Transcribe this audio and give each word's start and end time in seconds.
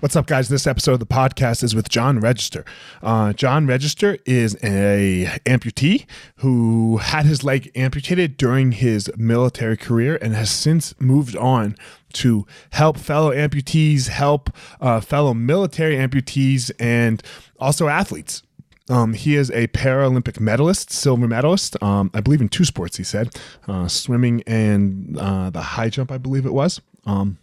What's 0.00 0.16
up, 0.16 0.26
guys? 0.26 0.48
This 0.48 0.66
episode 0.66 0.94
of 0.94 1.00
the 1.00 1.04
podcast 1.04 1.62
is 1.62 1.74
with 1.74 1.90
John 1.90 2.20
Register. 2.20 2.64
Uh, 3.02 3.34
John 3.34 3.66
Register 3.66 4.16
is 4.24 4.56
a 4.64 5.26
amputee 5.44 6.06
who 6.36 6.96
had 6.96 7.26
his 7.26 7.44
leg 7.44 7.70
amputated 7.74 8.38
during 8.38 8.72
his 8.72 9.10
military 9.18 9.76
career 9.76 10.18
and 10.22 10.34
has 10.34 10.50
since 10.50 10.98
moved 10.98 11.36
on 11.36 11.76
to 12.14 12.46
help 12.70 12.96
fellow 12.96 13.30
amputees, 13.30 14.08
help 14.08 14.48
uh, 14.80 15.02
fellow 15.02 15.34
military 15.34 15.96
amputees, 15.96 16.70
and 16.80 17.22
also 17.58 17.88
athletes. 17.88 18.42
Um, 18.88 19.12
he 19.12 19.36
is 19.36 19.50
a 19.50 19.66
Paralympic 19.68 20.40
medalist, 20.40 20.90
silver 20.90 21.28
medalist, 21.28 21.80
um, 21.82 22.10
I 22.14 22.22
believe 22.22 22.40
in 22.40 22.48
two 22.48 22.64
sports, 22.64 22.96
he 22.96 23.04
said 23.04 23.36
uh, 23.68 23.86
swimming 23.86 24.42
and 24.46 25.18
uh, 25.18 25.50
the 25.50 25.60
high 25.60 25.90
jump, 25.90 26.10
I 26.10 26.16
believe 26.16 26.46
it 26.46 26.54
was. 26.54 26.80
Um, 27.04 27.36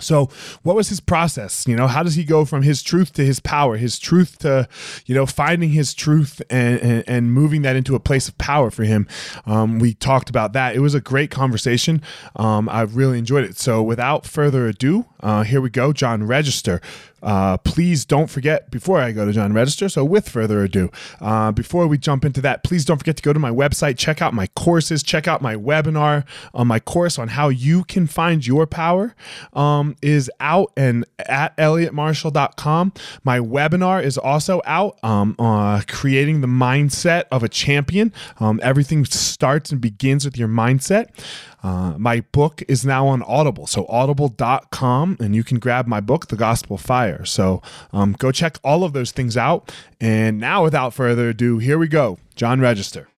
so, 0.00 0.28
what 0.62 0.76
was 0.76 0.88
his 0.88 1.00
process? 1.00 1.66
You 1.66 1.76
know, 1.76 1.86
how 1.86 2.02
does 2.02 2.14
he 2.14 2.24
go 2.24 2.44
from 2.44 2.62
his 2.62 2.82
truth 2.82 3.12
to 3.14 3.24
his 3.24 3.40
power, 3.40 3.76
his 3.76 3.98
truth 3.98 4.38
to, 4.38 4.68
you 5.06 5.14
know, 5.14 5.26
finding 5.26 5.70
his 5.70 5.94
truth 5.94 6.40
and, 6.50 6.80
and, 6.80 7.04
and 7.08 7.32
moving 7.32 7.62
that 7.62 7.76
into 7.76 7.94
a 7.94 8.00
place 8.00 8.28
of 8.28 8.38
power 8.38 8.70
for 8.70 8.84
him? 8.84 9.06
Um, 9.46 9.78
we 9.78 9.94
talked 9.94 10.30
about 10.30 10.52
that. 10.52 10.76
It 10.76 10.80
was 10.80 10.94
a 10.94 11.00
great 11.00 11.30
conversation. 11.30 12.02
Um, 12.36 12.68
I 12.68 12.82
really 12.82 13.18
enjoyed 13.18 13.44
it. 13.44 13.58
So, 13.58 13.82
without 13.82 14.26
further 14.26 14.66
ado, 14.68 15.06
uh, 15.20 15.42
here 15.42 15.60
we 15.60 15.70
go. 15.70 15.92
John 15.92 16.24
Register, 16.24 16.80
uh, 17.22 17.56
please 17.58 18.04
don't 18.04 18.30
forget 18.30 18.70
before 18.70 19.00
I 19.00 19.12
go 19.12 19.24
to 19.24 19.32
John 19.32 19.52
Register. 19.52 19.88
So, 19.88 20.04
with 20.04 20.28
further 20.28 20.62
ado, 20.62 20.90
uh, 21.20 21.50
before 21.52 21.86
we 21.86 21.98
jump 21.98 22.24
into 22.24 22.40
that, 22.42 22.62
please 22.62 22.84
don't 22.84 22.98
forget 22.98 23.16
to 23.16 23.22
go 23.22 23.32
to 23.32 23.38
my 23.38 23.50
website, 23.50 23.98
check 23.98 24.22
out 24.22 24.32
my 24.34 24.46
courses, 24.48 25.02
check 25.02 25.26
out 25.26 25.42
my 25.42 25.56
webinar 25.56 26.24
on 26.54 26.66
my 26.66 26.78
course 26.78 27.18
on 27.18 27.28
how 27.28 27.48
you 27.48 27.84
can 27.84 28.06
find 28.06 28.46
your 28.46 28.66
power 28.66 29.14
um, 29.52 29.87
is 30.02 30.30
out 30.40 30.72
and 30.76 31.04
at 31.18 31.56
elliottmarshall.com. 31.56 32.92
My 33.24 33.38
webinar 33.38 34.02
is 34.02 34.18
also 34.18 34.60
out, 34.64 34.98
um, 35.02 35.36
uh, 35.38 35.82
creating 35.86 36.40
the 36.40 36.46
mindset 36.46 37.24
of 37.30 37.42
a 37.42 37.48
champion. 37.48 38.12
Um, 38.40 38.60
everything 38.62 39.04
starts 39.04 39.72
and 39.72 39.80
begins 39.80 40.24
with 40.24 40.36
your 40.36 40.48
mindset. 40.48 41.08
Uh, 41.62 41.94
my 41.98 42.20
book 42.32 42.62
is 42.68 42.84
now 42.84 43.06
on 43.08 43.22
Audible, 43.22 43.66
so 43.66 43.86
audible.com, 43.88 45.16
and 45.20 45.34
you 45.34 45.42
can 45.42 45.58
grab 45.58 45.86
my 45.86 46.00
book, 46.00 46.28
The 46.28 46.36
Gospel 46.36 46.78
Fire. 46.78 47.24
So 47.24 47.62
um, 47.92 48.12
go 48.12 48.30
check 48.30 48.58
all 48.62 48.84
of 48.84 48.92
those 48.92 49.10
things 49.10 49.36
out. 49.36 49.74
And 50.00 50.38
now, 50.38 50.62
without 50.62 50.94
further 50.94 51.30
ado, 51.30 51.58
here 51.58 51.78
we 51.78 51.88
go. 51.88 52.18
John 52.36 52.60
Register. 52.60 53.08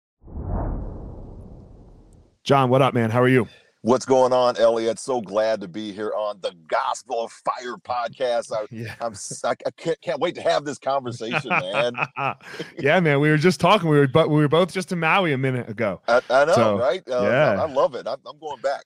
John, 2.42 2.70
what 2.70 2.80
up, 2.80 2.94
man? 2.94 3.10
How 3.10 3.20
are 3.20 3.28
you? 3.28 3.48
What's 3.82 4.04
going 4.04 4.34
on, 4.34 4.58
Elliot? 4.58 4.98
So 4.98 5.22
glad 5.22 5.62
to 5.62 5.68
be 5.68 5.90
here 5.90 6.12
on 6.14 6.38
the 6.42 6.52
Gospel 6.68 7.24
of 7.24 7.32
Fire 7.32 7.78
podcast. 7.78 8.52
I, 8.54 8.66
yeah. 8.70 8.94
I'm, 9.00 9.14
I, 9.42 9.54
I 9.66 9.70
can't, 9.70 9.98
can't, 10.02 10.20
wait 10.20 10.34
to 10.34 10.42
have 10.42 10.66
this 10.66 10.78
conversation, 10.78 11.48
man. 11.48 11.94
yeah, 12.78 13.00
man. 13.00 13.20
We 13.20 13.30
were 13.30 13.38
just 13.38 13.58
talking. 13.58 13.88
We 13.88 13.98
were, 13.98 14.06
but 14.06 14.28
we 14.28 14.36
were 14.36 14.48
both 14.48 14.70
just 14.70 14.92
in 14.92 15.00
Maui 15.00 15.32
a 15.32 15.38
minute 15.38 15.70
ago. 15.70 16.02
I, 16.08 16.20
I 16.28 16.44
know, 16.44 16.52
so, 16.52 16.78
right? 16.78 17.02
Uh, 17.10 17.22
yeah, 17.22 17.62
I, 17.62 17.64
love 17.64 17.94
it. 17.94 18.06
I'm, 18.06 18.18
I'm 18.26 18.38
going 18.38 18.60
back. 18.60 18.84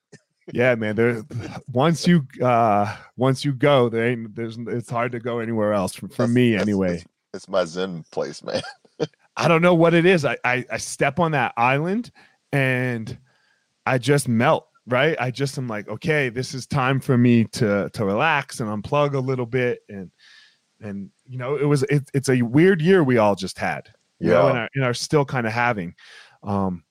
yeah, 0.53 0.77
man. 0.77 0.95
There, 0.95 1.25
once 1.73 2.07
you, 2.07 2.25
uh, 2.41 2.97
once 3.17 3.45
you 3.45 3.53
go, 3.53 3.89
there 3.89 4.07
ain't, 4.07 4.37
there's, 4.37 4.59
it's 4.59 4.91
hard 4.91 5.11
to 5.11 5.19
go 5.19 5.41
anywhere 5.41 5.73
else 5.73 5.97
for, 5.97 6.07
for 6.07 6.29
me, 6.29 6.55
anyway. 6.55 6.99
It's, 6.99 7.07
it's, 7.35 7.49
my 7.49 7.65
zen 7.65 8.05
place, 8.13 8.45
man. 8.45 8.63
I 9.37 9.49
don't 9.49 9.63
know 9.63 9.75
what 9.75 9.93
it 9.93 10.07
is. 10.07 10.25
I, 10.25 10.37
I, 10.45 10.65
I 10.71 10.77
step 10.77 11.19
on 11.19 11.33
that 11.33 11.53
island 11.57 12.13
and 12.53 13.19
I 13.85 13.99
just 13.99 14.29
melt 14.29 14.69
right? 14.87 15.17
I 15.19 15.31
just 15.31 15.59
am 15.59 15.69
like 15.69 15.89
okay 15.89 16.29
this 16.29 16.55
is 16.55 16.67
time 16.67 17.01
for 17.01 17.17
me 17.17 17.45
to 17.45 17.91
to 17.91 18.05
relax 18.05 18.61
and 18.61 18.69
unplug 18.69 19.15
a 19.15 19.21
little 19.21 19.47
bit. 19.47 19.81
And 19.89 20.11
and 20.81 21.11
you 21.27 21.39
know 21.39 21.57
it 21.57 21.65
was 21.65 21.83
it, 21.85 22.11
it's 22.15 22.29
a 22.29 22.43
weird 22.43 22.81
year 22.81 23.03
we 23.03 23.19
all 23.19 23.35
just 23.35 23.59
had 23.59 23.89
you 24.21 24.31
yeah. 24.31 24.35
know 24.35 24.49
and 24.49 24.59
are, 24.59 24.69
and 24.75 24.85
are 24.85 24.95
still 24.95 25.25
kind 25.25 25.47
of 25.47 25.53
having. 25.53 25.95
Um 26.43 26.85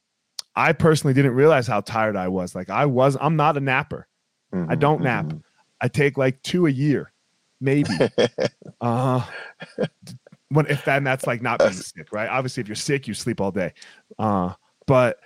i 0.55 0.71
personally 0.71 1.15
didn't 1.15 1.33
realize 1.33 1.67
how 1.67 1.81
tired 1.81 2.15
i 2.15 2.27
was. 2.27 2.55
Like 2.55 2.69
i 2.69 2.85
was 2.85 3.17
i'm 3.19 3.35
not 3.35 3.57
a 3.57 3.61
napper. 3.61 4.07
Mm-hmm, 4.53 4.71
i 4.71 4.75
don't 4.75 5.01
nap. 5.01 5.25
mm-hmm. 5.25 5.37
i 5.81 5.87
take 5.87 6.17
like 6.17 6.41
two 6.43 6.67
a 6.67 6.71
year 6.71 7.11
maybe. 7.61 7.89
Uh 8.81 9.25
when 10.49 10.65
if 10.67 10.83
then 10.83 11.05
that's 11.05 11.25
like 11.25 11.41
not 11.41 11.59
being 11.59 11.71
sick 11.71 12.11
right? 12.11 12.27
Obviously 12.29 12.61
if 12.61 12.67
you're 12.67 12.75
sick 12.75 13.07
you 13.07 13.13
sleep 13.13 13.39
all 13.39 13.51
day. 13.51 13.73
Uh 14.19 14.53
but 14.85 15.19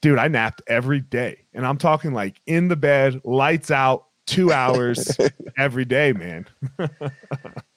dude, 0.00 0.18
I 0.18 0.28
napped 0.28 0.62
every 0.66 1.00
day. 1.00 1.44
And 1.54 1.66
I'm 1.66 1.78
talking 1.78 2.12
like 2.12 2.40
in 2.46 2.68
the 2.68 2.76
bed, 2.76 3.20
lights 3.24 3.70
out, 3.70 4.06
two 4.26 4.52
hours 4.52 5.16
every 5.58 5.84
day, 5.84 6.12
man. 6.12 6.46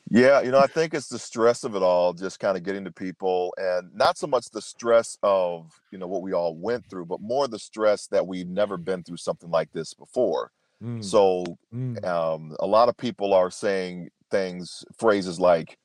yeah, 0.09 0.41
you 0.41 0.51
know, 0.51 0.59
I 0.59 0.67
think 0.67 0.93
it's 0.93 1.07
the 1.07 1.19
stress 1.19 1.63
of 1.63 1.75
it 1.75 1.81
all, 1.81 2.13
just 2.13 2.39
kind 2.39 2.57
of 2.57 2.63
getting 2.63 2.83
to 2.85 2.91
people 2.91 3.53
and 3.57 3.93
not 3.95 4.17
so 4.17 4.27
much 4.27 4.49
the 4.51 4.61
stress 4.61 5.17
of, 5.23 5.71
you 5.91 5.97
know, 5.97 6.07
what 6.07 6.21
we 6.21 6.33
all 6.33 6.55
went 6.55 6.85
through, 6.89 7.05
but 7.05 7.21
more 7.21 7.47
the 7.47 7.59
stress 7.59 8.07
that 8.07 8.25
we've 8.25 8.49
never 8.49 8.77
been 8.77 9.03
through 9.03 9.17
something 9.17 9.49
like 9.49 9.71
this 9.71 9.93
before. 9.93 10.51
Mm. 10.83 11.03
So 11.03 11.45
mm. 11.73 12.03
Um, 12.05 12.55
a 12.59 12.65
lot 12.65 12.89
of 12.89 12.97
people 12.97 13.33
are 13.33 13.51
saying 13.51 14.09
things, 14.29 14.83
phrases 14.97 15.39
like, 15.39 15.77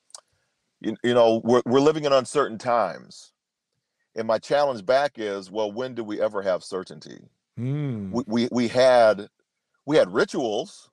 you, 0.81 0.97
you 1.03 1.15
know, 1.15 1.41
we're, 1.45 1.63
we're 1.65 1.81
living 1.81 2.05
in 2.05 2.13
uncertain 2.13 2.59
times 2.59 3.33
and 4.17 4.27
my 4.27 4.39
challenge 4.39 4.85
back 4.85 5.13
is, 5.17 5.51
well, 5.51 5.71
when 5.71 5.95
do 5.95 6.03
we 6.03 6.21
ever 6.21 6.43
have 6.43 6.65
certainty? 6.65 7.21
Mm. 7.59 8.11
We, 8.11 8.25
we 8.27 8.49
we 8.51 8.69
had 8.69 9.29
we 9.85 9.97
had 9.97 10.13
rituals. 10.13 10.91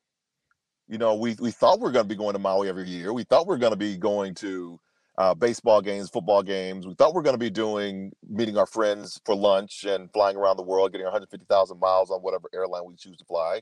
You 0.87 0.97
know, 0.97 1.15
we 1.15 1.35
we 1.39 1.51
thought 1.51 1.79
we 1.79 1.87
are 1.87 1.91
going 1.91 2.05
to 2.05 2.09
be 2.09 2.15
going 2.15 2.33
to 2.33 2.39
Maui 2.39 2.69
every 2.69 2.87
year. 2.87 3.13
We 3.13 3.23
thought 3.23 3.47
we 3.47 3.55
are 3.55 3.59
going 3.59 3.71
to 3.71 3.77
be 3.77 3.97
going 3.97 4.35
to 4.35 4.79
uh, 5.17 5.33
baseball 5.33 5.81
games, 5.81 6.09
football 6.09 6.43
games. 6.43 6.87
We 6.87 6.95
thought 6.95 7.13
we 7.13 7.17
were 7.17 7.23
going 7.23 7.35
to 7.35 7.39
be 7.39 7.49
doing 7.49 8.11
meeting 8.27 8.57
our 8.57 8.65
friends 8.65 9.19
for 9.25 9.35
lunch 9.35 9.83
and 9.83 10.11
flying 10.11 10.37
around 10.37 10.57
the 10.57 10.63
world, 10.63 10.91
getting 10.91 11.05
150,000 11.05 11.79
miles 11.79 12.11
on 12.11 12.21
whatever 12.21 12.49
airline 12.53 12.85
we 12.85 12.95
choose 12.95 13.17
to 13.17 13.25
fly. 13.25 13.61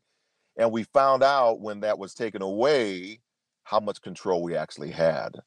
And 0.58 0.72
we 0.72 0.84
found 0.84 1.24
out 1.24 1.60
when 1.60 1.81
that 1.81 2.00
was 2.00 2.13
taken 2.13 2.42
away 2.42 3.19
how 3.63 3.80
much 3.80 4.02
control 4.02 4.44
we 4.44 4.56
actually 4.56 4.92
had. 4.92 5.38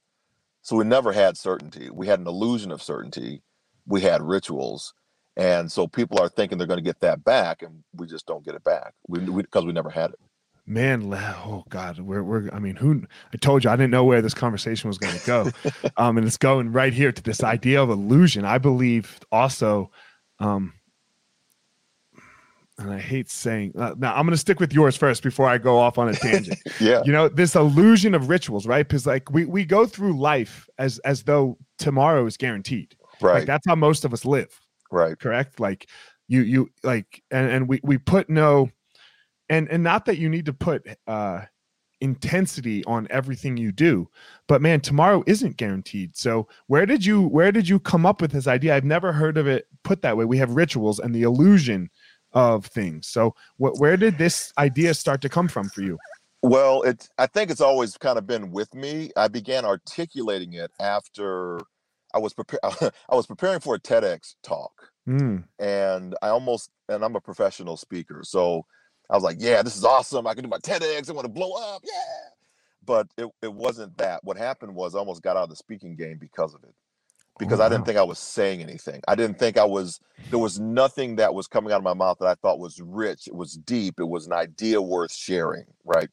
So 0.63 0.77
we 0.77 0.85
never 0.85 1.13
had 1.13 1.37
certainty. 1.37 1.91
We 1.91 2.07
had 2.07 2.21
an 2.21 2.27
illusion 2.27 2.71
of 2.71 2.83
certainty. 2.83 3.43
We 3.87 4.01
had 4.01 4.23
rituals. 4.23 4.95
And 5.37 5.71
so 5.71 5.87
people 5.89 6.21
are 6.21 6.29
thinking 6.29 6.59
they're 6.59 6.67
going 6.67 6.79
to 6.79 6.85
get 6.85 7.01
that 7.01 7.25
back, 7.25 7.63
and 7.63 7.83
we 7.97 8.07
just 8.07 8.27
don't 8.27 8.45
get 8.45 8.55
it 8.55 8.63
back. 8.63 8.95
Because 9.11 9.29
we, 9.29 9.43
we, 9.43 9.67
we 9.67 9.73
never 9.73 9.91
had 9.91 10.11
it. 10.11 10.19
Man 10.67 11.13
oh 11.13 11.63
god 11.69 11.99
we're, 11.99 12.23
we're 12.23 12.49
i 12.51 12.59
mean 12.59 12.75
who 12.75 13.03
i 13.35 13.37
told 13.37 13.65
you 13.65 13.69
i 13.69 13.77
didn't 13.77 13.91
know 13.91 14.05
where 14.05 14.23
this 14.23 14.33
conversation 14.33 14.89
was 14.89 14.97
going 14.97 15.19
to 15.19 15.27
go. 15.27 15.51
Um 15.99 16.17
and 16.17 16.27
it's 16.27 16.39
going 16.39 16.73
right 16.73 16.93
here 16.93 17.13
to 17.13 17.23
this 17.23 17.45
idea 17.45 17.83
of 17.83 17.91
illusion. 17.91 18.47
I 18.47 18.57
believe 18.57 19.21
also 19.31 19.91
um 20.39 20.73
and 22.79 22.91
i 22.91 22.99
hate 22.99 23.31
saying 23.31 23.73
uh, 23.79 23.95
now 23.99 24.15
i'm 24.15 24.25
going 24.25 24.33
to 24.33 24.39
stick 24.39 24.59
with 24.59 24.73
yours 24.73 24.97
first 24.97 25.23
before 25.23 25.47
i 25.47 25.59
go 25.59 25.79
off 25.79 25.99
on 25.99 26.09
a 26.09 26.15
tangent. 26.15 26.59
Yeah. 26.81 27.03
You 27.05 27.13
know 27.13 27.29
this 27.29 27.55
illusion 27.55 28.15
of 28.15 28.31
rituals 28.31 28.67
right? 28.67 28.89
Because 28.89 29.07
like 29.07 29.31
we 29.31 29.45
we 29.45 29.67
go 29.67 29.85
through 29.85 30.19
life 30.19 30.67
as 30.79 30.99
as 31.01 31.25
though 31.25 31.59
tomorrow 31.77 32.25
is 32.25 32.39
guaranteed 32.39 32.97
right. 33.21 33.35
like 33.35 33.47
that's 33.47 33.67
how 33.67 33.75
most 33.75 34.05
of 34.05 34.13
us 34.13 34.25
live 34.25 34.61
right. 34.95 35.19
correct? 35.19 35.61
Like 35.61 35.89
you 36.29 36.43
you 36.43 36.71
like 36.83 37.23
and 37.31 37.51
and 37.51 37.69
we 37.69 37.81
we 37.83 37.99
put 37.99 38.31
no 38.31 38.71
and 39.49 39.69
and 39.69 39.83
not 39.83 40.07
that 40.07 40.19
you 40.19 40.29
need 40.29 40.47
to 40.47 40.53
put 40.53 40.87
uh 41.07 41.43
intensity 42.01 42.85
on 42.85 43.07
everything 43.09 43.57
you 43.57 43.73
do 43.73 44.09
but 44.47 44.61
man 44.61 44.81
tomorrow 44.81 45.23
isn't 45.27 45.57
guaranteed. 45.57 46.17
So 46.17 46.49
where 46.67 46.87
did 46.87 47.05
you 47.05 47.23
where 47.23 47.53
did 47.53 47.69
you 47.69 47.79
come 47.79 48.07
up 48.07 48.21
with 48.21 48.33
this 48.33 48.47
idea? 48.47 48.75
I've 48.75 48.85
never 48.85 49.13
heard 49.13 49.39
of 49.39 49.47
it 49.47 49.67
put 49.85 50.03
that 50.03 50.17
way. 50.17 50.25
We 50.25 50.39
have 50.39 50.51
rituals 50.51 50.99
and 50.99 51.15
the 51.15 51.23
illusion 51.23 51.91
of 52.33 52.67
things. 52.67 53.07
So 53.07 53.35
wh- 53.57 53.79
where 53.79 53.97
did 53.97 54.19
this 54.19 54.53
idea 54.59 54.93
start 54.95 55.21
to 55.23 55.29
come 55.29 55.49
from 55.49 55.69
for 55.69 55.83
you? 55.83 55.99
Well 56.43 56.83
it 56.83 57.09
i 57.17 57.27
think 57.27 57.51
it's 57.51 57.63
always 57.63 57.97
kind 57.97 58.19
of 58.19 58.27
been 58.27 58.51
with 58.51 58.75
me. 58.75 59.11
I 59.17 59.29
began 59.29 59.65
articulating 59.65 60.55
it 60.55 60.71
after 60.81 61.61
i 62.15 62.19
was 62.19 62.33
preparing 62.33 62.61
i 63.11 63.15
was 63.15 63.27
preparing 63.27 63.61
for 63.61 63.75
a 63.75 63.81
tedx 63.81 64.37
talk 64.43 64.91
mm. 65.07 65.45
and 65.59 66.15
i 66.23 66.29
almost 66.29 66.71
and 66.89 67.05
i'm 67.05 67.17
a 67.17 67.21
professional 67.21 67.77
speaker 67.77 68.23
so 68.23 68.65
I 69.11 69.15
was 69.15 69.23
like, 69.23 69.37
yeah, 69.39 69.63
this 69.63 69.77
is 69.77 69.85
awesome. 69.85 70.27
I 70.27 70.35
can 70.35 70.45
do 70.45 70.49
my 70.49 70.59
TEDx. 70.59 71.09
I 71.09 71.13
want 71.13 71.27
to 71.27 71.33
blow 71.33 71.53
up. 71.53 71.83
Yeah. 71.85 71.91
But 72.87 73.09
it, 73.17 73.29
it 73.43 73.53
wasn't 73.53 73.97
that. 73.99 74.23
What 74.25 74.37
happened 74.37 74.75
was 74.75 74.95
I 74.95 74.99
almost 74.99 75.23
got 75.23 75.37
out 75.37 75.45
of 75.45 75.51
the 75.51 75.57
speaking 75.57 75.97
game 75.97 76.19
because 76.19 76.55
of 76.55 76.63
it. 76.65 76.75
Because 77.39 77.59
oh, 77.59 77.65
I 77.65 77.69
didn't 77.69 77.85
think 77.85 77.99
I 77.99 78.03
was 78.03 78.19
saying 78.19 78.63
anything. 78.63 79.03
I 79.09 79.17
didn't 79.17 79.39
think 79.39 79.59
I 79.59 79.65
was, 79.65 79.99
there 80.31 80.39
was 80.39 80.61
nothing 80.61 81.17
that 81.17 81.35
was 81.35 81.49
coming 81.49 81.73
out 81.73 81.79
of 81.79 81.83
my 81.83 81.95
mouth 81.95 82.19
that 82.21 82.29
I 82.29 82.35
thought 82.35 82.61
was 82.61 82.81
rich. 82.81 83.27
It 83.27 83.35
was 83.35 83.55
deep. 83.55 83.99
It 83.99 84.09
was 84.09 84.27
an 84.27 84.33
idea 84.33 84.81
worth 84.81 85.13
sharing. 85.13 85.67
Right. 85.85 86.11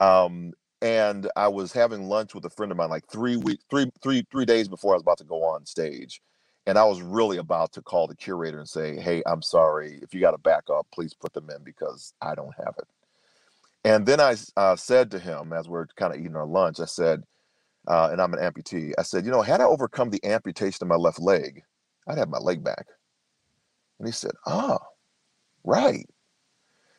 Um, 0.00 0.52
and 0.82 1.30
I 1.36 1.48
was 1.48 1.72
having 1.72 2.08
lunch 2.08 2.34
with 2.34 2.44
a 2.44 2.50
friend 2.50 2.70
of 2.70 2.78
mine 2.78 2.90
like 2.90 3.08
three 3.08 3.36
weeks, 3.36 3.64
three, 3.70 3.90
three, 4.02 4.26
three 4.30 4.44
days 4.44 4.68
before 4.68 4.92
I 4.92 4.96
was 4.96 5.02
about 5.02 5.18
to 5.18 5.24
go 5.24 5.42
on 5.42 5.64
stage 5.66 6.20
and 6.66 6.78
I 6.78 6.84
was 6.84 7.00
really 7.00 7.38
about 7.38 7.72
to 7.72 7.82
call 7.82 8.06
the 8.06 8.16
curator 8.16 8.58
and 8.58 8.68
say, 8.68 8.96
"Hey, 8.96 9.22
I'm 9.24 9.42
sorry. 9.42 10.00
If 10.02 10.12
you 10.12 10.20
got 10.20 10.32
to 10.32 10.38
back 10.38 10.64
up, 10.68 10.86
please 10.92 11.14
put 11.14 11.32
them 11.32 11.48
in 11.50 11.62
because 11.62 12.12
I 12.20 12.34
don't 12.34 12.54
have 12.56 12.74
it." 12.78 12.88
And 13.84 14.04
then 14.04 14.20
I 14.20 14.36
uh, 14.56 14.76
said 14.76 15.10
to 15.12 15.18
him 15.18 15.52
as 15.52 15.68
we're 15.68 15.86
kind 15.96 16.12
of 16.12 16.20
eating 16.20 16.36
our 16.36 16.46
lunch, 16.46 16.80
I 16.80 16.86
said, 16.86 17.22
uh, 17.86 18.08
and 18.10 18.20
I'm 18.20 18.34
an 18.34 18.40
amputee. 18.40 18.92
I 18.98 19.02
said, 19.02 19.24
"You 19.24 19.30
know, 19.30 19.42
had 19.42 19.60
I 19.60 19.64
overcome 19.64 20.10
the 20.10 20.24
amputation 20.24 20.78
of 20.82 20.88
my 20.88 20.96
left 20.96 21.20
leg, 21.20 21.62
I'd 22.08 22.18
have 22.18 22.28
my 22.28 22.38
leg 22.38 22.64
back." 22.64 22.86
And 23.98 24.08
he 24.08 24.12
said, 24.12 24.32
"Oh, 24.46 24.78
right." 25.64 26.08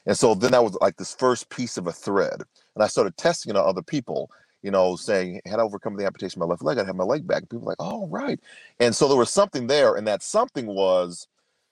And 0.08 0.18
so 0.18 0.34
then 0.34 0.52
that 0.52 0.64
was 0.64 0.76
like 0.82 0.98
this 0.98 1.14
first 1.14 1.50
piece 1.50 1.78
of 1.78 1.86
a 1.86 1.94
thread, 1.94 2.42
and 2.76 2.84
I 2.84 2.88
started 2.88 3.18
testing 3.18 3.52
it 3.52 3.58
on 3.58 3.68
other 3.68 3.84
people 3.84 4.32
you 4.64 4.72
know, 4.72 4.96
saying, 4.96 5.40
had 5.46 5.60
I 5.60 5.64
overcome 5.64 5.96
the 5.96 6.06
amputation 6.06 6.42
of 6.42 6.48
my 6.48 6.52
left 6.52 6.64
leg, 6.64 6.78
I'd 6.78 6.88
have 6.88 6.96
my 6.96 7.04
leg 7.04 7.28
back. 7.28 7.44
people 7.44 7.60
were 7.60 7.68
like, 7.68 7.78
oh, 7.80 8.08
right. 8.08 8.40
And 8.80 8.96
so 8.96 9.08
there 9.08 9.18
was 9.18 9.30
something 9.30 9.68
there. 9.68 9.96
And 9.96 10.08
that 10.08 10.24
something 10.24 10.66
was 10.66 11.28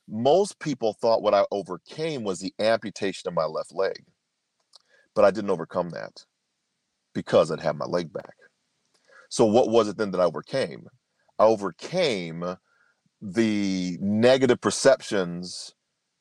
most 0.07 0.59
people 0.59 0.93
thought 0.93 1.23
what 1.23 1.33
I 1.33 1.45
overcame 1.51 2.23
was 2.23 2.39
the 2.39 2.53
amputation 2.59 3.27
of 3.27 3.33
my 3.33 3.45
left 3.45 3.73
leg. 3.73 4.05
But 5.15 5.25
I 5.25 5.31
didn't 5.31 5.49
overcome 5.49 5.89
that 5.91 6.25
because 7.13 7.51
I'd 7.51 7.61
have 7.61 7.75
my 7.75 7.85
leg 7.85 8.13
back. 8.13 8.35
So 9.29 9.45
what 9.45 9.69
was 9.69 9.87
it 9.87 9.97
then 9.97 10.11
that 10.11 10.21
I 10.21 10.25
overcame? 10.25 10.87
I 11.39 11.45
overcame 11.45 12.55
the 13.21 13.97
negative 13.99 14.61
perceptions 14.61 15.73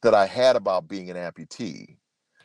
that 0.03 0.15
I 0.15 0.27
had 0.27 0.57
about 0.57 0.89
being 0.89 1.11
an 1.11 1.17
amputee 1.17 1.99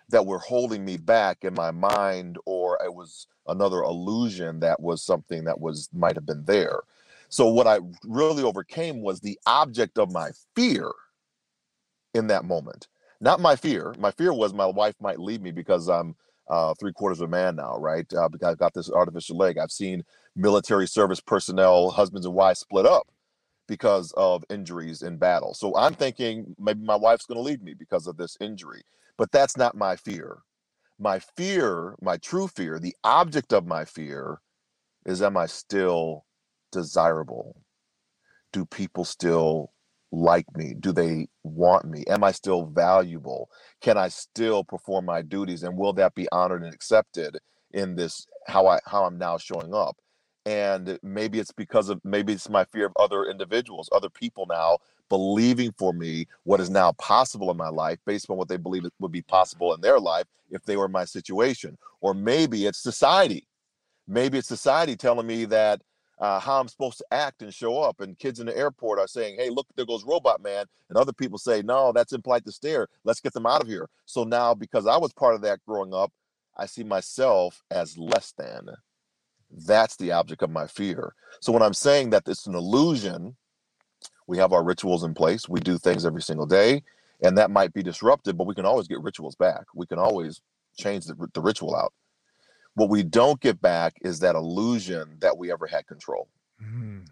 that 0.10 0.26
were 0.26 0.40
holding 0.40 0.84
me 0.84 0.98
back 0.98 1.44
in 1.44 1.54
my 1.54 1.72
mind 1.72 2.38
or 2.46 2.78
it 2.84 2.94
was 2.94 3.28
another 3.48 3.82
illusion 3.82 4.60
that 4.60 4.80
was 4.82 5.04
something 5.04 5.44
that 5.46 5.60
was 5.60 5.90
might 5.94 6.16
have 6.16 6.26
been 6.26 6.46
there. 6.46 6.80
So 7.30 7.48
what 7.48 7.68
i 7.68 7.80
really 8.04 8.44
overcame 8.44 9.02
was 9.02 9.20
the 9.20 9.40
object 9.46 9.98
of 9.98 10.12
my 10.12 10.32
fear 10.56 10.92
in 12.14 12.28
that 12.28 12.46
moment. 12.46 12.88
Not 13.22 13.40
my 13.40 13.56
fear. 13.56 13.94
My 14.00 14.12
fear 14.12 14.34
was 14.34 14.54
my 14.54 14.66
wife 14.66 14.96
might 15.00 15.20
leave 15.20 15.42
me 15.42 15.52
because 15.52 15.90
i'm 15.90 16.16
uh, 16.50 16.74
three 16.80 16.92
quarters 16.92 17.22
of 17.22 17.28
a 17.28 17.32
man 17.32 17.56
now 17.56 17.78
right? 17.78 18.12
Uh, 18.14 18.28
because 18.28 18.50
i've 18.50 18.58
got 18.58 18.74
this 18.74 18.92
artificial 18.92 19.38
leg. 19.38 19.58
I've 19.58 19.72
seen 19.72 20.04
military 20.36 20.88
service 20.88 21.20
personnel 21.20 21.92
husbands 21.92 22.26
and 22.26 22.34
wives 22.34 22.60
split 22.60 22.88
up 22.88 23.08
because 23.68 24.12
of 24.18 24.44
injuries 24.50 25.04
in 25.04 25.18
battle. 25.18 25.54
So 25.54 25.76
i'm 25.76 25.94
thinking 25.94 26.56
maybe 26.60 26.84
my 26.84 26.96
wife's 26.96 27.28
going 27.28 27.38
to 27.38 27.44
leave 27.44 27.62
me 27.62 27.76
because 27.76 28.08
of 28.08 28.18
this 28.18 28.36
injury 28.40 28.82
but 29.19 29.33
that's 29.33 29.57
not 29.57 29.75
my 29.75 29.98
fear. 29.98 30.38
My 30.98 31.19
fear, 31.19 31.95
my 32.01 32.16
true 32.16 32.48
fear, 32.48 32.80
the 32.80 32.95
object 33.04 33.51
of 33.51 33.68
my 33.68 33.83
fear 33.83 34.39
is 35.06 35.21
am 35.21 35.36
I 35.36 35.45
still 35.45 36.25
desirable? 36.71 37.62
Do 38.54 38.66
people 38.66 39.04
still 39.04 39.74
like 40.13 40.45
me? 40.56 40.74
Do 40.74 40.94
they 40.94 41.27
want 41.44 41.83
me? 41.86 42.06
Am 42.07 42.24
I 42.24 42.31
still 42.31 42.66
valuable? 42.66 43.50
Can 43.81 43.98
I 43.98 44.07
still 44.07 44.63
perform 44.63 45.06
my 45.06 45.22
duties 45.22 45.63
and 45.63 45.77
will 45.77 45.94
that 45.94 46.15
be 46.15 46.27
honored 46.31 46.63
and 46.63 46.74
accepted 46.74 47.39
in 47.72 47.95
this 47.95 48.25
how 48.48 48.68
I 48.68 48.80
how 48.86 49.04
I'm 49.04 49.18
now 49.18 49.38
showing 49.38 49.74
up? 49.74 49.98
And 50.45 50.98
maybe 51.04 51.39
it's 51.39 51.51
because 51.51 51.89
of 51.89 52.00
maybe 52.06 52.31
it's 52.33 52.50
my 52.50 52.63
fear 52.63 52.86
of 52.86 52.94
other 52.98 53.25
individuals, 53.25 53.89
other 53.92 54.10
people 54.10 54.45
now 54.50 54.77
believing 55.10 55.74
for 55.78 55.94
me 55.94 56.28
what 56.44 56.60
is 56.60 56.70
now 56.70 56.92
possible 56.94 57.52
in 57.52 57.58
my 57.58 57.70
life 57.70 58.00
based 58.06 58.30
on 58.30 58.38
what 58.38 58.48
they 58.48 58.58
believe 58.58 58.86
it 58.86 58.94
would 59.00 59.12
be 59.12 59.22
possible 59.22 59.74
in 59.74 59.82
their 59.82 60.00
life 60.00 60.26
if 60.52 60.64
they 60.64 60.78
were 60.78 60.86
in 60.86 60.92
my 60.92 61.06
situation. 61.06 61.78
Or 62.01 62.13
maybe 62.13 62.66
it's 62.66 62.80
society. 62.80 63.48
Maybe 64.08 64.38
it's 64.38 64.48
society 64.48 64.96
telling 64.96 65.28
me 65.28 65.46
that 65.46 65.82
uh, 66.20 66.39
how 66.39 66.60
I'm 66.60 66.68
supposed 66.68 66.98
to 66.98 67.06
act 67.12 67.42
and 67.42 67.54
show 67.54 67.80
up. 67.80 68.01
And 68.01 68.18
kids 68.18 68.39
in 68.39 68.48
the 68.48 68.58
airport 68.58 69.00
are 69.00 69.08
saying, 69.08 69.38
hey, 69.38 69.50
look, 69.50 69.68
there 69.75 69.86
goes 69.86 70.04
Robot 70.04 70.42
Man. 70.42 70.66
And 70.89 70.98
other 70.98 71.13
people 71.13 71.38
say, 71.38 71.62
no, 71.62 71.92
that's 71.94 72.13
impolite 72.13 72.46
to 72.46 72.51
stare. 72.51 72.88
Let's 73.04 73.22
get 73.22 73.34
them 73.34 73.46
out 73.46 73.62
of 73.62 73.68
here. 73.68 73.88
So 74.06 74.24
now, 74.24 74.54
because 74.54 74.86
I 74.86 74.98
was 74.98 75.13
part 75.13 75.36
of 75.36 75.42
that 75.42 75.60
growing 75.66 75.94
up, 75.94 76.12
I 76.58 76.66
see 76.66 76.84
myself 76.84 77.63
as 77.72 77.98
less 77.98 78.34
than. 78.38 78.68
That's 79.66 79.96
the 79.96 80.12
object 80.12 80.44
of 80.44 80.51
my 80.51 80.68
fear. 80.68 81.13
So 81.42 81.51
when 81.51 81.63
I'm 81.63 81.74
saying 81.74 82.12
that 82.12 82.28
it's 82.28 82.48
an 82.48 82.56
illusion, 82.56 83.36
we 84.27 84.38
have 84.38 84.53
our 84.53 84.63
rituals 84.63 85.03
in 85.03 85.13
place. 85.13 85.50
We 85.50 85.60
do 85.60 85.77
things 85.77 86.06
every 86.06 86.22
single 86.22 86.46
day, 86.46 86.84
and 87.24 87.38
that 87.38 87.51
might 87.51 87.74
be 87.74 87.84
disrupted, 87.84 88.38
but 88.38 88.48
we 88.48 88.56
can 88.56 88.65
always 88.65 88.88
get 88.88 89.01
rituals 89.01 89.36
back. 89.36 89.65
We 89.74 89.86
can 89.88 90.00
always 90.00 90.41
change 90.77 91.06
the, 91.06 91.15
the 91.34 91.41
ritual 91.41 91.75
out. 91.75 91.94
What 92.75 92.89
we 92.89 93.03
don't 93.03 93.41
get 93.41 93.62
back 93.62 93.96
is 94.01 94.20
that 94.20 94.36
illusion 94.36 95.18
that 95.20 95.38
we 95.38 95.51
ever 95.51 95.68
had 95.68 95.88
control. 95.88 96.29
Mm. 96.63 97.08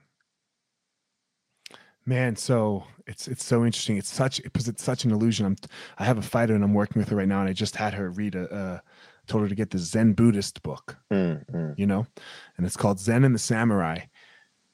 Man, 2.06 2.38
so 2.38 2.86
it's 3.06 3.28
it's 3.28 3.44
so 3.44 3.66
interesting. 3.66 3.98
It's 3.98 4.12
such 4.12 4.42
because 4.42 4.70
it's 4.70 4.84
such 4.84 5.04
an 5.04 5.12
illusion. 5.12 5.46
I'm 5.46 5.58
I 5.98 6.06
have 6.06 6.18
a 6.18 6.22
fighter 6.22 6.56
and 6.56 6.64
I'm 6.64 6.74
working 6.74 7.02
with 7.02 7.10
her 7.10 7.18
right 7.18 7.28
now, 7.28 7.42
and 7.42 7.50
I 7.50 7.54
just 7.54 7.76
had 7.76 7.94
her 7.96 8.12
read 8.12 8.36
a, 8.36 8.56
a 8.56 8.84
told 9.28 9.44
her 9.44 9.50
to 9.50 9.56
get 9.56 9.72
the 9.72 9.78
Zen 9.78 10.14
Buddhist 10.14 10.64
book, 10.64 10.98
mm-hmm. 11.12 11.72
you 11.76 11.86
know, 11.86 12.08
and 12.56 12.66
it's 12.66 12.78
called 12.78 13.00
Zen 13.00 13.26
and 13.26 13.36
the 13.36 13.40
Samurai 13.40 14.00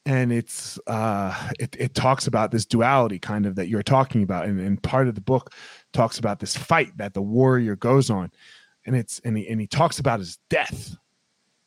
and 0.06 0.34
it's 0.34 0.80
uh 0.88 1.52
it, 1.60 1.76
it 1.80 1.94
talks 1.94 2.28
about 2.28 2.52
this 2.52 2.66
duality 2.66 3.20
kind 3.20 3.46
of 3.46 3.56
that 3.56 3.68
you're 3.68 3.84
talking 3.84 4.24
about. 4.24 4.46
And, 4.46 4.60
and 4.60 4.82
part 4.82 5.08
of 5.08 5.16
the 5.16 5.22
book 5.22 5.54
talks 5.94 6.20
about 6.20 6.40
this 6.40 6.56
fight 6.56 6.98
that 6.98 7.14
the 7.14 7.22
warrior 7.22 7.76
goes 7.76 8.10
on. 8.10 8.32
And 8.86 8.96
it's 8.96 9.20
and 9.24 9.38
he, 9.38 9.48
and 9.48 9.62
he 9.62 9.68
talks 9.68 10.00
about 10.00 10.20
his 10.20 10.38
death. 10.50 10.96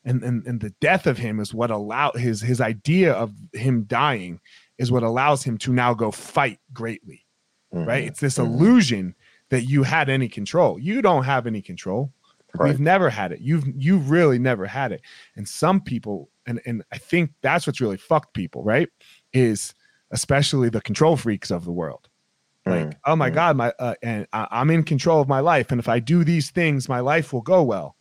And, 0.05 0.23
and 0.23 0.45
and 0.45 0.61
the 0.61 0.73
death 0.79 1.07
of 1.07 1.17
him 1.17 1.39
is 1.39 1.53
what 1.53 1.71
allow 1.71 2.11
his 2.13 2.41
his 2.41 2.61
idea 2.61 3.13
of 3.13 3.33
him 3.53 3.83
dying 3.83 4.39
is 4.77 4.91
what 4.91 5.03
allows 5.03 5.43
him 5.43 5.57
to 5.57 5.73
now 5.73 5.93
go 5.93 6.11
fight 6.11 6.59
greatly 6.71 7.25
mm-hmm. 7.73 7.87
right? 7.87 8.03
It's 8.05 8.19
this 8.19 8.37
mm-hmm. 8.37 8.53
illusion 8.53 9.15
that 9.49 9.63
you 9.63 9.83
had 9.83 10.09
any 10.09 10.27
control. 10.27 10.79
You 10.79 11.01
don't 11.01 11.23
have 11.23 11.47
any 11.47 11.61
control. 11.61 12.11
Right. 12.55 12.69
we've 12.69 12.79
never 12.79 13.09
had 13.09 13.31
it. 13.33 13.41
You've 13.41 13.65
you 13.75 13.97
really 13.97 14.39
never 14.39 14.65
had 14.65 14.91
it. 14.91 15.01
And 15.35 15.47
some 15.47 15.81
people 15.81 16.29
and 16.47 16.59
and 16.65 16.83
I 16.91 16.97
think 16.97 17.31
that's 17.41 17.67
what's 17.67 17.81
really 17.81 17.97
fucked 17.97 18.33
people, 18.33 18.63
right? 18.63 18.89
Is 19.33 19.73
especially 20.11 20.69
the 20.69 20.81
control 20.81 21.17
freaks 21.17 21.51
of 21.51 21.65
the 21.65 21.71
world. 21.71 22.07
Like, 22.65 22.87
mm. 22.87 22.93
oh 23.05 23.15
my 23.15 23.29
mm. 23.29 23.35
God, 23.35 23.57
my 23.57 23.73
uh, 23.79 23.95
and 24.01 24.27
I, 24.33 24.47
I'm 24.49 24.69
in 24.69 24.83
control 24.83 25.21
of 25.21 25.27
my 25.27 25.39
life, 25.39 25.71
and 25.71 25.79
if 25.79 25.87
I 25.87 25.99
do 25.99 26.23
these 26.23 26.49
things, 26.49 26.89
my 26.89 26.99
life 26.99 27.31
will 27.33 27.41
go 27.41 27.63
well. 27.63 27.95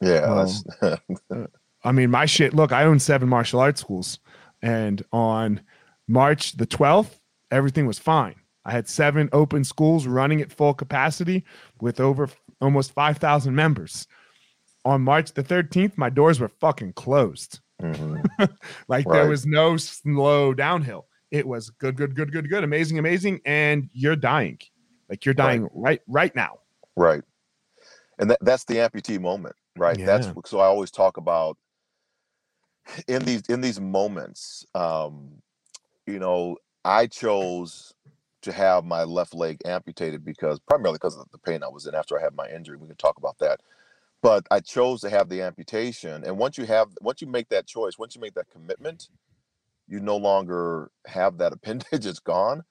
Yeah, 0.00 0.46
well, 0.80 1.48
I 1.84 1.92
mean, 1.92 2.10
my 2.10 2.26
shit. 2.26 2.54
Look, 2.54 2.72
I 2.72 2.84
own 2.84 3.00
seven 3.00 3.28
martial 3.28 3.60
arts 3.60 3.80
schools, 3.80 4.20
and 4.62 5.02
on 5.12 5.60
March 6.06 6.56
the 6.56 6.66
12th, 6.66 7.18
everything 7.50 7.86
was 7.86 7.98
fine. 7.98 8.36
I 8.64 8.72
had 8.72 8.88
seven 8.88 9.28
open 9.32 9.64
schools 9.64 10.06
running 10.06 10.40
at 10.40 10.52
full 10.52 10.74
capacity 10.74 11.44
with 11.80 12.00
over 12.00 12.28
almost 12.60 12.92
5,000 12.92 13.54
members. 13.54 14.06
On 14.88 15.02
March 15.02 15.34
the 15.34 15.44
13th, 15.44 15.98
my 15.98 16.08
doors 16.08 16.40
were 16.40 16.48
fucking 16.48 16.94
closed. 16.94 17.60
Mm-hmm. 17.82 18.22
like 18.88 19.06
right. 19.06 19.12
there 19.12 19.28
was 19.28 19.44
no 19.44 19.76
slow 19.76 20.54
downhill. 20.54 21.06
It 21.30 21.46
was 21.46 21.68
good, 21.68 21.96
good, 21.96 22.14
good, 22.14 22.32
good, 22.32 22.48
good, 22.48 22.64
amazing, 22.64 22.98
amazing, 22.98 23.40
and 23.44 23.90
you're 23.92 24.16
dying. 24.16 24.58
Like 25.10 25.26
you're 25.26 25.34
dying 25.34 25.64
right 25.64 25.72
right, 25.74 26.00
right 26.06 26.34
now. 26.34 26.60
Right. 26.96 27.22
And 28.18 28.30
that, 28.30 28.38
that's 28.40 28.64
the 28.64 28.76
amputee 28.76 29.20
moment, 29.20 29.54
right? 29.76 29.98
Yeah. 29.98 30.06
That's 30.06 30.28
so 30.46 30.58
I 30.58 30.64
always 30.64 30.90
talk 30.90 31.18
about 31.18 31.58
in 33.06 33.22
these 33.24 33.42
in 33.42 33.60
these 33.60 33.78
moments, 33.78 34.64
um, 34.74 35.30
you 36.06 36.18
know, 36.18 36.56
I 36.84 37.06
chose 37.06 37.94
to 38.42 38.52
have 38.52 38.84
my 38.84 39.04
left 39.04 39.34
leg 39.34 39.58
amputated 39.64 40.24
because 40.24 40.58
primarily 40.60 40.96
because 40.96 41.16
of 41.16 41.26
the 41.30 41.38
pain 41.38 41.62
I 41.62 41.68
was 41.68 41.86
in 41.86 41.94
after 41.94 42.18
I 42.18 42.22
had 42.22 42.34
my 42.34 42.48
injury. 42.48 42.78
We 42.78 42.86
can 42.86 42.96
talk 42.96 43.18
about 43.18 43.38
that. 43.38 43.60
But 44.22 44.46
I 44.50 44.60
chose 44.60 45.00
to 45.02 45.10
have 45.10 45.28
the 45.28 45.42
amputation. 45.42 46.24
And 46.24 46.38
once 46.38 46.58
you 46.58 46.64
have 46.64 46.88
once 47.00 47.20
you 47.20 47.28
make 47.28 47.48
that 47.50 47.66
choice, 47.66 47.98
once 47.98 48.14
you 48.14 48.20
make 48.20 48.34
that 48.34 48.50
commitment, 48.50 49.08
you 49.86 50.00
no 50.00 50.16
longer 50.16 50.90
have 51.06 51.38
that 51.38 51.52
appendage, 51.52 51.86
it's 52.06 52.18
gone. 52.18 52.64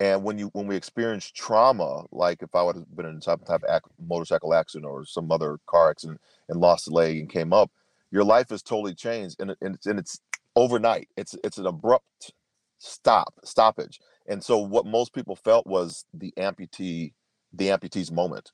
And 0.00 0.22
when 0.22 0.38
you 0.38 0.48
when 0.52 0.66
we 0.66 0.76
experience 0.76 1.30
trauma, 1.30 2.04
like 2.12 2.42
if 2.42 2.54
I 2.54 2.62
would 2.62 2.76
have 2.76 2.96
been 2.96 3.06
in 3.06 3.20
some 3.20 3.40
type 3.40 3.62
of 3.64 3.80
motorcycle 4.00 4.54
accident 4.54 4.90
or 4.90 5.04
some 5.04 5.30
other 5.30 5.58
car 5.66 5.90
accident 5.90 6.20
and 6.48 6.60
lost 6.60 6.88
a 6.88 6.90
leg 6.90 7.18
and 7.18 7.28
came 7.28 7.52
up, 7.52 7.70
your 8.10 8.24
life 8.24 8.52
is 8.52 8.62
totally 8.62 8.94
changed 8.94 9.36
and, 9.40 9.54
and, 9.60 9.74
it's, 9.74 9.86
and 9.86 9.98
it's 9.98 10.20
overnight. 10.56 11.08
It's 11.16 11.34
it's 11.42 11.58
an 11.58 11.66
abrupt 11.66 12.32
stop 12.78 13.34
stoppage 13.44 13.98
and 14.28 14.44
so 14.44 14.58
what 14.58 14.86
most 14.86 15.14
people 15.14 15.34
felt 15.34 15.66
was 15.66 16.04
the 16.12 16.32
amputee, 16.36 17.14
the 17.52 17.68
amputee's 17.68 18.12
moment 18.12 18.52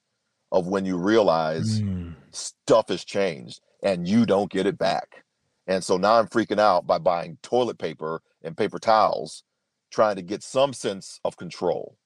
of 0.53 0.69
when 0.69 0.87
you 0.87 0.97
realize 0.97 1.83
mm. 1.83 2.04
Stuff 2.35 2.89
has 2.89 3.05
changed 3.05 3.61
and 3.83 4.09
you 4.09 4.27
don't 4.27 4.51
get 4.51 4.67
it 4.67 4.79
back. 4.79 5.25
And 5.67 5.83
so 5.83 5.97
now 5.97 6.15
I'm 6.15 6.27
freaking 6.29 6.61
out 6.61 6.87
by 6.87 6.99
buying 6.99 7.39
toilet 7.43 7.79
paper 7.79 8.23
and 8.43 8.57
paper 8.57 8.79
towels, 8.79 9.45
trying 9.91 10.17
to 10.17 10.23
get 10.23 10.43
some 10.43 10.73
sense 10.73 11.21
of 11.25 11.37
control. 11.37 11.97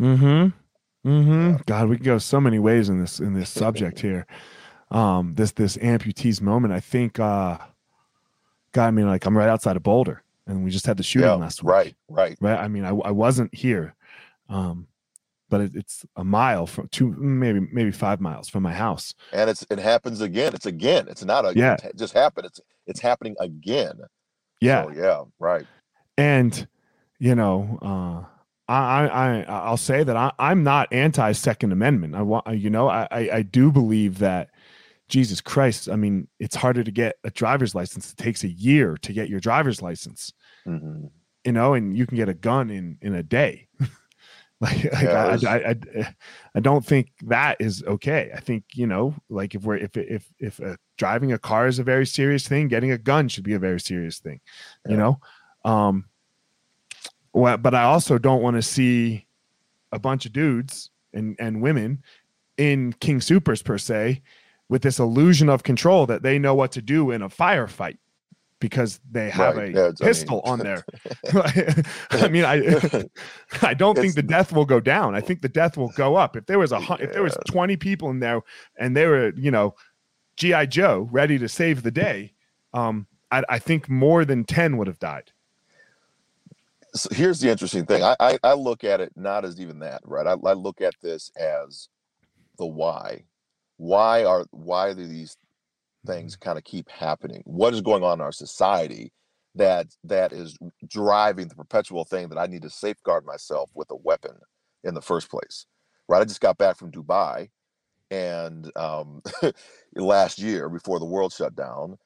Mm-hmm. 0.00 1.08
Mm-hmm. 1.08 1.56
God, 1.66 1.88
we 1.88 1.96
can 1.96 2.04
go 2.04 2.18
so 2.18 2.40
many 2.40 2.58
ways 2.58 2.88
in 2.88 3.00
this 3.00 3.20
in 3.20 3.34
this 3.34 3.50
subject 3.50 4.00
here. 4.00 4.26
Um, 4.90 5.34
this 5.34 5.52
this 5.52 5.76
amputee's 5.76 6.40
moment. 6.40 6.72
I 6.72 6.80
think. 6.80 7.18
uh 7.18 7.58
God, 8.72 8.88
I 8.88 8.90
mean, 8.90 9.06
like 9.06 9.24
I'm 9.24 9.38
right 9.38 9.48
outside 9.48 9.76
of 9.76 9.84
Boulder 9.84 10.24
and 10.46 10.64
we 10.64 10.70
just 10.70 10.86
had 10.86 10.96
the 10.96 11.02
shooting 11.02 11.28
yeah, 11.28 11.34
last 11.34 11.62
week. 11.62 11.70
Right, 11.70 11.94
right, 12.08 12.36
right. 12.40 12.58
I 12.58 12.68
mean, 12.68 12.84
I, 12.84 12.90
I 12.90 13.10
wasn't 13.10 13.54
here, 13.54 13.94
um, 14.48 14.86
but 15.54 15.60
it, 15.60 15.76
it's 15.76 16.04
a 16.16 16.24
mile 16.24 16.66
from 16.66 16.88
two, 16.88 17.12
maybe 17.12 17.60
maybe 17.70 17.92
five 17.92 18.20
miles 18.20 18.48
from 18.48 18.64
my 18.64 18.72
house. 18.72 19.14
And 19.32 19.48
it's 19.48 19.64
it 19.70 19.78
happens 19.78 20.20
again. 20.20 20.52
It's 20.52 20.66
again. 20.66 21.06
It's 21.08 21.24
not 21.24 21.44
a 21.44 21.56
yeah. 21.56 21.76
It 21.84 21.96
just 21.96 22.12
happened. 22.12 22.46
It's 22.46 22.60
it's 22.88 22.98
happening 22.98 23.36
again. 23.38 24.00
Yeah. 24.60 24.86
So, 24.86 24.90
yeah. 24.90 25.22
Right. 25.38 25.64
And 26.18 26.66
you 27.20 27.36
know, 27.36 27.78
uh, 27.82 28.24
I, 28.68 29.06
I 29.06 29.42
I'll 29.42 29.76
say 29.76 30.02
that 30.02 30.16
I, 30.16 30.32
I'm 30.40 30.64
not 30.64 30.92
anti 30.92 31.30
Second 31.30 31.70
Amendment. 31.70 32.16
I 32.16 32.22
want 32.22 32.48
you 32.58 32.68
know 32.68 32.88
I, 32.88 33.06
I 33.12 33.42
do 33.42 33.70
believe 33.70 34.18
that 34.18 34.50
Jesus 35.08 35.40
Christ, 35.40 35.88
I 35.88 35.94
mean, 35.94 36.26
it's 36.40 36.56
harder 36.56 36.82
to 36.82 36.90
get 36.90 37.14
a 37.22 37.30
driver's 37.30 37.76
license. 37.76 38.10
It 38.10 38.16
takes 38.16 38.42
a 38.42 38.48
year 38.48 38.96
to 39.02 39.12
get 39.12 39.28
your 39.28 39.38
driver's 39.38 39.80
license. 39.80 40.32
Mm-hmm. 40.66 41.06
You 41.44 41.52
know, 41.52 41.74
and 41.74 41.96
you 41.96 42.08
can 42.08 42.16
get 42.16 42.28
a 42.28 42.34
gun 42.34 42.70
in 42.70 42.98
in 43.02 43.14
a 43.14 43.22
day. 43.22 43.68
like, 44.60 44.84
yeah, 44.84 45.38
I, 45.42 45.46
I, 45.46 45.56
I, 45.70 46.14
I, 46.54 46.60
don't 46.60 46.84
think 46.86 47.10
that 47.26 47.56
is 47.60 47.82
okay. 47.82 48.30
I 48.34 48.40
think 48.40 48.64
you 48.74 48.86
know, 48.86 49.14
like 49.28 49.54
if 49.54 49.62
we're 49.62 49.76
if 49.76 49.96
if 49.96 50.26
if 50.38 50.60
uh, 50.60 50.76
driving 50.96 51.32
a 51.32 51.38
car 51.38 51.66
is 51.66 51.78
a 51.78 51.84
very 51.84 52.06
serious 52.06 52.46
thing, 52.46 52.68
getting 52.68 52.92
a 52.92 52.98
gun 52.98 53.28
should 53.28 53.44
be 53.44 53.54
a 53.54 53.58
very 53.58 53.80
serious 53.80 54.20
thing. 54.20 54.40
Yeah. 54.86 54.90
You 54.92 54.96
know, 54.96 55.20
um, 55.64 56.04
well, 57.32 57.56
but 57.56 57.74
I 57.74 57.82
also 57.82 58.16
don't 58.16 58.42
want 58.42 58.56
to 58.56 58.62
see 58.62 59.26
a 59.90 59.98
bunch 59.98 60.24
of 60.24 60.32
dudes 60.32 60.90
and 61.12 61.36
and 61.38 61.60
women 61.60 62.02
in 62.56 62.92
King 63.00 63.18
Soopers 63.18 63.64
per 63.64 63.76
se 63.76 64.22
with 64.68 64.82
this 64.82 64.98
illusion 64.98 65.48
of 65.48 65.62
control 65.62 66.06
that 66.06 66.22
they 66.22 66.38
know 66.38 66.54
what 66.54 66.72
to 66.72 66.82
do 66.82 67.10
in 67.10 67.22
a 67.22 67.28
firefight 67.28 67.98
because 68.60 69.00
they 69.10 69.30
have 69.30 69.56
right. 69.56 69.76
a 69.76 69.92
pistol 70.00 70.42
I 70.44 70.50
mean, 70.50 70.52
on 70.52 70.58
there. 70.60 70.84
I 72.10 72.28
mean, 72.28 72.44
I 72.44 73.04
I 73.62 73.74
don't 73.74 73.96
think 73.96 74.14
the 74.14 74.22
death 74.22 74.52
will 74.52 74.64
go 74.64 74.80
down. 74.80 75.14
I 75.14 75.20
think 75.20 75.42
the 75.42 75.48
death 75.48 75.76
will 75.76 75.92
go 75.96 76.16
up. 76.16 76.36
If 76.36 76.46
there 76.46 76.58
was 76.58 76.72
a 76.72 76.80
yeah. 76.80 76.96
if 77.00 77.12
there 77.12 77.22
was 77.22 77.36
20 77.46 77.76
people 77.76 78.10
in 78.10 78.20
there 78.20 78.40
and 78.78 78.96
they 78.96 79.06
were, 79.06 79.32
you 79.36 79.50
know, 79.50 79.74
GI 80.36 80.68
Joe 80.68 81.08
ready 81.10 81.38
to 81.38 81.48
save 81.48 81.82
the 81.82 81.90
day, 81.90 82.32
um, 82.72 83.06
I, 83.30 83.42
I 83.48 83.58
think 83.58 83.88
more 83.88 84.24
than 84.24 84.44
10 84.44 84.76
would 84.76 84.86
have 84.86 84.98
died. 84.98 85.32
So 86.94 87.08
here's 87.12 87.40
the 87.40 87.50
interesting 87.50 87.86
thing. 87.86 88.04
I, 88.04 88.14
I, 88.20 88.38
I 88.44 88.52
look 88.54 88.84
at 88.84 89.00
it 89.00 89.12
not 89.16 89.44
as 89.44 89.60
even 89.60 89.80
that, 89.80 90.00
right? 90.04 90.26
I, 90.26 90.36
I 90.48 90.52
look 90.52 90.80
at 90.80 90.94
this 91.02 91.32
as 91.36 91.88
the 92.56 92.66
why 92.66 93.24
why 93.76 94.24
are 94.24 94.46
why 94.50 94.94
do 94.94 95.06
these 95.06 95.36
things 96.06 96.34
mm-hmm. 96.34 96.44
kind 96.44 96.58
of 96.58 96.64
keep 96.64 96.88
happening 96.90 97.42
what 97.44 97.74
is 97.74 97.80
going 97.80 98.02
on 98.02 98.18
in 98.18 98.20
our 98.20 98.32
society 98.32 99.12
that 99.54 99.86
that 100.02 100.32
is 100.32 100.56
driving 100.88 101.48
the 101.48 101.54
perpetual 101.54 102.04
thing 102.04 102.28
that 102.28 102.38
i 102.38 102.46
need 102.46 102.62
to 102.62 102.70
safeguard 102.70 103.24
myself 103.24 103.70
with 103.74 103.90
a 103.90 103.96
weapon 103.96 104.36
in 104.84 104.94
the 104.94 105.02
first 105.02 105.30
place 105.30 105.66
right 106.08 106.20
i 106.20 106.24
just 106.24 106.40
got 106.40 106.58
back 106.58 106.76
from 106.76 106.90
dubai 106.90 107.48
and 108.10 108.70
um, 108.76 109.22
last 109.96 110.38
year 110.38 110.68
before 110.68 110.98
the 110.98 111.04
world 111.04 111.32
shut 111.32 111.56
down 111.56 111.96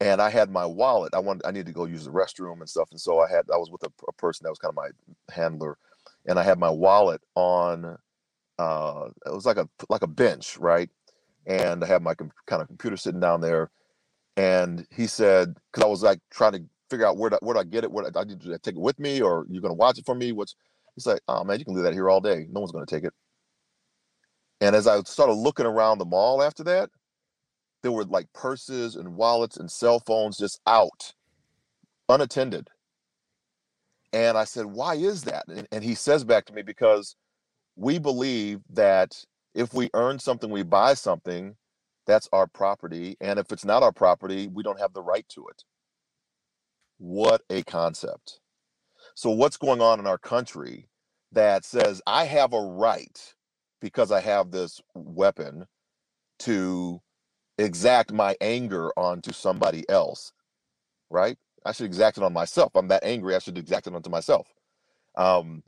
and 0.00 0.20
i 0.20 0.28
had 0.28 0.50
my 0.50 0.66
wallet 0.66 1.14
i 1.14 1.18
wanted 1.18 1.44
i 1.46 1.50
needed 1.50 1.66
to 1.66 1.72
go 1.72 1.84
use 1.84 2.04
the 2.04 2.10
restroom 2.10 2.60
and 2.60 2.68
stuff 2.68 2.88
and 2.90 3.00
so 3.00 3.20
i 3.20 3.28
had 3.28 3.44
i 3.52 3.56
was 3.56 3.70
with 3.70 3.82
a, 3.84 3.90
a 4.08 4.12
person 4.14 4.44
that 4.44 4.50
was 4.50 4.58
kind 4.58 4.70
of 4.70 4.76
my 4.76 5.34
handler 5.34 5.78
and 6.26 6.38
i 6.38 6.42
had 6.42 6.58
my 6.58 6.70
wallet 6.70 7.20
on 7.34 7.96
uh, 8.58 9.08
it 9.26 9.32
was 9.32 9.46
like 9.46 9.56
a 9.56 9.68
like 9.88 10.02
a 10.02 10.06
bench, 10.06 10.56
right? 10.58 10.90
And 11.46 11.82
I 11.82 11.86
have 11.88 12.02
my 12.02 12.14
com- 12.14 12.30
kind 12.46 12.62
of 12.62 12.68
computer 12.68 12.96
sitting 12.96 13.20
down 13.20 13.40
there, 13.40 13.70
and 14.36 14.86
he 14.90 15.06
said, 15.06 15.54
because 15.72 15.84
I 15.84 15.88
was 15.88 16.02
like 16.02 16.20
trying 16.30 16.52
to 16.52 16.62
figure 16.88 17.06
out 17.06 17.16
where 17.16 17.30
do, 17.30 17.38
where 17.42 17.54
do 17.54 17.60
I 17.60 17.64
get 17.64 17.84
it? 17.84 17.90
Where 17.90 18.04
I 18.16 18.24
need 18.24 18.40
to 18.42 18.58
take 18.58 18.76
it 18.76 18.80
with 18.80 18.98
me, 18.98 19.20
or 19.20 19.46
you're 19.48 19.62
gonna 19.62 19.74
watch 19.74 19.98
it 19.98 20.06
for 20.06 20.14
me? 20.14 20.32
What's 20.32 20.54
he's 20.94 21.06
like, 21.06 21.20
oh 21.26 21.42
man, 21.42 21.58
you 21.58 21.64
can 21.64 21.74
leave 21.74 21.84
that 21.84 21.94
here 21.94 22.08
all 22.08 22.20
day. 22.20 22.46
No 22.50 22.60
one's 22.60 22.72
gonna 22.72 22.86
take 22.86 23.04
it. 23.04 23.12
And 24.60 24.76
as 24.76 24.86
I 24.86 25.00
started 25.02 25.32
looking 25.32 25.66
around 25.66 25.98
the 25.98 26.04
mall 26.04 26.42
after 26.42 26.62
that, 26.64 26.90
there 27.82 27.90
were 27.90 28.04
like 28.04 28.32
purses 28.32 28.94
and 28.94 29.16
wallets 29.16 29.56
and 29.56 29.68
cell 29.68 29.98
phones 29.98 30.38
just 30.38 30.60
out, 30.66 31.14
unattended. 32.08 32.68
And 34.12 34.38
I 34.38 34.44
said, 34.44 34.66
why 34.66 34.94
is 34.94 35.22
that? 35.24 35.44
And, 35.48 35.66
and 35.72 35.82
he 35.82 35.94
says 35.96 36.22
back 36.22 36.44
to 36.44 36.52
me, 36.52 36.62
because 36.62 37.16
we 37.74 37.98
believe 37.98 38.60
that 38.70 39.24
if 39.54 39.74
we 39.74 39.90
earn 39.94 40.18
something, 40.18 40.50
we 40.50 40.62
buy 40.62 40.94
something, 40.94 41.56
that's 42.06 42.28
our 42.32 42.46
property. 42.46 43.16
And 43.20 43.38
if 43.38 43.52
it's 43.52 43.64
not 43.64 43.82
our 43.82 43.92
property, 43.92 44.48
we 44.48 44.62
don't 44.62 44.80
have 44.80 44.92
the 44.94 45.02
right 45.02 45.28
to 45.30 45.46
it. 45.48 45.64
What 46.98 47.42
a 47.50 47.62
concept. 47.64 48.40
So, 49.14 49.30
what's 49.30 49.56
going 49.56 49.80
on 49.80 50.00
in 50.00 50.06
our 50.06 50.18
country 50.18 50.88
that 51.32 51.64
says 51.64 52.02
I 52.06 52.24
have 52.24 52.52
a 52.54 52.60
right 52.60 53.34
because 53.80 54.12
I 54.12 54.20
have 54.20 54.50
this 54.50 54.80
weapon 54.94 55.66
to 56.40 57.00
exact 57.58 58.12
my 58.12 58.36
anger 58.40 58.92
onto 58.96 59.32
somebody 59.32 59.88
else, 59.88 60.32
right? 61.10 61.38
I 61.64 61.72
should 61.72 61.86
exact 61.86 62.18
it 62.18 62.24
on 62.24 62.32
myself. 62.32 62.72
I'm 62.74 62.88
that 62.88 63.04
angry, 63.04 63.34
I 63.36 63.40
should 63.40 63.58
exact 63.58 63.86
it 63.86 63.94
onto 63.94 64.10
myself. 64.10 64.48
Um, 65.16 65.62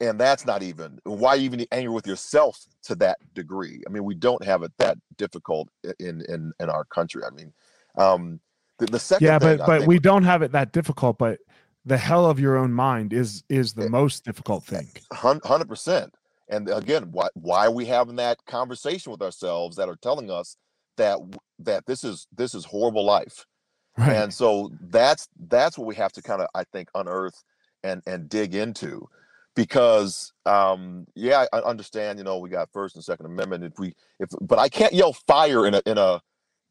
and 0.00 0.18
that's 0.18 0.46
not 0.46 0.62
even 0.62 0.98
why 1.04 1.36
even 1.36 1.66
angry 1.72 1.92
with 1.92 2.06
yourself 2.06 2.64
to 2.84 2.94
that 2.96 3.18
degree? 3.34 3.82
I 3.86 3.90
mean 3.90 4.04
we 4.04 4.14
don't 4.14 4.44
have 4.44 4.62
it 4.62 4.72
that 4.78 4.98
difficult 5.16 5.68
in 5.98 6.22
in 6.28 6.52
in 6.60 6.70
our 6.70 6.84
country 6.84 7.22
i 7.24 7.30
mean 7.30 7.52
um 7.96 8.40
the, 8.78 8.86
the 8.86 8.98
second 8.98 9.26
yeah 9.26 9.38
but 9.38 9.58
but 9.58 9.86
we 9.86 9.98
don't 9.98 10.22
have 10.24 10.42
it 10.42 10.52
that 10.52 10.72
difficult 10.72 11.18
but 11.18 11.40
the 11.84 11.96
hell 11.96 12.26
of 12.26 12.38
your 12.38 12.56
own 12.56 12.72
mind 12.72 13.12
is 13.12 13.42
is 13.48 13.72
the 13.72 13.82
it, 13.82 13.86
eh, 13.86 13.88
most 13.88 14.24
difficult 14.24 14.64
thing. 14.64 14.88
100% 15.12 16.10
and 16.50 16.68
again 16.70 17.10
why 17.10 17.28
why 17.34 17.66
are 17.66 17.70
we 17.70 17.84
having 17.86 18.16
that 18.16 18.38
conversation 18.46 19.10
with 19.10 19.22
ourselves 19.22 19.76
that 19.76 19.88
are 19.88 19.96
telling 19.96 20.30
us 20.30 20.56
that 20.96 21.18
that 21.58 21.86
this 21.86 22.04
is 22.04 22.26
this 22.34 22.54
is 22.54 22.64
horrible 22.64 23.04
life. 23.04 23.46
Right. 23.96 24.12
and 24.14 24.32
so 24.32 24.70
that's 24.80 25.28
that's 25.48 25.76
what 25.76 25.88
we 25.88 25.96
have 25.96 26.12
to 26.12 26.22
kind 26.22 26.40
of 26.40 26.46
i 26.54 26.62
think 26.72 26.88
unearth 26.94 27.42
and 27.82 28.00
and 28.06 28.28
dig 28.28 28.54
into 28.54 29.08
because 29.58 30.32
um 30.46 31.06
yeah 31.16 31.46
i 31.52 31.58
understand 31.60 32.18
you 32.18 32.24
know 32.24 32.38
we 32.38 32.50
got 32.50 32.72
first 32.72 32.96
and 32.96 33.04
second 33.04 33.26
amendment 33.26 33.64
if 33.64 33.78
we 33.78 33.94
if 34.20 34.30
but 34.42 34.58
i 34.58 34.70
can't 34.70 34.94
yell 34.94 35.12
fire 35.14 35.66
in 35.66 35.74
a 35.74 35.82
in 35.86 35.98
a 35.98 36.22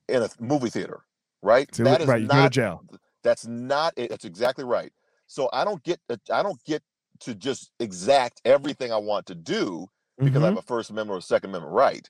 in 0.09 0.23
a 0.23 0.29
movie 0.39 0.69
theater 0.71 1.01
right 1.43 1.69
So, 1.73 1.83
that 1.83 2.01
is 2.01 2.07
right. 2.09 2.21
You 2.21 2.29
go 2.29 2.41
to 2.43 2.49
not 2.49 2.51
jail. 2.51 2.83
that's 3.23 3.47
not 3.47 3.93
it 3.97 4.09
that's 4.11 4.25
exactly 4.25 4.65
right 4.65 4.93
so 5.27 5.49
i 5.53 5.65
don't 5.65 5.83
get 5.83 5.99
i 6.33 6.43
don't 6.43 6.63
get 6.65 6.83
to 7.21 7.35
just 7.35 7.71
exact 7.79 8.41
everything 8.45 8.91
i 8.93 8.97
want 8.97 9.25
to 9.27 9.35
do 9.35 9.87
because 10.23 10.43
I 10.43 10.47
Mhm. 10.47 10.55
have 10.55 10.57
a 10.57 10.63
First 10.63 10.89
Amendment 10.91 11.15
or 11.15 11.19
a 11.19 11.23
Second 11.23 11.51
Amendment 11.51 11.73
right. 11.73 12.09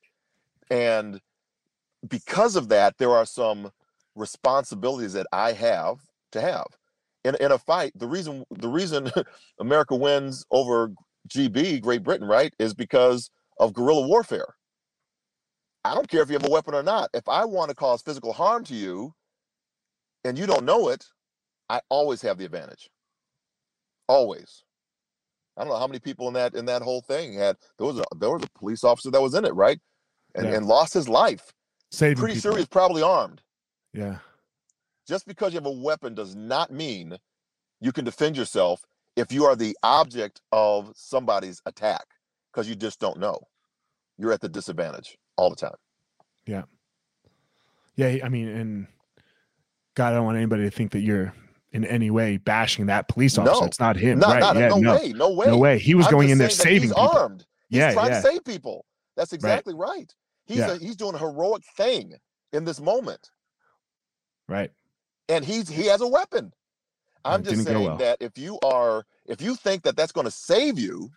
And 0.71 1.21
because 2.07 2.55
of 2.55 2.69
that, 2.69 2.97
there 2.99 3.11
are 3.11 3.25
some 3.25 3.71
responsibilities 4.15 5.13
that 5.13 5.27
I 5.33 5.53
have 5.53 5.99
to 6.33 6.41
have. 6.41 6.67
In, 7.27 7.35
in 7.35 7.51
a 7.51 7.57
fight, 7.57 7.91
the 7.95 8.07
reason 8.07 8.45
the 8.51 8.69
reason 8.69 9.11
America 9.59 9.95
wins 9.95 10.45
over 10.49 10.93
GB, 11.27 11.81
Great 11.81 12.01
Britain, 12.01 12.25
right, 12.27 12.53
is 12.57 12.73
because 12.73 13.29
of 13.59 13.73
guerrilla 13.73 14.07
warfare. 14.07 14.55
I 15.83 15.93
don't 15.93 16.07
care 16.07 16.21
if 16.21 16.29
you 16.29 16.33
have 16.33 16.45
a 16.45 16.49
weapon 16.49 16.73
or 16.73 16.83
not. 16.83 17.09
If 17.13 17.27
I 17.27 17.43
want 17.43 17.67
to 17.69 17.75
cause 17.75 18.01
physical 18.01 18.31
harm 18.31 18.63
to 18.65 18.73
you 18.73 19.13
and 20.23 20.37
you 20.37 20.45
don't 20.45 20.63
know 20.63 20.87
it, 20.87 21.05
I 21.69 21.81
always 21.89 22.21
have 22.21 22.37
the 22.37 22.45
advantage. 22.45 22.89
Always. 24.07 24.63
I 25.57 25.61
don't 25.63 25.69
know 25.73 25.79
how 25.79 25.87
many 25.87 25.99
people 25.99 26.29
in 26.29 26.33
that 26.35 26.53
in 26.55 26.65
that 26.67 26.81
whole 26.81 27.01
thing 27.01 27.33
had 27.33 27.57
there 27.77 27.87
was 27.87 27.99
a 27.99 28.05
there 28.17 28.29
was 28.29 28.43
a 28.43 28.59
police 28.59 28.85
officer 28.85 29.11
that 29.11 29.21
was 29.21 29.33
in 29.33 29.43
it, 29.43 29.53
right? 29.53 29.79
And 30.35 30.47
Yeah. 30.47 30.55
and 30.55 30.65
lost 30.65 30.93
his 30.93 31.09
life. 31.09 31.51
Saving 31.91 32.17
Pretty 32.17 32.35
people. 32.35 32.51
sure 32.51 32.57
he's 32.57 32.67
probably 32.67 33.01
armed. 33.01 33.41
Yeah. 33.91 34.19
Just 35.07 35.25
because 35.25 35.53
you 35.53 35.57
have 35.57 35.65
a 35.65 35.71
weapon 35.71 36.13
does 36.13 36.35
not 36.35 36.71
mean 36.71 37.17
you 37.79 37.91
can 37.91 38.03
defend 38.05 38.35
yourself 38.35 38.83
if 39.15 39.31
you 39.31 39.45
are 39.45 39.55
the 39.55 39.75
object 39.83 40.41
of 40.51 40.91
somebody's 40.95 41.61
attack 41.65 42.05
because 42.51 42.67
you 42.67 42.75
just 42.75 42.99
don't 42.99 43.19
know. 43.19 43.39
You're 44.17 44.33
at 44.33 44.41
the 44.41 44.49
disadvantage 44.49 45.17
all 45.37 45.49
the 45.49 45.55
time. 45.55 45.75
Yeah. 46.45 46.63
Yeah. 47.95 48.17
I 48.23 48.29
mean, 48.29 48.47
and 48.49 48.87
God, 49.95 50.13
I 50.13 50.15
don't 50.17 50.25
want 50.25 50.37
anybody 50.37 50.63
to 50.63 50.71
think 50.71 50.91
that 50.91 51.01
you're 51.01 51.33
in 51.71 51.85
any 51.85 52.09
way 52.09 52.37
bashing 52.37 52.87
that 52.87 53.07
police 53.07 53.37
officer. 53.37 53.61
No. 53.61 53.65
It's 53.67 53.79
not 53.79 53.95
him. 53.95 54.19
Not, 54.19 54.29
right. 54.29 54.39
not, 54.39 54.55
yeah. 54.55 54.67
no, 54.69 54.77
no, 54.77 54.95
way, 54.95 55.13
no 55.13 55.31
way. 55.33 55.45
no 55.47 55.57
way. 55.57 55.79
He 55.79 55.93
was 55.95 56.07
I'm 56.07 56.11
going 56.13 56.29
in 56.29 56.37
there 56.37 56.49
saving 56.49 56.89
people. 56.89 57.09
armed. 57.09 57.45
He's 57.69 57.79
Yeah. 57.79 57.93
trying 57.93 58.11
Yeah. 58.11 58.21
to 58.21 58.27
save 58.27 58.43
people. 58.45 58.85
That's 59.15 59.33
exactly 59.33 59.73
right. 59.73 60.13
He's 60.45 60.57
Yeah. 60.59 60.73
a, 60.73 60.77
he's 60.77 60.95
doing 60.95 61.15
a 61.15 61.17
heroic 61.17 61.63
thing 61.75 62.13
in 62.53 62.65
this 62.65 62.79
moment. 62.79 63.29
Right. 64.47 64.71
And 65.29 65.43
he's 65.45 65.69
he 65.69 65.85
has 65.87 66.01
a 66.01 66.07
weapon. 66.07 66.53
I'm 67.25 67.43
just 67.43 67.63
saying 67.63 67.83
well. 67.83 67.97
that 67.97 68.17
if 68.21 68.37
you 68.37 68.59
are 68.63 69.05
if 69.25 69.41
you 69.41 69.55
think 69.55 69.83
that 69.83 69.97
that's 69.97 70.11
going 70.11 70.25
to 70.25 70.31
save 70.31 70.79
you, 70.79 71.11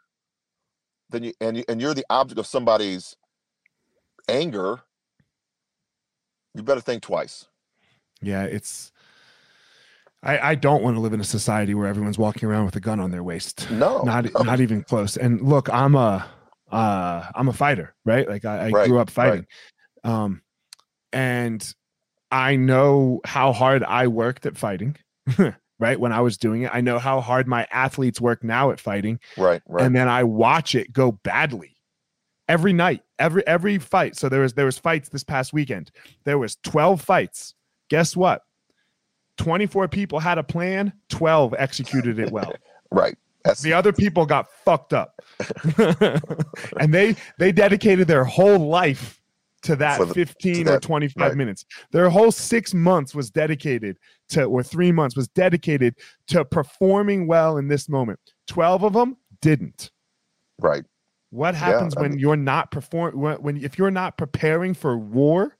then 1.10 1.24
you 1.24 1.32
and 1.40 1.56
you, 1.58 1.64
and 1.68 1.80
you're 1.80 1.94
the 1.94 2.06
object 2.10 2.38
of 2.38 2.46
somebody's 2.46 3.16
anger, 4.28 4.80
you 6.54 6.62
better 6.62 6.80
think 6.80 7.02
twice. 7.02 7.46
Yeah. 8.20 8.44
It's. 8.44 8.92
I, 10.22 10.50
I 10.50 10.54
don't 10.54 10.82
want 10.82 10.96
to 10.96 11.00
live 11.00 11.14
in 11.14 11.20
a 11.20 11.24
society 11.24 11.74
where 11.74 11.86
everyone's 11.86 12.18
walking 12.18 12.46
around 12.46 12.66
with 12.66 12.76
a 12.76 12.80
gun 12.80 13.00
on 13.00 13.10
their 13.10 13.22
waist. 13.22 13.70
No, 13.70 14.02
not 14.02 14.26
no. 14.34 14.42
not 14.42 14.60
even 14.60 14.82
close. 14.82 15.16
And 15.16 15.40
look, 15.40 15.72
I'm 15.72 15.94
a 15.94 16.28
uh 16.70 17.24
I'm 17.34 17.48
a 17.48 17.54
fighter, 17.54 17.94
right? 18.04 18.28
Like 18.28 18.44
I, 18.44 18.66
I 18.66 18.70
Right, 18.70 18.88
grew 18.88 18.98
up 18.98 19.08
right. 19.08 19.14
fighting. 19.14 19.46
Um 20.04 20.42
and 21.12 21.74
I 22.30 22.56
know 22.56 23.20
how 23.24 23.52
hard 23.52 23.82
I 23.82 24.06
worked 24.06 24.46
at 24.46 24.56
fighting, 24.56 24.96
right? 25.78 25.98
When 25.98 26.12
I 26.12 26.20
was 26.20 26.36
doing 26.36 26.62
it. 26.62 26.70
I 26.72 26.80
know 26.80 26.98
how 26.98 27.20
hard 27.20 27.48
my 27.48 27.66
athletes 27.72 28.20
work 28.20 28.44
now 28.44 28.70
at 28.70 28.80
fighting. 28.80 29.18
right, 29.36 29.62
right, 29.66 29.84
And 29.84 29.94
then 29.94 30.08
I 30.08 30.24
watch 30.24 30.74
it 30.74 30.92
go 30.92 31.12
badly 31.12 31.76
every 32.48 32.72
night, 32.72 33.02
every 33.18 33.46
every 33.46 33.78
fight. 33.78 34.16
So 34.16 34.28
there 34.28 34.40
was 34.40 34.54
there 34.54 34.66
was 34.66 34.78
fights 34.78 35.08
this 35.08 35.24
past 35.24 35.52
weekend. 35.52 35.90
There 36.24 36.38
was 36.38 36.56
12 36.64 37.00
fights. 37.00 37.54
Guess 37.88 38.16
what? 38.16 38.42
24 39.38 39.88
people 39.88 40.18
had 40.18 40.36
a 40.36 40.42
plan, 40.42 40.92
12 41.08 41.54
executed 41.56 42.18
it 42.18 42.30
well 42.30 42.52
right. 42.90 43.16
That's 43.44 43.62
the 43.62 43.72
other 43.72 43.92
people 43.92 44.26
got 44.26 44.52
fucked 44.66 44.92
up 44.92 45.22
and 46.78 46.92
they 46.92 47.16
they 47.38 47.52
dedicated 47.52 48.06
their 48.06 48.24
whole 48.24 48.58
life 48.58 49.19
to 49.62 49.76
that 49.76 49.98
the- 49.98 50.14
15 50.14 50.66
to 50.66 50.74
or 50.74 50.80
25 50.80 51.20
right. 51.28 51.36
minutes 51.36 51.64
their 51.90 52.08
whole 52.08 52.32
six 52.32 52.72
months 52.74 53.14
was 53.14 53.30
dedicated 53.30 53.98
to 54.28 54.44
or 54.44 54.62
three 54.62 54.90
months 54.92 55.16
was 55.16 55.28
dedicated 55.28 55.94
to 56.28 56.44
performing 56.44 57.26
well 57.26 57.58
in 57.58 57.68
this 57.68 57.88
moment 57.88 58.18
12 58.46 58.84
of 58.84 58.92
them 58.94 59.16
didn't 59.42 59.90
right. 60.60 60.84
what 61.30 61.54
happens 61.54 61.94
I 61.96 62.00
when 62.00 62.10
mean- 62.12 62.20
you're 62.20 62.36
not 62.36 62.70
perform 62.70 63.18
when, 63.18 63.36
when 63.42 63.56
if 63.62 63.78
you're 63.78 63.90
not 63.90 64.16
preparing 64.16 64.72
for 64.74 64.96
war 64.98 65.56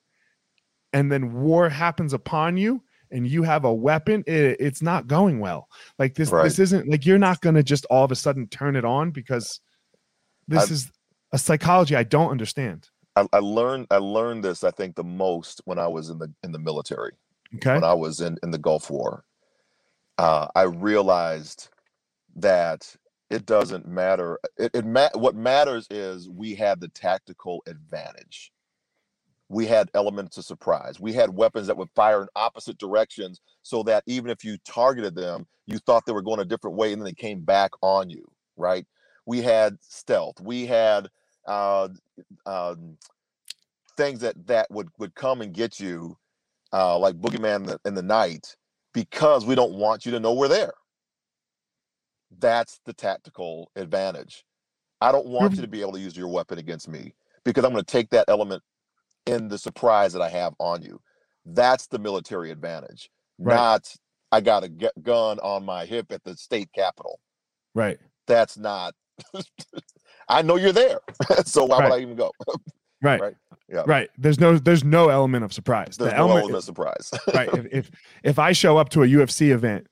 and 0.93 1.11
then 1.13 1.33
war 1.35 1.69
happens 1.69 2.13
upon 2.13 2.57
you 2.57 2.83
and 3.13 3.27
you 3.27 3.43
have 3.43 3.65
a 3.65 3.73
weapon 3.75 4.25
it, 4.27 4.57
it's 4.61 4.81
not 4.83 5.07
going 5.09 5.41
well 5.41 5.69
like 5.99 6.15
this 6.15 6.31
Right. 6.31 6.45
this 6.45 6.59
isn't 6.59 6.89
like 6.89 7.05
you're 7.05 7.19
not 7.19 7.41
going 7.43 7.55
to 7.57 7.63
just 7.63 7.85
all 7.91 8.05
of 8.05 8.13
a 8.13 8.17
sudden 8.17 8.47
turn 8.49 8.77
it 8.77 8.85
on 8.85 9.11
because 9.11 9.61
this 10.49 10.71
I- 10.71 10.73
is 10.73 10.91
a 11.33 11.39
psychology 11.39 11.95
i 11.97 12.03
don't 12.03 12.31
understand 12.31 12.89
I, 13.21 13.27
I 13.35 13.41
learned 13.41 13.89
I 13.91 13.99
learned 13.99 14.45
this 14.45 14.65
I 14.65 14.73
think 14.73 14.97
the 14.97 15.05
most 15.05 15.63
when 15.67 15.79
I 15.79 15.89
was 15.89 16.11
in 16.11 16.19
the 16.19 16.33
in 16.45 16.53
the 16.53 16.61
military. 16.61 17.13
okay 17.57 17.81
when 17.81 17.85
I 17.85 17.95
was 17.95 18.21
in, 18.21 18.39
in 18.43 18.51
the 18.51 18.59
Gulf 18.59 18.91
War, 18.91 19.25
uh, 20.19 20.49
I 20.55 20.65
realized 20.65 21.69
that 22.37 22.97
it 23.31 23.47
doesn't 23.47 23.89
matter. 23.89 24.39
It, 24.59 24.73
it 24.75 24.87
ma- 24.87 25.11
what 25.15 25.37
matters 25.37 25.87
is 25.91 26.29
we 26.29 26.55
had 26.55 26.81
the 26.81 26.89
tactical 26.89 27.63
advantage. 27.67 28.53
We 29.49 29.67
had 29.67 29.91
elements 29.95 30.39
of 30.39 30.45
surprise. 30.47 31.01
We 31.01 31.13
had 31.15 31.37
weapons 31.37 31.69
that 31.69 31.77
would 31.79 31.91
fire 31.97 32.23
in 32.23 32.29
opposite 32.37 32.79
directions, 32.79 33.41
so 33.63 33.83
that 33.85 34.05
even 34.07 34.31
if 34.31 34.45
you 34.45 34.59
targeted 34.67 35.15
them, 35.17 35.47
you 35.67 35.79
thought 35.79 36.07
they 36.07 36.13
were 36.13 36.23
going 36.23 36.41
a 36.41 36.45
different 36.47 36.77
way, 36.77 36.93
and 36.93 37.03
then 37.03 37.07
they 37.07 37.13
came 37.15 37.43
back 37.43 37.73
on 37.83 38.11
you. 38.11 38.31
Right? 38.57 38.87
We 39.27 39.43
had 39.43 39.79
stealth. 39.83 40.41
We 40.41 40.67
had 40.67 41.09
uh, 41.47 41.89
um, 42.47 42.97
things 43.97 44.21
that 44.21 44.47
that 44.47 44.71
would 44.71 44.89
would 44.99 45.15
come 45.15 45.41
and 45.41 45.53
get 45.53 45.81
you 45.81 46.17
uh, 46.73 46.99
like 46.99 47.17
Boogeyman 47.17 47.57
in 47.57 47.63
the, 47.65 47.81
in 47.85 47.95
the 47.95 48.03
night 48.03 48.57
because 48.95 49.47
we 49.47 49.55
don't 49.55 49.75
want 49.75 50.05
you 50.07 50.13
to 50.13 50.21
know 50.21 50.33
we're 50.35 50.49
there. 50.49 50.73
That's 52.39 52.81
the 52.85 52.93
tactical 52.93 53.71
advantage. 53.77 54.45
I 55.01 55.13
don't 55.13 55.27
want 55.27 55.57
you 55.57 55.63
to 55.63 55.69
be 55.69 55.81
able 55.81 55.93
to 55.93 56.01
use 56.01 56.17
your 56.17 56.29
weapon 56.29 56.59
against 56.59 56.89
me 56.89 57.15
because 57.45 57.65
I'm 57.65 57.73
going 57.73 57.85
to 57.85 57.91
take 57.93 58.11
that 58.11 58.27
element 58.29 58.63
in 59.27 59.49
the 59.49 59.59
surprise 59.59 60.13
that 60.13 60.23
I 60.23 60.29
have 60.29 60.55
on 60.59 60.83
you. 60.83 61.01
That's 61.47 61.87
the 61.87 61.99
military 61.99 62.51
advantage, 62.51 63.11
Right. 63.39 63.57
not 63.57 63.95
I 64.33 64.41
got 64.41 64.63
a 64.65 64.69
gun 64.69 65.41
on 65.41 65.65
my 65.65 65.85
hip 65.87 66.13
at 66.13 66.23
the 66.23 66.37
state 66.37 66.71
capitol. 66.73 67.19
right 67.75 67.99
That's 68.27 68.57
not. 68.57 68.95
I 70.31 70.43
know 70.43 70.57
you're 70.57 70.73
there, 70.73 71.01
so 71.45 71.65
why 71.65 71.83
would 71.83 71.93
I 71.93 72.01
even 72.01 72.17
go? 72.17 72.33
right. 73.03 73.21
Right. 73.21 73.35
Yeah. 73.69 73.85
right. 73.87 74.11
There's 74.19 74.41
no 74.41 74.59
there's 74.59 74.83
no 74.83 75.11
element 75.11 75.45
of 75.45 75.53
surprise. 75.53 75.97
There's 75.97 76.11
the 76.11 76.17
no 76.17 76.25
element 76.25 76.41
element 76.41 76.59
of 76.59 76.65
surprise. 76.65 77.11
right. 77.35 77.49
If, 77.55 77.67
if 77.73 77.91
if 78.25 78.39
i 78.39 78.53
show 78.53 78.79
up 78.79 78.89
to 78.91 79.03
a 79.03 79.07
ufc 79.07 79.49
event 79.49 79.87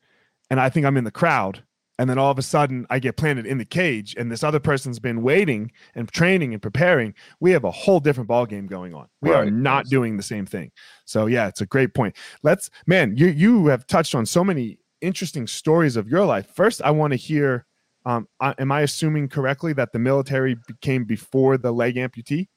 and 0.50 0.60
i 0.60 0.68
think 0.68 0.84
i'm 0.84 0.96
in 0.96 1.04
the 1.04 1.12
crowd 1.12 1.62
and 2.00 2.10
then 2.10 2.18
all 2.18 2.30
of 2.30 2.38
a 2.38 2.42
sudden 2.42 2.86
i 2.90 2.98
get 2.98 3.16
planted 3.16 3.46
in 3.46 3.58
the 3.58 3.64
cage 3.64 4.16
and 4.18 4.32
this 4.32 4.42
other 4.42 4.58
person's 4.58 4.98
been 4.98 5.22
waiting 5.22 5.70
and 5.94 6.10
training 6.10 6.54
and 6.54 6.60
preparing 6.60 7.14
we 7.38 7.52
have 7.52 7.62
a 7.62 7.70
whole 7.70 8.00
different 8.00 8.26
ball 8.26 8.46
game 8.46 8.66
going 8.66 8.94
on. 8.94 9.06
We 9.20 9.30
are 9.30 9.48
not 9.48 9.84
yes. 9.84 9.90
doing 9.90 10.16
the 10.16 10.24
same 10.24 10.44
thing. 10.44 10.72
So 11.04 11.26
yeah 11.26 11.46
it's 11.46 11.60
a 11.60 11.66
great 11.66 11.94
point. 11.94 12.16
Let's 12.42 12.70
man 12.88 13.16
you 13.16 13.28
you 13.28 13.66
have 13.68 13.86
touched 13.86 14.16
on 14.16 14.26
so 14.26 14.42
many 14.42 14.80
interesting 15.00 15.46
stories 15.46 15.94
of 15.94 16.08
your 16.08 16.24
life. 16.24 16.48
First 16.52 16.82
i 16.82 16.90
want 16.90 17.12
to 17.12 17.16
hear 17.16 17.64
um, 18.08 18.28
I, 18.40 18.54
am 18.58 18.72
i 18.72 18.80
assuming 18.80 19.28
correctly 19.28 19.72
that 19.74 19.92
the 19.92 19.98
military 19.98 20.56
became 20.66 21.04
before 21.04 21.58
the 21.58 21.72
leg 21.72 21.96
amputee 21.96 22.48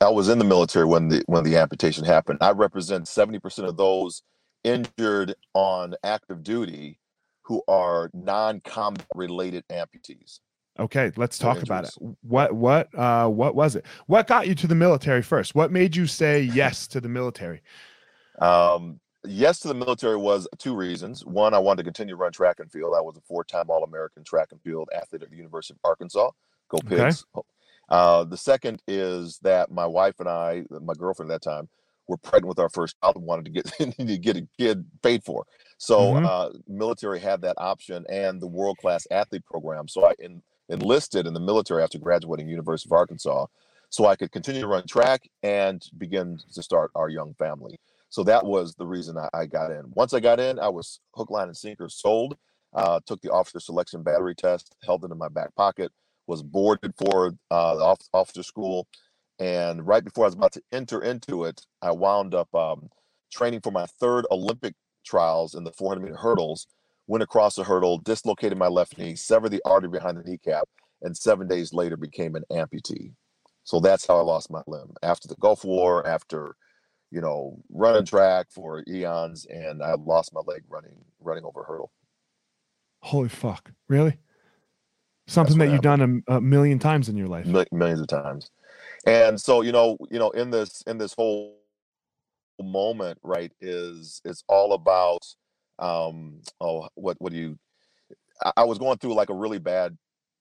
I 0.00 0.08
was 0.08 0.30
in 0.30 0.38
the 0.38 0.44
military 0.44 0.86
when 0.86 1.08
the 1.08 1.22
when 1.26 1.44
the 1.44 1.56
amputation 1.58 2.04
happened. 2.04 2.38
I 2.40 2.52
represent 2.52 3.04
70% 3.04 3.68
of 3.68 3.76
those 3.76 4.22
injured 4.64 5.34
on 5.52 5.94
active 6.04 6.42
duty 6.42 6.98
who 7.42 7.62
are 7.68 8.10
non-combat 8.14 9.06
related 9.14 9.64
amputees. 9.70 10.40
Okay, 10.78 11.12
let's 11.16 11.36
talk 11.36 11.62
about 11.62 11.84
it. 11.84 11.90
What 12.22 12.54
what 12.54 12.94
uh 12.96 13.28
what 13.28 13.54
was 13.54 13.76
it? 13.76 13.84
What 14.06 14.26
got 14.26 14.48
you 14.48 14.54
to 14.54 14.66
the 14.66 14.74
military 14.74 15.20
first? 15.20 15.54
What 15.54 15.70
made 15.70 15.94
you 15.94 16.06
say 16.06 16.40
yes 16.54 16.86
to 16.88 17.00
the 17.00 17.08
military? 17.08 17.60
Um, 18.40 19.00
yes 19.24 19.60
to 19.60 19.68
the 19.68 19.74
military 19.74 20.16
was 20.16 20.48
two 20.58 20.74
reasons. 20.74 21.24
One, 21.24 21.54
I 21.54 21.58
wanted 21.58 21.78
to 21.78 21.84
continue 21.84 22.14
to 22.14 22.16
run 22.16 22.32
track 22.32 22.60
and 22.60 22.70
field. 22.70 22.94
I 22.96 23.00
was 23.00 23.16
a 23.16 23.20
four-time 23.22 23.66
All-American 23.68 24.24
track 24.24 24.48
and 24.52 24.60
field 24.62 24.88
athlete 24.94 25.22
at 25.22 25.30
the 25.30 25.36
University 25.36 25.74
of 25.74 25.88
Arkansas. 25.88 26.30
Go 26.68 26.78
Okay. 26.84 27.04
Pigs. 27.04 27.24
Uh, 27.88 28.24
the 28.24 28.36
second 28.36 28.80
is 28.86 29.38
that 29.42 29.70
my 29.70 29.86
wife 29.86 30.20
and 30.20 30.28
I, 30.28 30.64
my 30.70 30.94
girlfriend 30.94 31.30
at 31.32 31.42
that 31.42 31.50
time, 31.50 31.68
were 32.10 32.16
pregnant 32.16 32.48
with 32.48 32.58
our 32.58 32.68
first 32.68 32.96
child 33.00 33.16
and 33.16 33.24
wanted 33.24 33.46
to 33.46 33.50
get 33.50 33.66
to 33.96 34.18
get 34.18 34.36
a 34.36 34.46
kid 34.58 34.84
paid 35.02 35.24
for. 35.24 35.44
So 35.78 35.98
mm-hmm. 35.98 36.26
uh, 36.26 36.50
military 36.68 37.20
had 37.20 37.40
that 37.42 37.54
option 37.56 38.04
and 38.08 38.40
the 38.40 38.46
world 38.46 38.78
class 38.78 39.06
athlete 39.10 39.44
program. 39.44 39.88
So 39.88 40.04
I 40.04 40.14
in, 40.18 40.42
enlisted 40.68 41.26
in 41.26 41.34
the 41.34 41.40
military 41.40 41.82
after 41.82 41.98
graduating 41.98 42.48
University 42.48 42.88
of 42.88 42.92
Arkansas, 42.92 43.46
so 43.88 44.06
I 44.06 44.16
could 44.16 44.32
continue 44.32 44.60
to 44.60 44.66
run 44.66 44.86
track 44.86 45.28
and 45.42 45.84
begin 45.98 46.38
to 46.52 46.62
start 46.62 46.90
our 46.94 47.08
young 47.08 47.34
family. 47.34 47.78
So 48.10 48.24
that 48.24 48.44
was 48.44 48.74
the 48.74 48.86
reason 48.86 49.16
I, 49.16 49.28
I 49.32 49.46
got 49.46 49.70
in. 49.70 49.84
Once 49.92 50.12
I 50.12 50.20
got 50.20 50.40
in, 50.40 50.58
I 50.58 50.68
was 50.68 51.00
hook, 51.14 51.30
line, 51.30 51.48
and 51.48 51.56
sinker 51.56 51.88
sold. 51.88 52.36
Uh, 52.72 53.00
took 53.06 53.20
the 53.20 53.32
officer 53.32 53.58
selection 53.58 54.02
battery 54.02 54.34
test, 54.34 54.76
held 54.84 55.04
it 55.04 55.10
in 55.10 55.18
my 55.18 55.28
back 55.28 55.52
pocket, 55.56 55.90
was 56.28 56.40
boarded 56.40 56.92
for 56.96 57.34
uh, 57.50 57.74
the 57.74 57.96
officer 58.12 58.44
school, 58.44 58.86
and 59.40 59.86
right 59.86 60.04
before 60.04 60.24
I 60.24 60.28
was 60.28 60.34
about 60.34 60.52
to 60.52 60.62
enter 60.70 61.02
into 61.02 61.44
it, 61.44 61.62
I 61.80 61.92
wound 61.92 62.34
up 62.34 62.54
um, 62.54 62.90
training 63.32 63.62
for 63.62 63.72
my 63.72 63.86
third 63.98 64.26
Olympic 64.30 64.74
trials 65.04 65.54
in 65.54 65.64
the 65.64 65.72
400 65.72 66.02
meter 66.02 66.16
hurdles. 66.16 66.66
Went 67.06 67.22
across 67.22 67.56
the 67.56 67.64
hurdle, 67.64 67.98
dislocated 67.98 68.58
my 68.58 68.68
left 68.68 68.98
knee, 68.98 69.16
severed 69.16 69.48
the 69.48 69.62
artery 69.64 69.88
behind 69.88 70.18
the 70.18 70.22
kneecap, 70.22 70.68
and 71.02 71.16
seven 71.16 71.48
days 71.48 71.72
later 71.72 71.96
became 71.96 72.36
an 72.36 72.44
amputee. 72.52 73.14
So 73.64 73.80
that's 73.80 74.06
how 74.06 74.18
I 74.18 74.22
lost 74.22 74.50
my 74.50 74.62
limb 74.66 74.92
after 75.02 75.26
the 75.26 75.36
Gulf 75.40 75.64
War, 75.64 76.06
after 76.06 76.54
you 77.10 77.20
know 77.20 77.58
running 77.70 78.04
track 78.04 78.46
for 78.50 78.82
eons, 78.88 79.46
and 79.46 79.82
I 79.82 79.94
lost 79.94 80.32
my 80.32 80.40
leg 80.46 80.62
running 80.68 81.04
running 81.20 81.44
over 81.44 81.62
hurdle. 81.62 81.92
Holy 83.02 83.28
fuck! 83.28 83.70
Really? 83.88 84.18
Something 85.26 85.58
that 85.58 85.70
you've 85.70 85.82
done 85.82 86.22
a, 86.26 86.36
a, 86.36 86.40
million 86.40 86.80
times 86.80 87.08
in 87.08 87.16
your 87.16 87.28
life. 87.28 87.46
millions 87.70 88.00
of 88.00 88.08
times, 88.08 88.50
and 89.06 89.40
so 89.40 89.62
you 89.62 89.72
know, 89.72 89.96
you 90.10 90.18
know, 90.18 90.30
in 90.30 90.50
this 90.50 90.82
in 90.86 90.98
this 90.98 91.14
whole 91.14 91.56
moment, 92.60 93.18
right, 93.22 93.52
is 93.60 94.20
it's 94.24 94.42
all 94.48 94.72
about 94.72 95.26
um 95.78 96.42
oh 96.60 96.88
what 96.94 97.16
what 97.20 97.32
do 97.32 97.38
you 97.38 97.58
I, 98.44 98.52
I 98.58 98.64
was 98.64 98.78
going 98.78 98.98
through 98.98 99.14
like 99.14 99.30
a 99.30 99.34
really 99.34 99.58
bad 99.58 99.96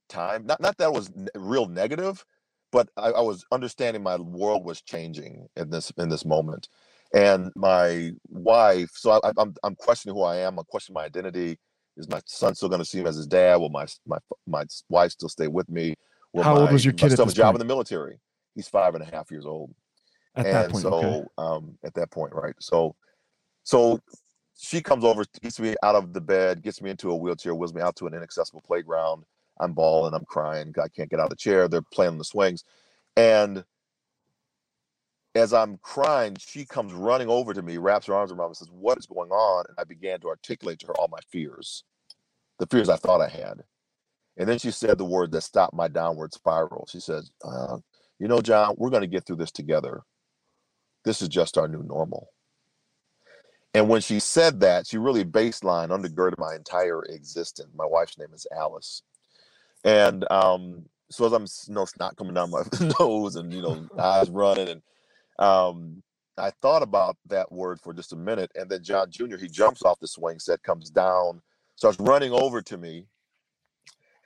time. 0.09 0.45
Not 0.45 0.59
not 0.59 0.77
that 0.77 0.89
it 0.89 0.93
was 0.93 1.09
n- 1.15 1.29
real 1.35 1.67
negative, 1.67 2.25
but 2.71 2.89
I, 2.97 3.09
I, 3.11 3.21
was 3.21 3.45
understanding 3.51 4.03
my 4.03 4.17
world 4.17 4.65
was 4.65 4.81
changing 4.81 5.47
in 5.55 5.69
this 5.69 5.91
in 5.97 6.09
this 6.09 6.25
moment. 6.25 6.67
And 7.13 7.51
my 7.55 8.11
wife 8.27 8.91
so 8.93 9.11
I, 9.11 9.29
am 9.29 9.33
I'm, 9.37 9.55
I'm 9.63 9.75
questioning 9.75 10.15
who 10.15 10.23
i 10.23 10.37
am 10.37 10.59
i'm 10.59 10.65
questioning 10.65 10.95
my 10.95 11.05
identity. 11.05 11.57
Is 11.97 12.07
my 12.07 12.21
son 12.25 12.55
still 12.55 12.69
going 12.69 12.79
to 12.79 12.85
see 12.85 12.99
him 12.99 13.07
as 13.07 13.15
his 13.15 13.27
dad? 13.27 13.57
Will 13.57 13.69
my 13.69 13.87
my 14.05 14.17
my 14.47 14.63
wife 14.89 15.11
still 15.11 15.29
stay 15.29 15.47
with 15.47 15.69
me? 15.69 15.95
Will 16.33 16.43
how 16.43 16.55
my, 16.55 16.61
old 16.61 16.71
was 16.71 16.85
your 16.85 16.93
kid 16.93 17.11
still 17.11 17.25
have 17.25 17.33
a 17.33 17.35
job 17.35 17.53
point? 17.53 17.61
in 17.61 17.67
the 17.67 17.71
military? 17.71 18.19
He's 18.55 18.67
five 18.67 18.95
and 18.95 19.03
a 19.03 19.07
half 19.07 19.31
years 19.31 19.45
old. 19.45 19.73
At 20.35 20.45
and 20.45 20.55
that 20.55 20.71
point 20.71 20.83
so 20.83 20.93
okay. 20.93 21.25
um 21.37 21.77
at 21.83 21.93
that 21.95 22.11
point 22.11 22.33
right 22.33 22.53
so 22.59 22.95
so 23.63 23.99
she 24.55 24.81
comes 24.81 25.03
over 25.03 25.25
gets 25.41 25.59
me 25.59 25.75
out 25.83 25.95
of 25.95 26.13
the 26.13 26.21
bed 26.21 26.61
gets 26.61 26.81
me 26.81 26.91
into 26.91 27.09
a 27.09 27.15
wheelchair 27.15 27.55
wheels 27.55 27.73
me 27.73 27.81
out 27.81 27.95
to 27.95 28.07
an 28.07 28.13
inaccessible 28.13 28.61
playground 28.65 29.23
I'm 29.59 29.73
bawling, 29.73 30.13
I'm 30.13 30.25
crying, 30.25 30.73
I 30.81 30.87
can't 30.87 31.09
get 31.09 31.19
out 31.19 31.25
of 31.25 31.29
the 31.31 31.35
chair. 31.35 31.67
They're 31.67 31.81
playing 31.81 32.17
the 32.17 32.23
swings. 32.23 32.63
And 33.17 33.63
as 35.35 35.53
I'm 35.53 35.77
crying, 35.77 36.37
she 36.39 36.65
comes 36.65 36.93
running 36.93 37.29
over 37.29 37.53
to 37.53 37.61
me, 37.61 37.77
wraps 37.77 38.07
her 38.07 38.15
arms 38.15 38.31
around 38.31 38.49
me, 38.49 38.55
says, 38.55 38.71
What 38.71 38.97
is 38.97 39.05
going 39.05 39.31
on? 39.31 39.65
And 39.67 39.77
I 39.79 39.83
began 39.83 40.19
to 40.21 40.29
articulate 40.29 40.79
to 40.79 40.87
her 40.87 40.93
all 40.99 41.07
my 41.09 41.19
fears, 41.31 41.83
the 42.59 42.67
fears 42.67 42.89
I 42.89 42.97
thought 42.97 43.21
I 43.21 43.29
had. 43.29 43.63
And 44.37 44.47
then 44.47 44.57
she 44.57 44.71
said 44.71 44.97
the 44.97 45.05
word 45.05 45.31
that 45.33 45.41
stopped 45.41 45.73
my 45.73 45.87
downward 45.87 46.33
spiral. 46.33 46.87
She 46.89 46.99
says, 46.99 47.31
uh, 47.43 47.77
You 48.19 48.27
know, 48.27 48.41
John, 48.41 48.75
we're 48.77 48.89
going 48.89 49.01
to 49.01 49.07
get 49.07 49.25
through 49.25 49.35
this 49.37 49.51
together. 49.51 50.01
This 51.03 51.21
is 51.21 51.27
just 51.29 51.57
our 51.57 51.67
new 51.67 51.83
normal. 51.83 52.29
And 53.73 53.87
when 53.87 54.01
she 54.01 54.19
said 54.19 54.61
that, 54.61 54.87
she 54.87 54.97
really 54.97 55.23
baseline 55.23 55.89
undergirded 55.89 56.39
my 56.39 56.55
entire 56.55 57.03
existence. 57.03 57.69
My 57.75 57.85
wife's 57.85 58.17
name 58.17 58.33
is 58.33 58.47
Alice. 58.55 59.03
And 59.83 60.29
um, 60.31 60.85
so 61.09 61.25
as 61.25 61.33
I'm, 61.33 61.45
you 61.67 61.73
know, 61.73 61.85
snot 61.85 62.15
coming 62.17 62.33
down 62.33 62.51
my 62.51 62.63
nose 62.99 63.35
and, 63.35 63.53
you 63.53 63.61
know, 63.61 63.87
eyes 63.97 64.29
running. 64.29 64.69
And 64.69 64.81
um, 65.39 66.03
I 66.37 66.51
thought 66.61 66.83
about 66.83 67.17
that 67.27 67.51
word 67.51 67.79
for 67.79 67.93
just 67.93 68.13
a 68.13 68.17
minute. 68.17 68.51
And 68.55 68.69
then 68.69 68.83
John 68.83 69.09
Jr., 69.09 69.37
he 69.37 69.47
jumps 69.47 69.83
off 69.83 69.99
the 69.99 70.07
swing 70.07 70.39
set, 70.39 70.63
comes 70.63 70.89
down, 70.89 71.41
starts 71.75 71.99
running 71.99 72.31
over 72.31 72.61
to 72.61 72.77
me 72.77 73.05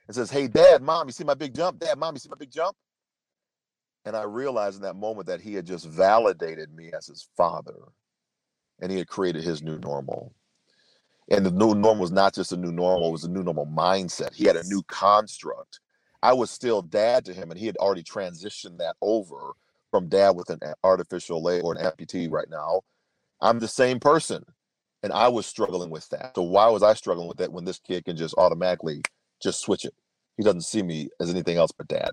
and 0.07 0.15
says, 0.15 0.31
Hey, 0.31 0.47
dad, 0.47 0.81
mom, 0.81 1.07
you 1.07 1.13
see 1.13 1.23
my 1.23 1.33
big 1.33 1.55
jump? 1.55 1.79
Dad, 1.79 1.97
mom, 1.97 2.15
you 2.15 2.19
see 2.19 2.29
my 2.29 2.37
big 2.37 2.51
jump? 2.51 2.75
And 4.05 4.17
I 4.17 4.23
realized 4.23 4.77
in 4.77 4.81
that 4.83 4.95
moment 4.95 5.27
that 5.27 5.39
he 5.39 5.53
had 5.53 5.65
just 5.65 5.85
validated 5.85 6.73
me 6.73 6.91
as 6.91 7.07
his 7.07 7.27
father 7.37 7.75
and 8.81 8.91
he 8.91 8.97
had 8.97 9.07
created 9.07 9.43
his 9.43 9.63
new 9.63 9.77
normal. 9.79 10.33
And 11.29 11.45
the 11.45 11.51
new 11.51 11.73
normal 11.73 11.97
was 12.01 12.11
not 12.11 12.35
just 12.35 12.51
a 12.51 12.57
new 12.57 12.71
normal, 12.71 13.09
it 13.09 13.11
was 13.11 13.23
a 13.23 13.29
new 13.29 13.43
normal 13.43 13.67
mindset. 13.67 14.33
He 14.33 14.45
had 14.45 14.55
a 14.55 14.67
new 14.67 14.83
construct. 14.83 15.79
I 16.21 16.33
was 16.33 16.49
still 16.49 16.81
dad 16.81 17.25
to 17.25 17.33
him, 17.33 17.51
and 17.51 17.59
he 17.59 17.65
had 17.65 17.77
already 17.77 18.03
transitioned 18.03 18.77
that 18.77 18.95
over 19.01 19.53
from 19.91 20.09
dad 20.09 20.31
with 20.35 20.49
an 20.49 20.59
artificial 20.83 21.41
leg 21.41 21.63
or 21.63 21.73
an 21.75 21.85
amputee 21.85 22.31
right 22.31 22.49
now. 22.49 22.81
I'm 23.41 23.59
the 23.59 23.67
same 23.67 23.99
person. 23.99 24.43
And 25.03 25.11
I 25.11 25.27
was 25.27 25.45
struggling 25.45 25.89
with 25.89 26.07
that. 26.09 26.31
So 26.35 26.43
why 26.43 26.69
was 26.69 26.81
I 26.81 26.93
struggling 26.93 27.27
with 27.27 27.37
that 27.37 27.51
when 27.51 27.65
this 27.65 27.77
kid 27.77 28.05
can 28.05 28.15
just 28.15 28.33
automatically 28.37 29.01
just 29.41 29.59
switch 29.59 29.83
it? 29.83 29.93
He 30.37 30.43
doesn't 30.43 30.61
see 30.61 30.81
me 30.81 31.09
as 31.19 31.29
anything 31.29 31.57
else 31.57 31.71
but 31.77 31.89
dad. 31.89 32.11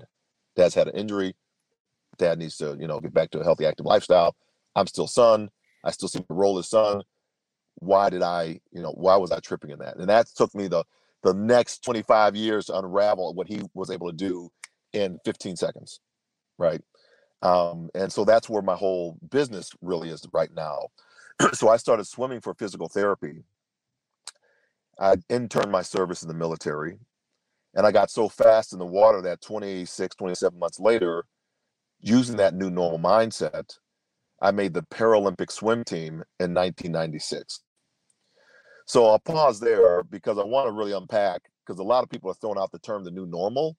Dad's 0.57 0.75
had 0.75 0.89
an 0.89 0.97
injury. 0.97 1.37
Dad 2.19 2.41
needs 2.41 2.57
to, 2.57 2.77
you 2.81 2.89
know, 2.89 2.99
get 2.99 3.15
back 3.15 3.31
to 3.31 3.39
a 3.39 3.45
healthy, 3.45 3.65
active 3.65 3.87
lifestyle. 3.87 4.35
I'm 4.75 4.89
still 4.89 5.07
son. 5.07 5.51
I 5.85 5.93
still 5.93 6.09
see 6.09 6.19
the 6.19 6.35
role 6.35 6.59
as 6.59 6.69
son 6.69 7.03
why 7.77 8.11
did 8.11 8.23
I, 8.23 8.61
you 8.73 8.83
know, 8.83 8.93
why 8.93 9.17
was 9.17 9.33
I 9.33 9.41
tripping 9.41 9.71
in 9.71 9.79
that? 9.81 9.97
And 9.97 10.09
that 10.09 10.27
took 10.35 10.55
me 10.55 10.69
the 10.69 10.85
the 11.23 11.35
next 11.35 11.85
25 11.85 12.35
years 12.35 12.67
to 12.67 12.79
unravel 12.79 13.35
what 13.35 13.47
he 13.47 13.63
was 13.75 13.91
able 13.91 14.09
to 14.11 14.17
do 14.17 14.51
in 14.95 15.19
15 15.25 15.57
seconds. 15.57 16.01
Right. 16.59 16.81
Um, 17.43 17.91
and 17.95 18.13
so 18.13 18.25
that's 18.25 18.49
where 18.49 18.63
my 18.63 18.75
whole 18.75 19.19
business 19.31 19.71
really 19.83 20.09
is 20.11 20.27
right 20.33 20.51
now. 20.55 20.89
so 21.53 21.69
I 21.69 21.77
started 21.77 22.07
swimming 22.07 22.41
for 22.41 22.55
physical 22.55 22.89
therapy. 22.89 23.45
I 24.99 25.17
interned 25.29 25.73
my 25.73 25.83
service 25.83 26.23
in 26.23 26.29
the 26.29 26.35
military 26.35 26.99
and 27.75 27.87
I 27.87 27.93
got 27.93 28.11
so 28.11 28.29
fast 28.29 28.73
in 28.73 28.79
the 28.79 28.87
water 28.87 29.23
that 29.23 29.41
26, 29.41 30.17
27 30.17 30.59
months 30.59 30.81
later, 30.81 31.25
using 32.01 32.37
that 32.37 32.55
new 32.55 32.71
normal 32.71 32.99
mindset, 32.99 33.79
I 34.41 34.51
made 34.51 34.75
the 34.75 34.83
Paralympic 34.83 35.51
swim 35.51 35.85
team 35.85 36.23
in 36.39 36.55
1996. 36.55 37.61
So 38.87 39.07
I'll 39.07 39.19
pause 39.21 39.61
there 39.61 40.03
because 40.03 40.39
I 40.39 40.45
want 40.45 40.67
to 40.67 40.73
really 40.73 40.93
unpack 40.93 41.43
because 41.65 41.79
a 41.79 41.85
lot 41.85 42.03
of 42.03 42.11
people 42.11 42.31
are 42.31 42.35
throwing 42.35 42.59
out 42.59 42.73
the 42.73 42.79
term 42.81 43.05
the 43.05 43.11
new 43.11 43.27
normal, 43.27 43.77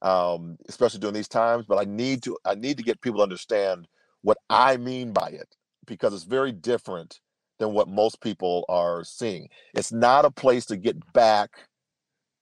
um, 0.00 0.56
especially 0.68 1.00
during 1.00 1.14
these 1.14 1.28
times. 1.28 1.66
But 1.66 1.78
I 1.78 1.84
need 1.84 2.22
to 2.22 2.38
I 2.44 2.54
need 2.54 2.78
to 2.78 2.82
get 2.82 3.00
people 3.00 3.18
to 3.18 3.24
understand 3.24 3.86
what 4.22 4.38
I 4.48 4.76
mean 4.76 5.12
by 5.12 5.28
it 5.28 5.54
because 5.86 6.14
it's 6.14 6.24
very 6.24 6.52
different 6.52 7.20
than 7.58 7.74
what 7.74 7.88
most 7.88 8.20
people 8.20 8.64
are 8.68 9.04
seeing. 9.04 9.48
It's 9.74 9.92
not 9.92 10.24
a 10.24 10.30
place 10.30 10.64
to 10.66 10.76
get 10.76 10.96
back 11.12 11.50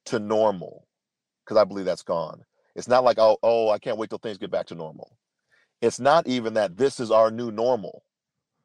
to 0.05 0.19
normal 0.19 0.87
because 1.45 1.57
I 1.57 1.65
believe 1.65 1.87
that's 1.87 2.03
gone. 2.03 2.43
It's 2.77 2.89
not 2.89 3.03
like 3.03 3.19
oh 3.19 3.39
oh 3.43 3.71
I 3.71 3.79
can't 3.79 3.99
wait 3.99 4.11
till 4.11 4.19
things 4.19 4.39
get 4.39 4.51
back 4.53 4.67
to 4.67 4.75
normal. 4.77 5.17
It's 5.81 6.01
not 6.01 6.27
even 6.27 6.55
that 6.55 6.77
this 6.77 7.01
is 7.01 7.11
our 7.11 7.31
new 7.31 7.51
normal 7.51 8.03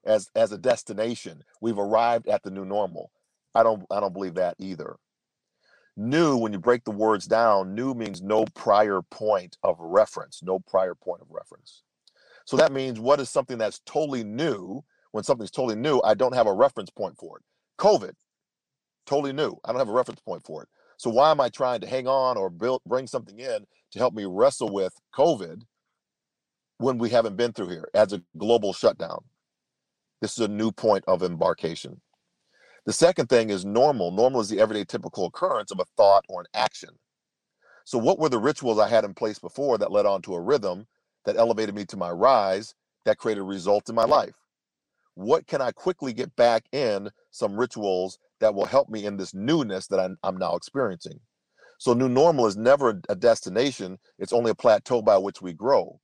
as 0.06 0.30
as 0.36 0.52
a 0.52 0.58
destination. 0.58 1.44
We've 1.60 1.78
arrived 1.78 2.28
at 2.28 2.44
the 2.44 2.52
new 2.52 2.66
normal. 2.66 3.12
I 3.54 3.64
don't 3.64 3.84
I 3.92 4.00
don't 4.00 4.14
believe 4.14 4.36
that 4.36 4.56
either. 4.60 4.98
New, 5.98 6.38
when 6.38 6.54
you 6.54 6.60
break 6.60 6.86
the 6.86 6.92
words 6.92 7.28
down, 7.28 7.76
new 7.76 7.94
means 7.94 8.22
no 8.22 8.46
prior 8.56 9.02
point 9.02 9.58
of 9.62 9.76
reference, 9.80 10.42
no 10.42 10.58
prior 10.58 10.96
point 10.96 11.22
of 11.22 11.28
reference. 11.30 11.84
So 12.46 12.56
that 12.58 12.72
means 12.72 13.00
what 13.00 13.20
is 13.20 13.30
something 13.30 13.58
that's 13.58 13.82
totally 13.86 14.24
new? 14.24 14.84
When 15.12 15.26
something's 15.26 15.52
totally 15.52 15.76
new, 15.76 16.02
I 16.04 16.14
don't 16.14 16.34
have 16.34 16.48
a 16.48 16.54
reference 16.54 16.90
point 16.90 17.18
for 17.18 17.38
it. 17.38 17.44
COVID, 17.78 18.14
totally 19.06 19.34
new. 19.34 19.58
I 19.66 19.72
don't 19.72 19.80
have 19.80 19.90
a 19.90 19.94
reference 19.94 20.22
point 20.22 20.44
for 20.46 20.64
it. 20.64 20.70
So 20.96 21.10
why 21.10 21.32
am 21.32 21.42
I 21.42 21.50
trying 21.50 21.82
to 21.82 21.88
hang 21.88 22.08
on 22.08 22.38
or 22.38 22.50
build 22.50 22.82
bring 22.86 23.08
something 23.08 23.38
in 23.38 23.68
to 23.92 24.00
help 24.00 24.14
me 24.14 24.26
wrestle 24.26 24.72
with 24.72 24.94
COVID 25.14 25.62
when 26.82 26.98
we 26.98 27.10
haven't 27.10 27.38
been 27.38 27.54
through 27.54 27.70
here 27.70 27.90
as 27.94 28.12
a 28.12 28.24
global 28.38 28.74
shutdown. 28.74 29.24
This 30.20 30.34
is 30.34 30.46
a 30.46 30.48
new 30.48 30.72
point 30.72 31.04
of 31.08 31.24
embarkation. 31.24 32.02
The 32.86 32.94
second 32.94 33.28
thing 33.28 33.52
is 33.52 33.64
normal. 33.64 34.12
Normal 34.12 34.42
is 34.42 34.50
the 34.50 34.60
everyday 34.60 34.84
typical 34.84 35.28
occurrence 35.28 35.72
of 35.72 35.80
a 35.80 35.86
thought 35.96 36.26
or 36.28 36.42
an 36.42 36.48
action. 36.54 36.90
So, 37.86 37.98
what 38.00 38.18
were 38.18 38.30
the 38.30 38.40
rituals 38.40 38.80
I 38.80 38.88
had 38.88 39.06
in 39.06 39.14
place 39.14 39.38
before 39.38 39.78
that 39.78 39.92
led 39.92 40.08
on 40.08 40.22
to 40.24 40.34
a 40.34 40.42
rhythm 40.42 40.88
that 41.26 41.38
elevated 41.38 41.76
me 41.76 41.86
to 41.86 41.98
my 41.98 42.10
rise 42.10 42.74
that 43.06 43.18
created 43.18 43.44
results 43.44 43.90
in 43.90 43.96
my 43.96 44.06
life? 44.06 44.36
What 45.14 45.46
can 45.46 45.62
I 45.62 45.72
quickly 45.72 46.14
get 46.14 46.36
back 46.36 46.64
in 46.72 47.10
some 47.30 47.56
rituals 47.56 48.18
that 48.40 48.56
will 48.56 48.66
help 48.66 48.90
me 48.90 49.06
in 49.06 49.18
this 49.18 49.34
newness 49.34 49.88
that 49.88 50.00
I'm, 50.00 50.18
I'm 50.24 50.38
now 50.38 50.56
experiencing? 50.56 51.20
So, 51.78 51.94
new 51.94 52.10
normal 52.10 52.48
is 52.48 52.58
never 52.58 53.02
a 53.10 53.16
destination, 53.16 54.00
it's 54.18 54.34
only 54.34 54.50
a 54.50 54.56
plateau 54.56 55.04
by 55.04 55.18
which 55.18 55.42
we 55.42 55.54
grow 55.54 56.00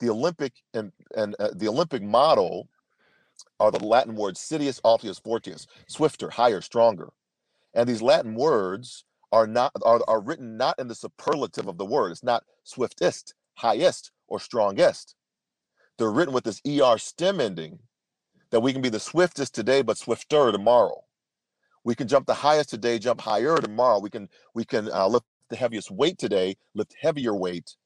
the 0.00 0.10
Olympic 0.10 0.52
and 0.74 0.92
and 1.16 1.34
uh, 1.38 1.50
the 1.54 1.68
Olympic 1.68 2.02
model 2.02 2.68
are 3.60 3.70
the 3.70 3.84
Latin 3.84 4.14
words 4.14 4.40
Citius, 4.40 4.80
Altius, 4.82 5.20
Fortius, 5.20 5.66
swifter, 5.86 6.30
higher, 6.30 6.60
stronger. 6.60 7.10
And 7.74 7.88
these 7.88 8.02
Latin 8.02 8.34
words 8.34 9.04
are 9.32 9.46
not 9.46 9.72
are, 9.84 10.00
are 10.08 10.20
written 10.20 10.56
not 10.56 10.78
in 10.78 10.88
the 10.88 10.94
superlative 10.94 11.68
of 11.68 11.78
the 11.78 11.84
word. 11.84 12.10
It's 12.10 12.22
not 12.22 12.44
swiftest, 12.64 13.34
highest, 13.54 14.10
or 14.26 14.40
strongest. 14.40 15.14
They're 15.98 16.10
written 16.10 16.34
with 16.34 16.44
this 16.44 16.62
er 16.66 16.98
stem 16.98 17.40
ending 17.40 17.80
that 18.50 18.60
we 18.60 18.72
can 18.72 18.82
be 18.82 18.88
the 18.88 19.00
swiftest 19.00 19.54
today, 19.54 19.82
but 19.82 19.98
swifter 19.98 20.50
tomorrow. 20.52 21.04
We 21.84 21.94
can 21.94 22.08
jump 22.08 22.26
the 22.26 22.34
highest 22.34 22.70
today, 22.70 22.98
jump 22.98 23.20
higher 23.20 23.58
tomorrow. 23.58 23.98
We 23.98 24.10
can 24.10 24.28
we 24.54 24.64
can 24.64 24.90
uh, 24.90 25.08
lift 25.08 25.26
the 25.50 25.56
heaviest 25.56 25.90
weight 25.90 26.18
today, 26.18 26.56
lift 26.74 26.94
heavier 27.00 27.34
weight 27.34 27.76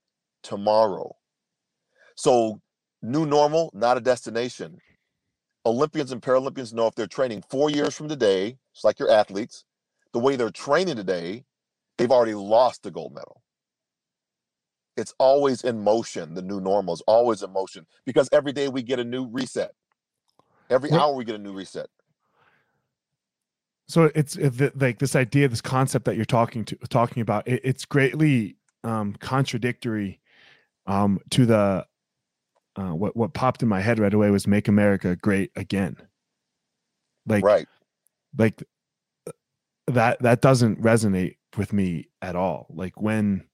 tomorrow. 0.43 1.17
So 2.23 2.61
new 3.03 3.27
normal, 3.27 3.73
not 3.75 3.97
a 3.97 4.01
destination. 4.01 4.79
Olympians 5.67 6.13
and 6.13 6.23
Paralympians 6.23 6.73
know 6.73 6.87
if 6.87 6.95
they're 6.95 7.09
training 7.09 7.43
four 7.51 7.69
years 7.69 7.97
from 7.97 8.09
today, 8.09 8.59
it's 8.73 8.85
like 8.85 9.01
your 9.01 9.11
athletes, 9.11 9.65
the 10.13 10.21
way 10.21 10.37
they're 10.37 10.51
training 10.51 10.95
today, 10.95 11.43
they've 11.99 12.13
already 12.13 12.35
lost 12.35 12.85
the 12.85 12.93
gold 12.93 13.13
medal. 13.13 13.43
It's 14.97 15.13
always 15.19 15.65
in 15.65 15.83
motion. 15.83 16.35
The 16.35 16.43
new 16.43 16.61
normal 16.61 16.95
is 16.95 17.01
always 17.09 17.43
in 17.43 17.53
motion 17.53 17.89
because 18.07 18.29
every 18.31 18.53
day 18.53 18.69
we 18.69 18.85
get 18.85 19.01
a 19.01 19.05
new 19.05 19.27
reset. 19.27 19.73
Every 20.71 20.93
hour 20.93 21.17
we 21.17 21.25
get 21.25 21.35
a 21.35 21.39
new 21.39 21.53
reset. 21.53 21.89
So 23.89 24.13
it's 24.15 24.39
like 24.77 25.01
this 25.01 25.17
idea, 25.17 25.49
this 25.49 25.61
concept 25.61 26.05
that 26.05 26.15
you're 26.15 26.25
talking 26.25 26.65
to 26.67 26.77
talking 26.89 27.21
about. 27.21 27.49
It, 27.49 27.63
it's 27.65 27.85
greatly 27.85 28.59
um, 28.85 29.17
contradictory 29.19 30.21
um, 30.87 31.19
to 31.31 31.47
the 31.47 31.85
uh, 32.77 32.95
what 32.95 33.17
what 33.17 33.35
popped 33.35 33.63
in 33.63 33.69
my 33.69 33.81
head 33.81 33.99
right 33.99 34.13
away 34.13 34.31
was 34.31 34.47
"Make 34.47 34.69
America 34.69 35.17
Great 35.17 35.51
Again." 35.57 35.97
Like, 37.27 37.45
right, 37.45 37.67
like 38.37 38.63
that 39.89 40.21
that 40.21 40.41
doesn't 40.41 40.81
resonate 40.81 41.37
with 41.57 41.73
me 41.73 42.09
at 42.21 42.37
all. 42.37 42.67
Like 42.71 43.01
when, 43.01 43.45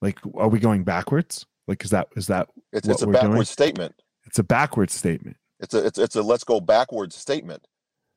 like, 0.00 0.18
are 0.34 0.48
we 0.48 0.58
going 0.58 0.84
backwards? 0.84 1.46
Like, 1.66 1.84
is 1.84 1.90
that 1.90 2.08
is 2.16 2.26
that 2.26 2.48
it's 2.72 2.88
it's 2.88 3.02
a 3.02 3.06
backwards 3.06 3.34
doing? 3.34 3.44
statement. 3.44 3.94
It's 4.26 4.38
a 4.38 4.44
backwards 4.44 4.94
statement. 4.94 5.36
It's 5.60 5.74
a 5.74 5.86
it's 5.86 5.98
it's 5.98 6.16
a 6.16 6.22
let's 6.22 6.44
go 6.44 6.60
backwards 6.60 7.16
statement. 7.16 7.66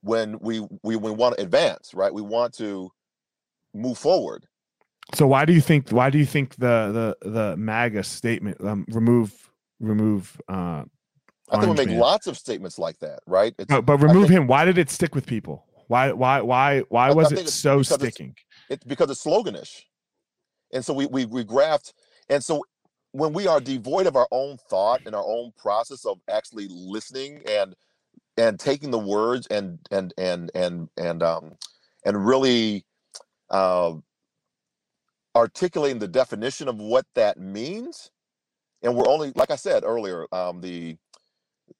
When 0.02 0.38
we 0.40 0.60
we 0.84 0.96
we 0.96 1.12
want 1.12 1.38
to 1.38 1.44
advance, 1.44 1.94
right? 1.94 2.14
We 2.14 2.22
want 2.22 2.54
to 2.56 2.92
move 3.74 3.98
forward. 3.98 4.46
So 5.14 5.28
why 5.28 5.46
do 5.46 5.54
you 5.54 5.62
think 5.62 5.90
why 5.90 6.10
do 6.10 6.18
you 6.18 6.26
think 6.26 6.56
the 6.56 7.16
the 7.22 7.30
the 7.30 7.58
MAGA 7.58 8.04
statement 8.04 8.60
um, 8.62 8.86
remove 8.90 9.50
remove 9.80 10.40
uh 10.48 10.84
I 11.52 11.60
think 11.60 11.78
we 11.78 11.86
make 11.86 11.90
man. 11.90 12.00
lots 12.00 12.26
of 12.26 12.38
statements 12.38 12.80
like 12.80 12.98
that, 13.00 13.20
right? 13.28 13.54
But, 13.56 13.86
but 13.86 13.98
remove 13.98 14.30
think, 14.30 14.32
him. 14.32 14.48
Why 14.48 14.66
did 14.66 14.80
it 14.80 14.90
stick 14.90 15.14
with 15.14 15.28
people? 15.28 15.66
Why 15.88 16.12
why 16.12 16.42
why 16.42 16.80
why 16.90 17.12
was 17.12 17.32
it 17.32 17.48
so 17.50 17.84
sticking? 17.84 18.36
It's, 18.70 18.82
it's, 18.82 18.84
because 18.84 19.12
it's 19.12 19.24
sloganish, 19.24 19.84
and 20.74 20.84
so 20.84 20.94
we 20.94 21.06
we 21.06 21.26
we 21.26 21.44
graft, 21.44 21.94
and 22.30 22.44
so 22.44 22.66
when 23.12 23.32
we 23.32 23.48
are 23.48 23.60
devoid 23.60 24.08
of 24.08 24.16
our 24.16 24.28
own 24.32 24.58
thought 24.70 25.02
and 25.06 25.16
our 25.16 25.24
own 25.26 25.54
process 25.58 26.04
of 26.06 26.20
actually 26.30 26.68
listening 26.70 27.42
and 27.48 27.76
and 28.38 28.60
taking 28.60 28.92
the 28.92 29.00
words 29.00 29.48
and 29.48 29.80
and 29.92 30.14
and 30.18 30.52
and 30.56 30.90
and 30.98 31.24
um 31.24 31.56
and 32.06 32.26
really 32.26 32.84
uh 33.52 33.94
articulating 35.36 36.00
the 36.00 36.08
definition 36.08 36.68
of 36.68 36.78
what 36.78 37.06
that 37.14 37.40
means 37.40 38.10
and 38.86 38.96
we're 38.96 39.08
only 39.08 39.32
like 39.36 39.52
i 39.52 39.56
said 39.56 39.84
earlier 39.84 40.26
um 40.32 40.62
the 40.62 40.96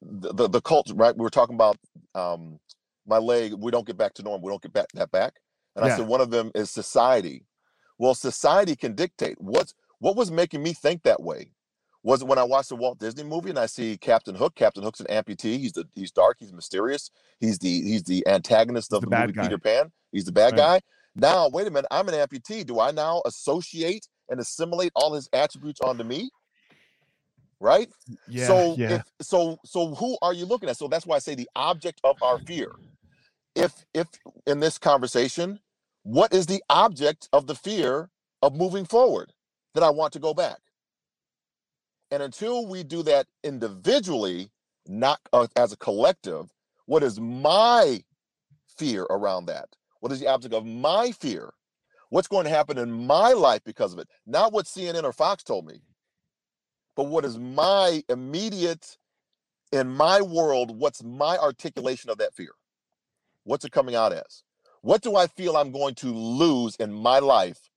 the 0.02 0.34
the, 0.34 0.50
the 0.50 0.62
cult 0.62 0.92
right 0.96 1.16
we 1.16 1.24
were 1.24 1.30
talking 1.30 1.56
about 1.56 1.78
um 2.16 2.60
my 3.06 3.18
leg 3.18 3.54
we 3.58 3.72
don't 3.72 3.88
get 3.88 3.98
back 3.98 4.14
to 4.16 4.24
normal 4.24 4.46
we 4.46 4.52
don't 4.52 4.62
get 4.62 4.74
back 4.74 4.88
that 4.94 5.12
back. 5.12 5.34
And 5.76 5.86
yeah. 5.86 5.94
i 5.94 5.98
said 5.98 6.08
one 6.08 6.22
of 6.22 6.32
them 6.32 6.52
is 6.56 6.70
society. 6.70 7.46
Well 7.98 8.16
society 8.16 8.76
can 8.76 8.94
dictate. 8.96 9.38
What's 9.40 9.74
what 10.00 10.16
was 10.16 10.32
making 10.32 10.64
me 10.64 10.74
think 10.74 11.04
that 11.04 11.22
way 11.22 11.52
was 12.04 12.22
it 12.22 12.28
when 12.28 12.38
i 12.38 12.44
watched 12.44 12.70
the 12.70 12.76
walt 12.76 13.00
disney 13.00 13.24
movie 13.24 13.50
and 13.50 13.60
i 13.60 13.66
see 13.66 13.98
captain 13.98 14.36
hook. 14.36 14.56
Captain 14.56 14.84
hook's 14.84 15.00
an 15.00 15.08
amputee. 15.08 15.58
He's 15.58 15.74
the 15.74 15.86
he's 15.94 16.12
dark 16.12 16.38
he's 16.40 16.54
mysterious. 16.54 17.12
He's 17.40 17.60
the 17.60 17.82
he's 17.82 18.04
the 18.04 18.26
antagonist 18.28 18.94
of 18.94 19.02
the, 19.02 19.10
the 19.10 19.18
movie 19.18 19.34
guy. 19.34 19.44
peter 19.44 19.58
pan. 19.58 19.92
He's 20.12 20.26
the 20.26 20.32
bad 20.32 20.54
right. 20.54 20.58
guy. 20.58 20.82
Now 21.16 21.50
wait 21.50 21.68
a 21.68 21.72
minute 21.72 21.88
i'm 21.92 22.08
an 22.10 22.16
amputee. 22.16 22.66
Do 22.66 22.80
i 22.80 22.92
now 22.92 23.22
associate 23.26 24.08
and 24.30 24.40
assimilate 24.40 24.92
all 24.96 25.14
his 25.14 25.30
attributes 25.34 25.82
onto 25.82 26.04
me 26.04 26.30
right? 27.60 27.90
Yeah 28.28 28.48
so 28.48 28.76
yeah. 28.78 28.96
If, 28.98 29.04
so 29.22 29.60
so 29.66 29.96
who 29.96 30.18
are 30.22 30.34
you 30.34 30.46
looking 30.46 30.70
at? 30.70 30.78
So 30.78 30.88
that's 30.88 31.06
why 31.08 31.18
i 31.18 31.20
say 31.20 31.36
the 31.36 31.50
object 31.56 32.02
of 32.04 32.18
our 32.22 32.40
fear. 32.40 32.72
If 33.56 33.86
if 33.94 34.08
in 34.48 34.60
this 34.62 34.78
conversation 34.78 35.60
what 36.04 36.34
is 36.34 36.48
the 36.48 36.64
object 36.70 37.30
of 37.34 37.48
the 37.48 37.56
fear 37.56 38.10
of 38.42 38.56
moving 38.56 38.86
forward 38.86 39.34
that 39.76 39.84
i 39.84 39.90
want 39.92 40.14
to 40.14 40.20
go 40.20 40.34
back? 40.34 40.60
And 42.12 42.24
until 42.24 42.68
we 42.68 42.84
do 42.84 43.04
that 43.04 43.28
individually 43.44 44.52
not 44.88 45.20
uh, 45.34 45.48
as 45.56 45.74
a 45.74 45.78
collective 45.78 46.52
what 46.88 47.04
is 47.04 47.20
my 47.20 48.04
fear 48.78 49.04
around 49.10 49.48
that? 49.48 49.70
What 50.02 50.12
is 50.12 50.20
the 50.20 50.28
object 50.28 50.54
of 50.54 50.66
my 50.66 51.12
fear? 51.12 51.54
What's 52.10 52.28
going 52.30 52.46
to 52.46 52.50
happen 52.52 52.78
in 52.78 52.92
my 52.92 53.34
life 53.34 53.62
because 53.66 53.94
of 53.94 54.00
it? 54.00 54.10
Not 54.28 54.54
what 54.54 54.66
cnn 54.66 55.04
or 55.04 55.14
fox 55.14 55.44
told 55.44 55.68
me 55.68 55.82
but 56.96 57.06
what 57.06 57.26
is 57.26 57.38
my 57.40 58.04
immediate 58.10 58.98
in 59.72 59.90
my 59.90 60.22
world 60.22 60.78
what's 60.80 61.04
my 61.04 61.38
articulation 61.38 62.10
of 62.10 62.18
that 62.20 62.36
fear? 62.36 62.52
What's 63.44 63.66
it 63.66 63.72
coming 63.74 63.96
out 63.96 64.14
as? 64.14 64.44
What 64.82 65.02
do 65.02 65.16
i 65.18 65.28
feel 65.28 65.58
i'm 65.58 65.72
going 65.72 65.96
to 65.96 66.08
lose 66.14 66.76
in 66.78 66.94
my 66.94 67.20
life 67.20 67.70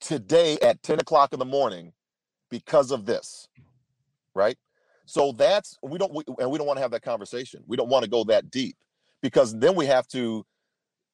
today 0.00 0.58
at 0.62 0.82
10 0.82 1.00
o'clock 1.00 1.32
in 1.32 1.38
the 1.40 1.44
morning 1.46 1.92
because 2.50 2.90
of 2.92 3.06
this 3.06 3.46
right? 4.34 4.58
So 5.06 5.32
that's 5.32 5.78
we 5.84 5.98
don't 5.98 6.14
we, 6.14 6.24
and 6.40 6.50
we 6.50 6.58
don't 6.58 6.68
want 6.68 6.78
to 6.78 6.82
have 6.82 6.92
that 6.92 7.02
conversation. 7.02 7.64
We 7.68 7.78
don't 7.78 7.90
want 7.90 8.04
to 8.04 8.10
go 8.10 8.24
that 8.26 8.50
deep 8.52 8.78
because 9.22 9.58
then 9.58 9.76
we 9.76 9.86
have 9.86 10.08
to 10.10 10.46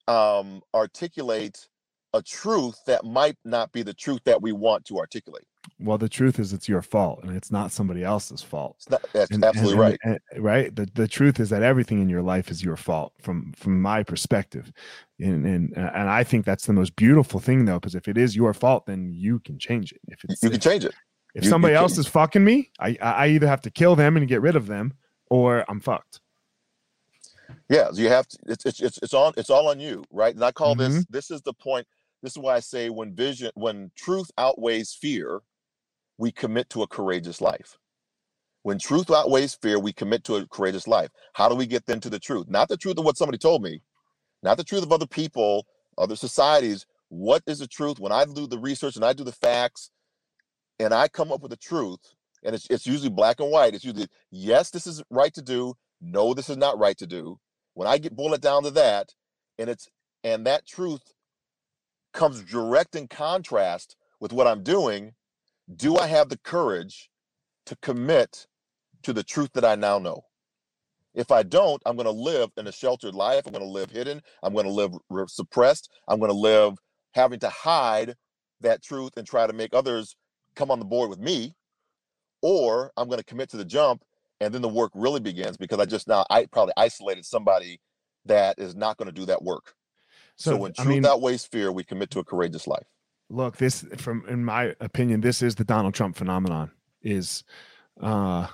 um 0.08 0.62
articulate 0.74 1.68
a 2.14 2.22
truth 2.22 2.78
that 2.86 3.04
might 3.04 3.36
not 3.44 3.72
be 3.72 3.82
the 3.82 3.94
truth 3.94 4.22
that 4.26 4.42
we 4.42 4.52
want 4.52 4.86
to 4.86 4.98
articulate 4.98 5.46
well 5.80 5.98
the 5.98 6.08
truth 6.08 6.38
is 6.38 6.52
it's 6.52 6.68
your 6.68 6.82
fault 6.82 7.20
and 7.22 7.36
it's 7.36 7.50
not 7.50 7.72
somebody 7.72 8.04
else's 8.04 8.42
fault. 8.42 8.76
Not, 8.90 9.04
that's 9.12 9.30
and, 9.30 9.44
absolutely 9.44 9.72
and, 9.72 9.80
right. 9.80 10.20
and, 10.32 10.44
right? 10.44 10.74
The, 10.74 10.88
the 10.94 11.08
truth 11.08 11.40
is 11.40 11.50
that 11.50 11.62
everything 11.62 12.00
in 12.00 12.08
your 12.08 12.22
life 12.22 12.50
is 12.50 12.62
your 12.62 12.76
fault 12.76 13.12
from 13.20 13.52
from 13.54 13.80
my 13.80 14.02
perspective. 14.02 14.72
And 15.20 15.46
and 15.46 15.76
and 15.76 16.08
i 16.08 16.24
think 16.24 16.44
that's 16.44 16.66
the 16.66 16.72
most 16.72 16.96
beautiful 16.96 17.40
thing 17.40 17.64
though 17.64 17.78
because 17.78 17.94
if 17.94 18.08
it 18.08 18.18
is 18.18 18.34
your 18.34 18.52
fault 18.52 18.86
then 18.86 19.12
you 19.12 19.38
can 19.40 19.58
change 19.58 19.92
it. 19.92 20.00
If 20.08 20.24
it's 20.24 20.42
you 20.42 20.50
can 20.50 20.60
change 20.60 20.84
it. 20.84 20.94
if 21.34 21.44
you, 21.44 21.50
somebody 21.50 21.72
you 21.72 21.78
else 21.78 21.98
is 21.98 22.06
fucking 22.06 22.44
me 22.44 22.70
i 22.80 22.96
i 23.00 23.28
either 23.28 23.46
have 23.46 23.62
to 23.62 23.70
kill 23.70 23.94
them 23.94 24.16
and 24.16 24.26
get 24.26 24.40
rid 24.40 24.56
of 24.56 24.66
them 24.66 24.92
or 25.30 25.64
i'm 25.68 25.80
fucked. 25.80 26.20
Yeah 27.68 27.90
you 27.94 28.08
have 28.08 28.26
to 28.28 28.38
it's 28.46 28.66
it's 28.66 28.80
it's, 28.80 28.98
it's 29.02 29.14
on 29.14 29.32
it's 29.36 29.50
all 29.50 29.68
on 29.68 29.78
you 29.78 30.04
right? 30.10 30.34
And 30.34 30.44
i 30.44 30.50
call 30.50 30.74
mm-hmm. 30.74 30.94
this 30.94 31.06
this 31.10 31.30
is 31.30 31.40
the 31.42 31.54
point 31.54 31.86
this 32.22 32.32
is 32.32 32.38
why 32.38 32.56
i 32.56 32.60
say 32.60 32.90
when 32.90 33.14
vision 33.14 33.52
when 33.54 33.92
truth 33.96 34.30
outweighs 34.36 34.94
fear 34.94 35.42
we 36.18 36.32
commit 36.32 36.70
to 36.70 36.82
a 36.82 36.86
courageous 36.88 37.40
life. 37.40 37.78
When 38.62 38.78
truth 38.78 39.10
outweighs 39.10 39.54
fear, 39.54 39.78
we 39.78 39.92
commit 39.92 40.24
to 40.24 40.36
a 40.36 40.46
courageous 40.46 40.86
life. 40.88 41.10
How 41.34 41.48
do 41.48 41.54
we 41.54 41.66
get 41.66 41.86
then 41.86 42.00
to 42.00 42.10
the 42.10 42.18
truth? 42.18 42.46
Not 42.48 42.68
the 42.68 42.76
truth 42.76 42.98
of 42.98 43.04
what 43.04 43.18
somebody 43.18 43.38
told 43.38 43.62
me, 43.62 43.82
not 44.42 44.56
the 44.56 44.64
truth 44.64 44.82
of 44.82 44.92
other 44.92 45.06
people, 45.06 45.66
other 45.98 46.16
societies. 46.16 46.86
What 47.08 47.42
is 47.46 47.58
the 47.58 47.66
truth? 47.66 48.00
When 48.00 48.12
I 48.12 48.24
do 48.24 48.46
the 48.46 48.58
research 48.58 48.96
and 48.96 49.04
I 49.04 49.12
do 49.12 49.24
the 49.24 49.32
facts 49.32 49.90
and 50.78 50.94
I 50.94 51.08
come 51.08 51.30
up 51.30 51.42
with 51.42 51.50
the 51.50 51.56
truth, 51.56 52.00
and 52.42 52.54
it's, 52.54 52.66
it's 52.70 52.86
usually 52.86 53.10
black 53.10 53.40
and 53.40 53.50
white. 53.50 53.74
It's 53.74 53.84
usually, 53.84 54.08
yes, 54.30 54.70
this 54.70 54.86
is 54.86 55.02
right 55.10 55.32
to 55.34 55.42
do. 55.42 55.74
No, 56.00 56.34
this 56.34 56.50
is 56.50 56.56
not 56.56 56.78
right 56.78 56.96
to 56.98 57.06
do. 57.06 57.38
When 57.74 57.88
I 57.88 57.98
get 57.98 58.16
boil 58.16 58.34
it 58.34 58.40
down 58.40 58.62
to 58.64 58.70
that, 58.72 59.14
and 59.58 59.70
it's 59.70 59.88
and 60.22 60.46
that 60.46 60.66
truth 60.66 61.02
comes 62.12 62.42
direct 62.42 62.94
in 62.94 63.08
contrast 63.08 63.96
with 64.20 64.32
what 64.32 64.46
I'm 64.46 64.62
doing, 64.62 65.12
do 65.72 65.96
I 65.96 66.06
have 66.06 66.28
the 66.28 66.38
courage 66.38 67.10
to 67.66 67.76
commit 67.76 68.46
to 69.02 69.12
the 69.12 69.22
truth 69.22 69.52
that 69.54 69.64
I 69.64 69.74
now 69.74 69.98
know? 69.98 70.22
If 71.14 71.30
I 71.30 71.42
don't, 71.42 71.80
I'm 71.86 71.96
going 71.96 72.06
to 72.06 72.10
live 72.10 72.50
in 72.56 72.66
a 72.66 72.72
sheltered 72.72 73.14
life. 73.14 73.46
I'm 73.46 73.52
going 73.52 73.64
to 73.64 73.70
live 73.70 73.90
hidden. 73.90 74.20
I'm 74.42 74.52
going 74.52 74.66
to 74.66 74.72
live 74.72 74.92
re- 75.08 75.24
suppressed. 75.28 75.90
I'm 76.08 76.18
going 76.18 76.30
to 76.30 76.36
live 76.36 76.74
having 77.12 77.38
to 77.40 77.48
hide 77.48 78.16
that 78.60 78.82
truth 78.82 79.12
and 79.16 79.26
try 79.26 79.46
to 79.46 79.52
make 79.52 79.72
others 79.72 80.16
come 80.56 80.70
on 80.70 80.80
the 80.80 80.84
board 80.84 81.10
with 81.10 81.20
me. 81.20 81.54
Or 82.42 82.90
I'm 82.96 83.08
going 83.08 83.20
to 83.20 83.24
commit 83.24 83.48
to 83.50 83.56
the 83.56 83.64
jump 83.64 84.02
and 84.40 84.52
then 84.52 84.60
the 84.60 84.68
work 84.68 84.90
really 84.94 85.20
begins 85.20 85.56
because 85.56 85.78
I 85.78 85.84
just 85.84 86.08
now 86.08 86.26
I 86.28 86.46
probably 86.46 86.74
isolated 86.76 87.24
somebody 87.24 87.80
that 88.26 88.58
is 88.58 88.74
not 88.74 88.96
going 88.96 89.06
to 89.06 89.12
do 89.12 89.24
that 89.26 89.42
work. 89.42 89.74
So, 90.36 90.50
so 90.50 90.56
when 90.56 90.72
truth 90.72 90.86
I 90.86 90.90
mean, 90.90 91.06
outweighs 91.06 91.46
fear, 91.46 91.70
we 91.70 91.84
commit 91.84 92.10
to 92.10 92.18
a 92.18 92.24
courageous 92.24 92.66
life 92.66 92.86
look 93.30 93.56
this 93.56 93.84
from 93.96 94.24
in 94.28 94.44
my 94.44 94.74
opinion 94.80 95.20
this 95.20 95.42
is 95.42 95.54
the 95.54 95.64
donald 95.64 95.94
trump 95.94 96.16
phenomenon 96.16 96.70
is 97.02 97.42
uh 98.00 98.46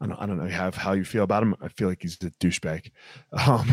I 0.00 0.06
don't, 0.06 0.22
I 0.22 0.26
don't 0.26 0.38
know 0.38 0.46
have 0.46 0.74
how 0.74 0.92
you 0.92 1.04
feel 1.04 1.24
about 1.24 1.42
him. 1.42 1.54
I 1.60 1.68
feel 1.68 1.88
like 1.88 2.00
he's 2.00 2.14
a 2.22 2.30
douchebag. 2.30 2.90
Um, 3.32 3.72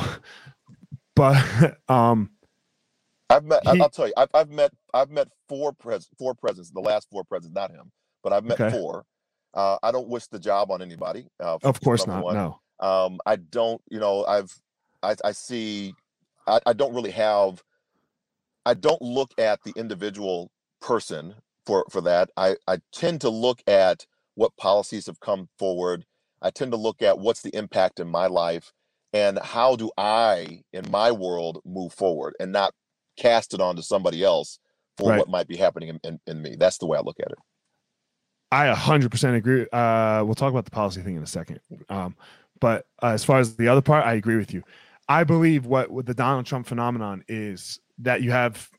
but 1.15 1.77
um, 1.87 2.31
I've 3.29 3.45
met. 3.45 3.61
He, 3.67 3.81
I'll 3.81 3.89
tell 3.89 4.07
you. 4.07 4.13
I've, 4.17 4.29
I've 4.33 4.49
met. 4.49 4.71
I've 4.93 5.09
met 5.09 5.29
four 5.47 5.71
pres 5.73 6.09
four 6.17 6.33
presidents. 6.33 6.71
The 6.71 6.81
last 6.81 7.09
four 7.09 7.23
presidents, 7.23 7.55
not 7.55 7.71
him, 7.71 7.91
but 8.23 8.33
I've 8.33 8.43
met 8.43 8.59
okay. 8.59 8.75
four. 8.75 9.05
Uh, 9.53 9.77
I 9.81 9.91
don't 9.91 10.07
wish 10.07 10.27
the 10.27 10.39
job 10.39 10.71
on 10.71 10.81
anybody. 10.81 11.27
Uh, 11.39 11.57
of 11.63 11.79
course 11.81 12.05
not. 12.05 12.23
One. 12.23 12.35
No. 12.35 12.59
Um, 12.79 13.19
I 13.25 13.37
don't. 13.37 13.81
You 13.89 13.99
know, 13.99 14.25
I've. 14.25 14.53
I, 15.01 15.15
I 15.23 15.31
see. 15.31 15.93
I, 16.45 16.59
I 16.65 16.73
don't 16.73 16.93
really 16.93 17.11
have. 17.11 17.63
I 18.67 18.73
don't 18.73 19.01
look 19.01 19.31
at 19.37 19.63
the 19.63 19.71
individual 19.77 20.51
person 20.81 21.35
for 21.65 21.85
for 21.89 22.01
that. 22.01 22.29
I 22.35 22.57
I 22.67 22.79
tend 22.91 23.21
to 23.21 23.29
look 23.29 23.61
at 23.65 24.05
what 24.35 24.57
policies 24.57 25.05
have 25.05 25.21
come 25.21 25.47
forward. 25.57 26.05
I 26.41 26.49
tend 26.49 26.71
to 26.71 26.77
look 26.77 27.01
at 27.01 27.17
what's 27.17 27.41
the 27.41 27.55
impact 27.55 28.01
in 28.01 28.09
my 28.09 28.27
life 28.27 28.73
and 29.13 29.39
how 29.39 29.77
do 29.77 29.89
I 29.97 30.63
in 30.73 30.91
my 30.91 31.13
world 31.13 31.61
move 31.63 31.93
forward 31.93 32.35
and 32.41 32.51
not 32.51 32.73
cast 33.15 33.53
it 33.53 33.61
onto 33.61 33.81
somebody 33.81 34.21
else 34.21 34.59
for 34.97 35.11
right. 35.11 35.19
what 35.19 35.29
might 35.29 35.47
be 35.47 35.55
happening 35.55 35.87
in, 35.87 35.99
in, 36.03 36.19
in, 36.27 36.41
me. 36.41 36.57
That's 36.59 36.77
the 36.77 36.87
way 36.87 36.97
I 36.97 37.01
look 37.01 37.19
at 37.21 37.31
it. 37.31 37.37
I 38.51 38.67
100% 38.67 39.35
agree. 39.35 39.65
Uh, 39.71 40.23
we'll 40.25 40.35
talk 40.35 40.51
about 40.51 40.65
the 40.65 40.71
policy 40.71 41.01
thing 41.01 41.15
in 41.15 41.23
a 41.23 41.27
second. 41.27 41.59
Um, 41.89 42.15
but 42.59 42.85
uh, 43.01 43.07
as 43.07 43.23
far 43.23 43.39
as 43.39 43.55
the 43.55 43.69
other 43.69 43.81
part, 43.81 44.05
I 44.05 44.13
agree 44.13 44.35
with 44.35 44.53
you. 44.53 44.63
I 45.09 45.23
believe 45.23 45.65
what, 45.65 45.89
what 45.89 46.05
the 46.05 46.13
Donald 46.13 46.45
Trump 46.45 46.67
phenomenon 46.67 47.23
is 47.27 47.79
that 47.99 48.21
you 48.21 48.31
have, 48.31 48.69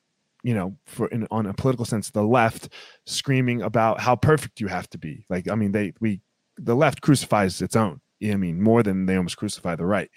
you 0.43 0.55
know, 0.55 0.77
for 0.87 1.09
in, 1.09 1.27
on 1.31 1.47
a 1.47 1.55
political 1.55 1.85
sense, 1.85 2.11
the 2.11 2.23
left 2.23 2.69
screaming 3.07 3.63
about 3.63 4.01
how 4.01 4.17
perfect 4.17 4.61
you 4.61 4.69
have 4.69 4.89
to 4.91 4.99
be. 4.99 5.25
Like, 5.29 5.51
I 5.51 5.55
mean, 5.55 5.73
they 5.73 5.93
we 6.01 6.21
the 6.57 6.77
left 6.77 7.01
crucifies 7.01 7.63
its 7.63 7.77
own. 7.77 8.01
I 8.23 8.37
mean, 8.37 8.61
more 8.61 8.83
than 8.83 9.07
they 9.07 9.17
almost 9.17 9.37
crucify 9.37 9.77
the 9.77 9.87
right. 9.87 10.11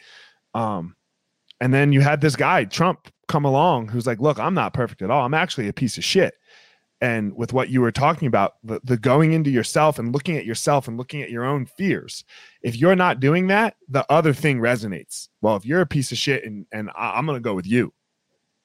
Um, 0.54 0.96
and 1.60 1.74
then 1.74 1.92
you 1.92 2.02
had 2.02 2.22
this 2.22 2.36
guy, 2.36 2.66
Trump, 2.66 3.08
come 3.28 3.46
along 3.46 3.88
who's 3.88 4.08
like, 4.08 4.20
look, 4.20 4.40
I'm 4.40 4.56
not 4.56 4.74
perfect 4.74 5.02
at 5.04 5.12
all. 5.12 5.24
I'm 5.24 5.36
actually 5.36 5.68
a 5.68 5.74
piece 5.74 5.98
of 5.98 6.04
shit. 6.04 6.34
And 7.00 7.36
with 7.36 7.52
what 7.52 7.70
you 7.70 7.82
were 7.82 7.92
talking 7.92 8.28
about, 8.28 8.56
the, 8.64 8.80
the 8.84 8.98
going 8.98 9.34
into 9.34 9.50
yourself 9.50 9.98
and 9.98 10.14
looking 10.14 10.38
at 10.38 10.46
yourself 10.46 10.88
and 10.88 10.98
looking 10.98 11.24
at 11.24 11.32
your 11.32 11.44
own 11.44 11.66
fears, 11.66 12.24
if 12.62 12.76
you're 12.76 12.96
not 12.96 13.20
doing 13.20 13.48
that, 13.48 13.76
the 13.88 14.06
other 14.12 14.34
thing 14.34 14.60
resonates. 14.60 15.28
Well, 15.42 15.56
if 15.56 15.66
you're 15.66 15.82
a 15.82 15.88
piece 15.88 16.12
of 16.12 16.20
shit 16.20 16.44
and, 16.44 16.68
and 16.72 16.92
I, 16.96 17.20
going 17.22 17.36
to 17.36 17.40
go 17.40 17.56
with 17.56 17.66
you, 17.66 17.94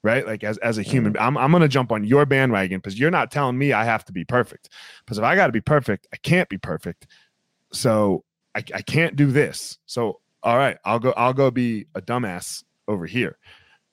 right? 0.06 0.24
Like 0.24 0.44
as, 0.44 0.56
as 0.58 0.78
a 0.78 0.82
human, 0.82 1.14
mm. 1.14 1.20
I'm, 1.20 1.36
I'm 1.36 1.50
going 1.50 1.62
to 1.62 1.68
jump 1.68 1.90
on 1.90 2.04
your 2.04 2.24
bandwagon 2.24 2.78
because 2.78 2.98
you're 2.98 3.10
not 3.10 3.32
telling 3.32 3.58
me 3.58 3.72
I 3.72 3.84
have 3.84 4.04
to 4.04 4.12
be 4.12 4.24
perfect. 4.24 4.70
Because 5.04 5.18
if 5.18 5.24
I 5.24 5.34
got 5.34 5.46
to 5.46 5.52
be 5.52 5.60
perfect, 5.60 6.06
I 6.12 6.16
can't 6.18 6.48
be 6.48 6.58
perfect. 6.58 7.08
So 7.72 8.24
I, 8.54 8.62
I 8.72 8.82
can't 8.82 9.16
do 9.16 9.32
this. 9.32 9.78
So, 9.84 10.20
all 10.44 10.56
right, 10.56 10.78
I'll 10.84 11.00
go, 11.00 11.12
I'll 11.16 11.34
go 11.34 11.50
be 11.50 11.86
a 11.96 12.00
dumbass 12.00 12.62
over 12.86 13.04
here. 13.04 13.36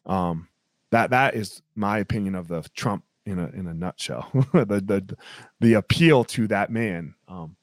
Um, 0.06 0.50
that 0.92 1.10
that 1.10 1.34
is 1.34 1.64
my 1.76 1.98
opinion 1.98 2.36
of 2.36 2.48
the 2.48 2.62
Trump 2.76 3.04
in 3.26 3.40
a 3.40 3.48
in 3.48 3.66
a 3.68 3.74
nutshell. 3.74 4.30
the 4.54 4.66
the 4.66 5.18
the 5.60 5.74
appeal 5.74 6.24
to 6.26 6.48
that 6.50 6.70
man. 6.70 7.16
Um, 7.28 7.56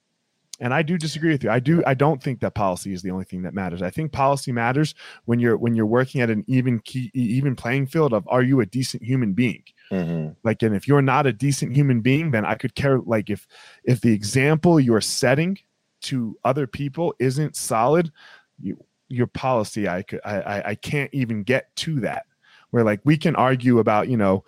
and 0.61 0.75
I 0.75 0.83
do 0.83 0.99
disagree 0.99 1.33
with 1.33 1.43
you. 1.43 1.51
I 1.51 1.59
do. 1.59 1.83
I 1.87 1.95
don't 1.95 2.23
think 2.23 2.41
that 2.41 2.55
policy 2.55 2.93
is 2.93 3.03
the 3.03 3.11
only 3.11 3.25
thing 3.25 3.43
that 3.43 3.55
matters. 3.55 3.83
I 3.83 3.91
think 3.91 4.13
policy 4.13 4.53
matters 4.53 4.95
when 5.25 5.41
you're 5.41 5.57
when 5.57 5.75
you're 5.75 5.87
working 5.87 6.21
at 6.21 6.31
an 6.31 6.45
even 6.47 6.81
key 6.81 7.11
even 7.15 7.57
playing 7.57 7.87
field 7.87 8.13
of 8.13 8.27
are 8.29 8.43
you 8.43 8.61
a 8.61 8.67
decent 8.67 9.03
human 9.03 9.33
being? 9.33 9.65
Mm-hmm. 9.91 10.33
Like, 10.45 10.63
and 10.63 10.77
if 10.77 10.87
you're 10.87 11.03
not 11.03 11.27
a 11.27 11.33
decent 11.33 11.75
human 11.75 12.01
being, 12.01 12.31
then 12.31 12.45
I 12.45 12.55
could 12.55 12.75
care. 12.75 12.99
Like, 13.01 13.31
if 13.31 13.47
if 13.85 14.01
the 14.01 14.13
example 14.13 14.79
you're 14.79 15.01
setting 15.01 15.59
to 16.03 16.39
other 16.45 16.67
people 16.67 17.15
isn't 17.19 17.57
solid, 17.57 18.13
you 18.61 18.79
your 19.11 19.27
policy 19.27 19.89
i 19.89 20.03
could 20.03 20.21
i 20.25 20.63
i 20.67 20.75
can't 20.75 21.13
even 21.13 21.43
get 21.43 21.75
to 21.75 22.01
that 22.01 22.27
where 22.71 22.85
like 22.85 23.01
we 23.05 23.17
can 23.17 23.35
argue 23.37 23.81
about 23.81 24.09
you 24.09 24.17
know 24.17 24.45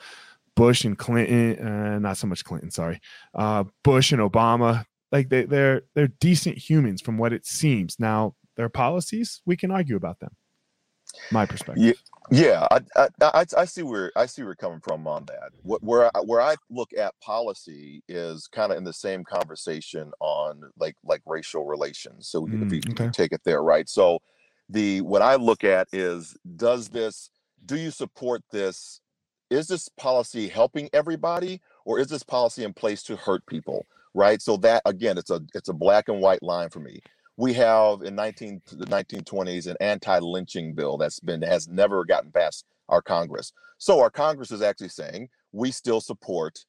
bush 0.55 0.85
and 0.85 0.97
clinton 0.97 1.59
uh, 1.67 1.99
not 1.99 2.17
so 2.17 2.27
much 2.27 2.45
clinton 2.45 2.71
sorry 2.71 3.01
uh, 3.35 3.65
bush 3.83 4.13
and 4.13 4.23
obama 4.23 4.87
like 5.13 5.29
they, 5.29 5.45
they're 5.45 5.83
they're 5.95 6.09
decent 6.09 6.59
humans 6.59 7.01
from 7.01 7.19
what 7.19 7.33
it 7.33 7.47
seems. 7.47 8.01
Now 8.01 8.35
their 8.57 8.71
policies 8.71 9.43
we 9.47 9.57
can 9.57 9.71
argue 9.71 9.97
about 9.97 10.19
them. 10.19 10.35
My 11.31 11.45
perspective. 11.45 11.95
Yeah, 12.31 12.67
yeah 12.71 12.81
I, 12.97 13.09
I, 13.21 13.45
I 13.59 13.65
see 13.67 13.83
where 13.83 14.11
i 14.17 14.25
see 14.25 14.41
where 14.41 14.51
you're 14.51 14.57
coming 14.57 14.81
from 14.81 15.07
on 15.07 15.27
that. 15.27 15.51
What 15.63 15.83
where 15.83 16.11
I, 16.17 16.21
where 16.21 16.41
i 16.41 16.57
look 16.71 16.93
at 16.99 17.19
policy 17.21 18.03
is 18.09 18.49
kind 18.49 18.73
of 18.73 18.79
in 18.79 18.85
the 18.85 18.93
same 18.93 19.23
conversation 19.23 20.11
on 20.21 20.63
like 20.79 20.97
like 21.05 21.21
racial 21.27 21.67
relations. 21.67 22.29
So 22.29 22.47
mm, 22.47 22.67
if 22.67 22.73
you 22.73 22.81
okay. 22.93 23.11
take 23.11 23.33
it 23.33 23.43
there 23.45 23.63
right? 23.63 23.89
So 23.89 24.21
the 24.69 25.03
what 25.03 25.23
I 25.23 25.35
look 25.35 25.65
at 25.65 25.89
is 25.93 26.35
does 26.57 26.89
this 26.89 27.31
do 27.67 27.77
you 27.77 27.91
support 27.91 28.43
this? 28.51 29.01
Is 29.51 29.69
this 29.69 29.89
policy 29.91 30.49
helping 30.49 30.89
everybody 30.95 31.61
or 31.85 31.99
is 31.99 32.09
this 32.09 32.23
policy 32.23 32.65
in 32.65 32.73
place 32.73 33.03
to 33.03 33.17
hurt 33.17 33.45
people 33.47 33.85
right 34.15 34.43
so 34.43 34.57
that 34.57 34.83
again 34.85 35.19
it's 35.19 35.31
a 35.31 35.41
it's 35.55 35.69
a 35.69 35.75
black 35.75 36.09
and 36.09 36.21
white 36.21 36.43
line 36.43 36.69
for 36.69 36.81
me 36.81 37.01
we 37.37 37.53
have 37.53 38.03
in 38.03 38.15
19 38.15 38.61
the 38.73 38.87
1920s 38.87 39.67
an 39.67 39.77
anti-lynching 39.81 40.75
bill 40.75 40.97
that's 40.97 41.21
been 41.21 41.43
has 41.43 41.69
never 41.69 42.05
gotten 42.05 42.31
past 42.31 42.67
our 42.89 43.03
congress 43.03 43.53
so 43.79 44.01
our 44.01 44.11
congress 44.11 44.51
is 44.51 44.63
actually 44.63 44.89
saying 44.89 45.29
we 45.53 45.71
still 45.71 46.01
support 46.01 46.65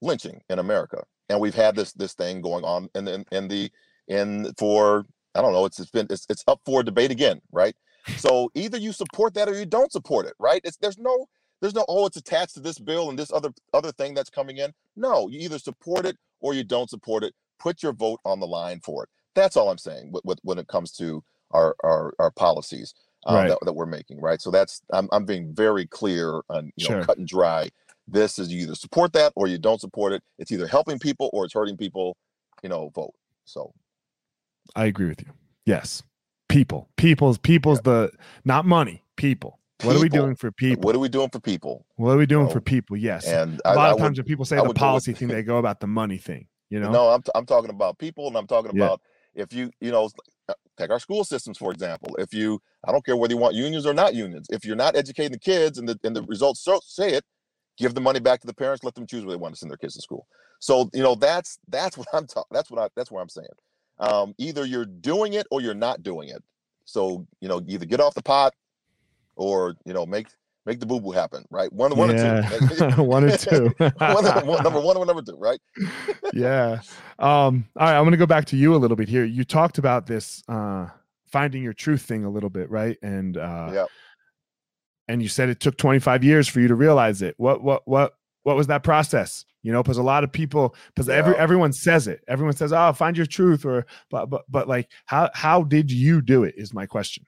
lynching 0.00 0.40
in 0.50 0.58
america 0.58 1.02
and 1.28 1.40
we've 1.40 1.54
had 1.54 1.74
this 1.74 1.92
this 1.94 2.14
thing 2.14 2.40
going 2.40 2.64
on 2.64 2.88
in, 2.94 3.08
in, 3.08 3.24
in 3.32 3.48
the 3.48 3.70
in 4.08 4.52
for 4.58 5.04
I 5.34 5.40
don't 5.40 5.52
know. 5.52 5.64
It's 5.64 5.80
it's 5.80 5.90
been 5.90 6.06
it's, 6.10 6.26
it's 6.28 6.44
up 6.46 6.60
for 6.64 6.82
debate 6.82 7.10
again, 7.10 7.40
right? 7.50 7.74
So 8.16 8.50
either 8.54 8.78
you 8.78 8.92
support 8.92 9.34
that 9.34 9.48
or 9.48 9.58
you 9.58 9.66
don't 9.66 9.92
support 9.92 10.26
it, 10.26 10.34
right? 10.38 10.60
It's 10.64 10.76
there's 10.76 10.98
no 10.98 11.26
there's 11.60 11.74
no 11.74 11.84
oh 11.88 12.06
it's 12.06 12.16
attached 12.16 12.54
to 12.54 12.60
this 12.60 12.78
bill 12.78 13.10
and 13.10 13.18
this 13.18 13.32
other 13.32 13.52
other 13.72 13.92
thing 13.92 14.14
that's 14.14 14.30
coming 14.30 14.58
in. 14.58 14.72
No, 14.96 15.28
you 15.28 15.40
either 15.40 15.58
support 15.58 16.04
it 16.04 16.16
or 16.42 16.54
you 16.54 16.64
don't 16.64 16.90
support 16.90 17.24
it. 17.24 17.34
Put 17.58 17.82
your 17.82 17.92
vote 17.92 18.20
on 18.24 18.40
the 18.40 18.46
line 18.46 18.80
for 18.80 19.04
it. 19.04 19.08
That's 19.34 19.56
all 19.56 19.70
I'm 19.70 19.78
saying 19.78 20.10
with, 20.12 20.24
with 20.24 20.38
when 20.42 20.58
it 20.58 20.68
comes 20.68 20.92
to 20.92 21.24
our 21.52 21.74
our, 21.82 22.12
our 22.18 22.30
policies 22.30 22.94
um, 23.26 23.36
right. 23.36 23.48
that, 23.48 23.58
that 23.62 23.72
we're 23.72 23.86
making, 23.86 24.20
right? 24.20 24.40
So 24.40 24.50
that's 24.50 24.82
I'm 24.92 25.08
I'm 25.12 25.24
being 25.24 25.54
very 25.54 25.86
clear 25.86 26.40
and 26.50 26.72
you 26.76 26.88
know 26.88 26.96
sure. 26.96 27.04
cut 27.04 27.18
and 27.18 27.26
dry. 27.26 27.70
This 28.08 28.38
is 28.38 28.52
you 28.52 28.62
either 28.62 28.74
support 28.74 29.12
that 29.14 29.32
or 29.36 29.46
you 29.46 29.58
don't 29.58 29.80
support 29.80 30.12
it. 30.12 30.22
It's 30.38 30.52
either 30.52 30.66
helping 30.66 30.98
people 30.98 31.30
or 31.32 31.44
it's 31.44 31.54
hurting 31.54 31.76
people. 31.76 32.16
You 32.62 32.68
know, 32.68 32.90
vote. 32.94 33.14
So 33.44 33.72
I 34.76 34.86
agree 34.86 35.08
with 35.08 35.22
you. 35.22 35.32
Yes. 35.66 36.02
People. 36.48 36.88
People's 36.96 37.38
people's 37.38 37.78
yeah. 37.78 37.92
the 37.92 38.10
not 38.44 38.66
money. 38.66 39.04
People. 39.16 39.58
What 39.82 39.96
are 39.96 40.00
we 40.00 40.08
doing 40.08 40.34
for 40.36 40.50
people? 40.52 40.82
What 40.82 40.94
are 40.94 40.98
we 40.98 41.08
doing 41.08 41.30
for 41.30 41.40
people? 41.40 41.86
What 41.96 42.12
are 42.12 42.16
we 42.18 42.26
doing 42.26 42.48
for 42.48 42.60
people? 42.60 42.96
Yes. 42.96 43.26
And 43.26 43.60
a 43.64 43.74
lot 43.74 43.90
I, 43.90 43.92
of 43.92 43.98
times 43.98 44.16
would, 44.18 44.24
when 44.24 44.30
people 44.30 44.44
say 44.44 44.56
I 44.56 44.66
the 44.66 44.74
policy 44.74 45.12
thing, 45.12 45.28
they 45.28 45.42
go 45.42 45.58
about 45.58 45.80
the 45.80 45.86
money 45.86 46.18
thing. 46.18 46.46
You 46.70 46.80
know? 46.80 46.90
No, 46.90 47.08
I'm, 47.08 47.22
t- 47.22 47.32
I'm 47.34 47.46
talking 47.46 47.70
about 47.70 47.98
people, 47.98 48.26
and 48.28 48.36
I'm 48.36 48.46
talking 48.46 48.74
yeah. 48.74 48.84
about 48.84 49.00
if 49.34 49.52
you 49.52 49.70
you 49.80 49.90
know 49.90 50.10
uh, 50.48 50.54
take 50.78 50.90
our 50.90 50.98
school 50.98 51.24
systems 51.24 51.58
for 51.58 51.72
example. 51.72 52.14
If 52.18 52.32
you 52.32 52.60
I 52.86 52.92
don't 52.92 53.04
care 53.04 53.16
whether 53.16 53.34
you 53.34 53.38
want 53.38 53.54
unions 53.54 53.86
or 53.86 53.94
not 53.94 54.14
unions. 54.14 54.48
If 54.50 54.64
you're 54.64 54.76
not 54.76 54.96
educating 54.96 55.32
the 55.32 55.38
kids 55.38 55.78
and 55.78 55.88
the 55.88 55.98
and 56.04 56.16
the 56.16 56.22
results 56.22 56.60
so, 56.60 56.80
say 56.84 57.12
it, 57.12 57.24
give 57.76 57.94
the 57.94 58.00
money 58.00 58.20
back 58.20 58.40
to 58.40 58.46
the 58.46 58.54
parents. 58.54 58.84
Let 58.84 58.94
them 58.94 59.06
choose 59.06 59.24
where 59.24 59.32
they 59.32 59.40
want 59.40 59.54
to 59.54 59.58
send 59.58 59.70
their 59.70 59.76
kids 59.76 59.94
to 59.94 60.02
school. 60.02 60.26
So 60.60 60.88
you 60.94 61.02
know 61.02 61.14
that's 61.14 61.58
that's 61.68 61.98
what 61.98 62.08
I'm 62.12 62.26
talking. 62.26 62.48
That's 62.52 62.70
what 62.70 62.80
I 62.80 62.88
that's 62.96 63.10
what 63.10 63.20
I'm 63.20 63.28
saying 63.28 63.48
um, 64.02 64.34
either 64.38 64.64
you're 64.64 64.84
doing 64.84 65.34
it 65.34 65.46
or 65.50 65.60
you're 65.60 65.74
not 65.74 66.02
doing 66.02 66.28
it. 66.28 66.42
So 66.84 67.26
you 67.40 67.48
know, 67.48 67.62
either 67.66 67.86
get 67.86 68.00
off 68.00 68.14
the 68.14 68.22
pot 68.22 68.52
or 69.36 69.74
you 69.84 69.92
know 69.92 70.06
make 70.06 70.28
make 70.66 70.80
the 70.80 70.86
boo 70.86 71.00
boo 71.00 71.10
happen, 71.10 71.44
right? 71.50 71.72
One, 71.72 71.94
one 71.96 72.16
yeah. 72.16 72.48
or 72.54 72.68
two. 72.68 73.02
one 73.02 73.24
or 73.24 73.36
two. 73.36 73.74
number 73.80 73.90
one 74.80 74.96
or 74.96 75.06
number 75.06 75.22
two, 75.22 75.36
right? 75.36 75.60
yeah. 76.32 76.80
Um, 77.18 77.66
all 77.76 77.86
right, 77.86 77.96
I'm 77.96 78.04
gonna 78.04 78.16
go 78.16 78.26
back 78.26 78.46
to 78.46 78.56
you 78.56 78.74
a 78.74 78.78
little 78.78 78.96
bit 78.96 79.08
here. 79.08 79.24
You 79.24 79.44
talked 79.44 79.78
about 79.78 80.06
this 80.06 80.42
uh 80.48 80.88
finding 81.26 81.62
your 81.62 81.72
truth 81.72 82.02
thing 82.02 82.24
a 82.24 82.30
little 82.30 82.50
bit, 82.50 82.70
right? 82.70 82.96
And 83.02 83.36
uh 83.36 83.70
yeah. 83.72 83.84
and 85.08 85.22
you 85.22 85.28
said 85.28 85.48
it 85.48 85.60
took 85.60 85.76
25 85.76 86.22
years 86.24 86.48
for 86.48 86.60
you 86.60 86.68
to 86.68 86.74
realize 86.74 87.22
it. 87.22 87.34
What 87.38 87.62
what 87.62 87.82
what 87.86 88.14
what 88.42 88.56
was 88.56 88.66
that 88.68 88.82
process? 88.82 89.44
you 89.62 89.72
know 89.72 89.82
because 89.82 89.98
a 89.98 90.02
lot 90.02 90.24
of 90.24 90.32
people 90.32 90.74
because 90.88 91.08
yeah. 91.08 91.14
every 91.14 91.36
everyone 91.36 91.72
says 91.72 92.08
it 92.08 92.22
everyone 92.28 92.54
says 92.54 92.72
oh 92.72 92.92
find 92.92 93.16
your 93.16 93.26
truth 93.26 93.64
or 93.64 93.86
but 94.10 94.28
but 94.28 94.42
but 94.48 94.68
like 94.68 94.90
how 95.06 95.30
how 95.34 95.62
did 95.62 95.90
you 95.90 96.20
do 96.20 96.44
it 96.44 96.54
is 96.56 96.74
my 96.74 96.84
question 96.84 97.24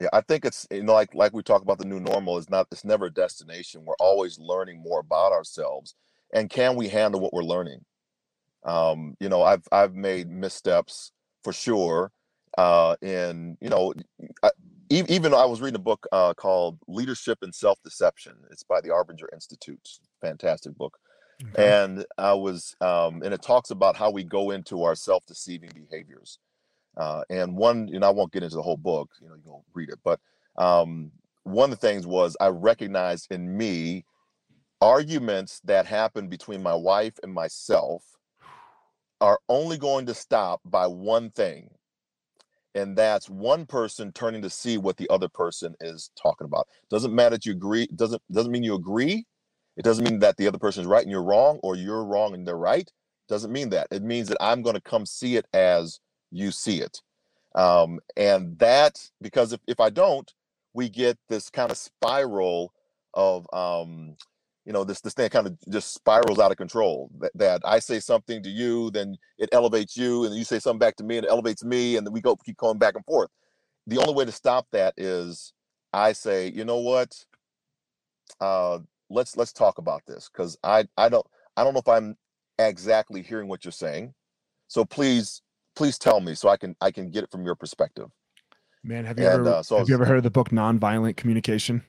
yeah 0.00 0.08
i 0.12 0.20
think 0.20 0.44
it's 0.44 0.66
you 0.70 0.82
know 0.82 0.92
like 0.92 1.14
like 1.14 1.32
we 1.32 1.42
talk 1.42 1.62
about 1.62 1.78
the 1.78 1.84
new 1.84 2.00
normal 2.00 2.38
is 2.38 2.50
not 2.50 2.66
it's 2.72 2.84
never 2.84 3.06
a 3.06 3.12
destination 3.12 3.84
we're 3.84 3.94
always 4.00 4.38
learning 4.38 4.80
more 4.82 5.00
about 5.00 5.32
ourselves 5.32 5.94
and 6.32 6.50
can 6.50 6.76
we 6.76 6.88
handle 6.88 7.20
what 7.20 7.32
we're 7.32 7.42
learning 7.42 7.84
um 8.64 9.16
you 9.20 9.28
know 9.28 9.42
i've 9.42 9.66
i've 9.72 9.94
made 9.94 10.28
missteps 10.28 11.12
for 11.42 11.52
sure 11.52 12.10
uh 12.58 12.96
in 13.02 13.56
you 13.60 13.68
know 13.68 13.92
I, 14.42 14.50
even 14.90 15.34
I 15.34 15.44
was 15.44 15.60
reading 15.60 15.76
a 15.76 15.82
book 15.82 16.06
uh, 16.12 16.34
called 16.34 16.78
Leadership 16.86 17.38
and 17.42 17.54
Self 17.54 17.82
Deception. 17.82 18.34
It's 18.50 18.62
by 18.62 18.80
the 18.80 18.90
Arbinger 18.90 19.26
Institute. 19.32 19.88
Fantastic 20.20 20.76
book. 20.76 20.98
Okay. 21.52 21.76
And 21.76 22.04
I 22.16 22.34
was, 22.34 22.76
um, 22.80 23.22
and 23.22 23.34
it 23.34 23.42
talks 23.42 23.70
about 23.70 23.96
how 23.96 24.10
we 24.10 24.24
go 24.24 24.50
into 24.50 24.84
our 24.84 24.94
self 24.94 25.24
deceiving 25.26 25.70
behaviors. 25.74 26.38
Uh, 26.96 27.22
and 27.30 27.56
one, 27.56 27.88
you 27.88 27.98
know, 28.00 28.08
I 28.08 28.12
won't 28.12 28.32
get 28.32 28.42
into 28.42 28.56
the 28.56 28.62
whole 28.62 28.76
book. 28.76 29.10
You 29.20 29.28
know, 29.28 29.34
you 29.36 29.42
can 29.42 29.62
read 29.74 29.90
it. 29.90 29.98
But 30.04 30.20
um, 30.56 31.12
one 31.44 31.72
of 31.72 31.78
the 31.80 31.86
things 31.86 32.06
was 32.06 32.36
I 32.40 32.48
recognized 32.48 33.32
in 33.32 33.56
me 33.56 34.04
arguments 34.80 35.60
that 35.64 35.86
happened 35.86 36.30
between 36.30 36.62
my 36.62 36.74
wife 36.74 37.18
and 37.22 37.32
myself 37.32 38.04
are 39.20 39.40
only 39.48 39.78
going 39.78 40.06
to 40.06 40.14
stop 40.14 40.60
by 40.64 40.86
one 40.86 41.30
thing 41.30 41.70
and 42.74 42.96
that's 42.96 43.30
one 43.30 43.66
person 43.66 44.12
turning 44.12 44.42
to 44.42 44.50
see 44.50 44.78
what 44.78 44.98
the 44.98 45.08
other 45.10 45.28
person 45.28 45.76
is 45.80 46.10
talking 46.20 46.46
about 46.46 46.68
doesn't 46.90 47.14
matter 47.14 47.36
that 47.36 47.46
you 47.46 47.52
agree 47.52 47.88
doesn't 47.96 48.22
doesn't 48.32 48.52
mean 48.52 48.64
you 48.64 48.74
agree 48.76 49.26
it 49.76 49.84
doesn't 49.84 50.04
mean 50.08 50.20
that 50.20 50.36
the 50.38 50.48
other 50.48 50.58
person 50.58 50.82
is 50.82 50.88
right 50.88 51.02
and 51.02 51.12
you're 51.12 51.24
wrong 51.24 51.60
or 51.64 51.76
you're 51.76 52.04
wrong 52.04 52.34
and 52.34 52.46
they're 52.48 52.58
right 52.58 52.92
doesn't 53.28 53.52
mean 53.52 53.70
that 53.70 53.88
it 53.92 54.02
means 54.04 54.28
that 54.28 54.38
i'm 54.40 54.62
going 54.62 54.76
to 54.76 54.82
come 54.82 55.06
see 55.06 55.36
it 55.36 55.46
as 55.54 56.00
you 56.34 56.50
see 56.50 56.80
it. 56.80 57.00
Um, 57.54 58.00
and 58.16 58.58
that 58.58 59.00
because 59.20 59.52
if, 59.52 59.60
if 59.68 59.78
i 59.78 59.88
don't 59.88 60.32
we 60.72 60.88
get 60.88 61.16
this 61.28 61.50
kind 61.50 61.70
of 61.70 61.76
spiral 61.76 62.72
of 63.14 63.46
um, 63.52 64.16
you 64.66 64.72
know 64.72 64.82
this 64.82 65.00
this 65.00 65.14
thing 65.14 65.30
kind 65.30 65.46
of 65.46 65.56
just 65.70 65.94
spirals 65.94 66.40
out 66.40 66.50
of 66.50 66.56
control 66.56 67.10
that, 67.20 67.30
that, 67.36 67.60
i 67.64 67.78
say 67.78 68.00
something 68.00 68.42
to 68.42 68.50
you 68.50 68.90
then 68.90 69.16
it 69.38 69.48
elevates 69.52 69.96
you 69.96 70.24
and 70.24 70.34
you 70.34 70.42
say 70.42 70.58
something 70.58 70.80
back 70.80 70.96
to 70.96 71.04
me 71.04 71.16
and 71.16 71.26
it 71.26 71.30
elevates 71.30 71.62
me 71.64 71.96
and 71.96 72.04
then 72.04 72.12
we 72.12 72.20
go 72.20 72.34
keep 72.34 72.56
going 72.56 72.78
back 72.78 72.96
and 72.96 73.04
forth. 73.04 73.30
The 73.86 73.98
only 73.98 74.14
way 74.14 74.24
to 74.24 74.32
stop 74.32 74.66
that 74.72 74.94
is 74.96 75.52
i 75.92 76.12
say 76.12 76.50
you 76.50 76.64
know 76.64 76.78
what? 76.78 77.14
Uh 78.40 78.80
let's 79.10 79.36
let's 79.36 79.52
talk 79.52 79.78
about 79.78 80.02
this 80.08 80.28
because 80.32 80.58
i 80.64 80.86
i 80.96 81.08
don't 81.08 81.26
i 81.56 81.62
don't 81.62 81.74
know 81.74 81.80
if 81.80 81.88
i'm 81.88 82.16
exactly 82.58 83.22
hearing 83.22 83.46
what 83.46 83.64
you're 83.64 83.70
saying. 83.72 84.12
So 84.66 84.84
please 84.84 85.42
please 85.74 85.98
tell 85.98 86.20
me 86.20 86.34
so 86.34 86.48
i 86.48 86.56
can 86.56 86.74
i 86.80 86.90
can 86.90 87.10
get 87.10 87.24
it 87.24 87.30
from 87.30 87.44
your 87.44 87.54
perspective 87.54 88.08
man 88.82 89.04
have 89.04 89.18
you 89.18 89.26
and, 89.26 89.34
ever 89.46 89.48
uh, 89.48 89.62
so 89.62 89.78
have 89.78 89.88
you 89.88 89.94
ever 89.94 90.04
heard 90.04 90.18
of 90.18 90.22
the 90.22 90.30
book 90.30 90.50
nonviolent 90.50 91.16
communication 91.16 91.82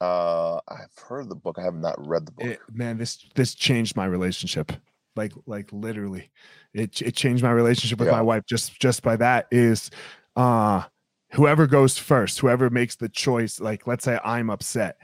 uh, 0.00 0.56
I've 0.68 0.96
heard 1.08 1.28
the 1.28 1.34
book. 1.34 1.56
I 1.58 1.62
have 1.62 1.74
not 1.74 1.94
read 2.06 2.26
the 2.26 2.32
book. 2.32 2.46
It, 2.46 2.60
man, 2.70 2.98
this 2.98 3.26
this 3.34 3.54
changed 3.54 3.96
my 3.96 4.04
relationship. 4.04 4.72
Like 5.14 5.32
like 5.46 5.72
literally, 5.72 6.30
it 6.74 7.00
it 7.00 7.16
changed 7.16 7.42
my 7.42 7.50
relationship 7.50 7.98
with 7.98 8.08
yeah. 8.08 8.14
my 8.16 8.22
wife. 8.22 8.44
Just 8.46 8.78
just 8.78 9.02
by 9.02 9.16
that 9.16 9.46
is, 9.50 9.90
uh, 10.36 10.82
whoever 11.30 11.66
goes 11.66 11.96
first, 11.96 12.40
whoever 12.40 12.68
makes 12.68 12.96
the 12.96 13.08
choice. 13.08 13.58
Like 13.58 13.86
let's 13.86 14.04
say 14.04 14.18
I'm 14.22 14.50
upset, 14.50 14.98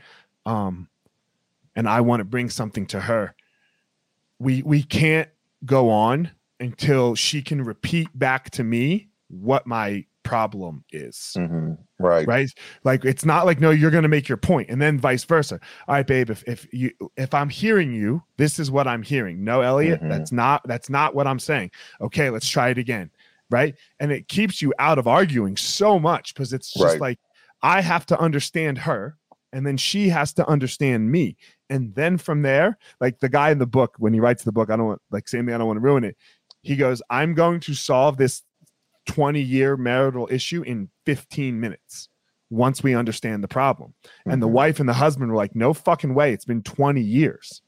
um, 0.44 0.88
and 1.74 1.88
I 1.88 2.02
want 2.02 2.20
to 2.20 2.24
bring 2.24 2.50
something 2.50 2.84
to 2.88 3.00
her. 3.00 3.34
We 4.38 4.62
we 4.62 4.82
can't 4.82 5.30
go 5.64 5.88
on 5.88 6.30
until 6.62 7.14
she 7.14 7.42
can 7.42 7.62
repeat 7.62 8.08
back 8.14 8.50
to 8.50 8.64
me 8.64 9.08
what 9.28 9.66
my 9.66 10.04
problem 10.22 10.84
is. 10.92 11.34
Mm-hmm. 11.36 11.72
Right. 11.98 12.26
Right. 12.26 12.48
Like 12.84 13.04
it's 13.04 13.24
not 13.24 13.46
like, 13.46 13.60
no, 13.60 13.70
you're 13.70 13.90
gonna 13.90 14.08
make 14.08 14.28
your 14.28 14.38
point, 14.38 14.70
and 14.70 14.80
then 14.80 14.98
vice 14.98 15.24
versa. 15.24 15.60
All 15.88 15.94
right, 15.96 16.06
babe, 16.06 16.30
if 16.30 16.42
if 16.46 16.66
you 16.72 16.92
if 17.16 17.34
I'm 17.34 17.48
hearing 17.48 17.92
you, 17.92 18.22
this 18.36 18.58
is 18.58 18.70
what 18.70 18.86
I'm 18.86 19.02
hearing. 19.02 19.44
No, 19.44 19.60
Elliot, 19.60 20.00
mm-hmm. 20.00 20.08
that's 20.08 20.32
not 20.32 20.62
that's 20.66 20.88
not 20.88 21.14
what 21.14 21.26
I'm 21.26 21.38
saying. 21.38 21.72
Okay, 22.00 22.30
let's 22.30 22.48
try 22.48 22.70
it 22.70 22.78
again. 22.78 23.10
Right. 23.50 23.74
And 24.00 24.10
it 24.10 24.28
keeps 24.28 24.62
you 24.62 24.72
out 24.78 24.98
of 24.98 25.06
arguing 25.06 25.56
so 25.56 25.98
much 25.98 26.32
because 26.32 26.52
it's 26.52 26.72
just 26.72 26.84
right. 26.84 27.00
like 27.00 27.18
I 27.62 27.80
have 27.82 28.06
to 28.06 28.18
understand 28.18 28.78
her 28.78 29.18
and 29.52 29.66
then 29.66 29.76
she 29.76 30.08
has 30.08 30.32
to 30.34 30.48
understand 30.48 31.10
me. 31.10 31.36
And 31.68 31.94
then 31.94 32.18
from 32.18 32.42
there, 32.42 32.78
like 33.00 33.20
the 33.20 33.28
guy 33.28 33.50
in 33.50 33.58
the 33.58 33.66
book, 33.66 33.94
when 33.98 34.12
he 34.12 34.20
writes 34.20 34.44
the 34.44 34.52
book, 34.52 34.70
I 34.70 34.76
don't 34.76 34.86
want 34.86 35.02
like 35.10 35.28
same 35.28 35.46
thing, 35.46 35.54
I 35.54 35.58
don't 35.58 35.66
want 35.66 35.76
to 35.78 35.82
ruin 35.82 36.04
it. 36.04 36.16
He 36.62 36.76
goes, 36.76 37.02
I'm 37.10 37.34
going 37.34 37.60
to 37.60 37.74
solve 37.74 38.16
this 38.16 38.42
20 39.06 39.40
year 39.40 39.76
marital 39.76 40.28
issue 40.30 40.62
in 40.62 40.88
15 41.06 41.58
minutes 41.58 42.08
once 42.50 42.82
we 42.82 42.94
understand 42.94 43.42
the 43.42 43.48
problem. 43.48 43.94
Mm-hmm. 44.04 44.30
And 44.30 44.42
the 44.42 44.46
mm-hmm. 44.46 44.54
wife 44.54 44.80
and 44.80 44.88
the 44.88 44.94
husband 44.94 45.30
were 45.30 45.36
like, 45.36 45.56
no 45.56 45.72
fucking 45.74 46.14
way. 46.14 46.32
It's 46.32 46.44
been 46.44 46.62
20 46.62 47.00
years. 47.00 47.62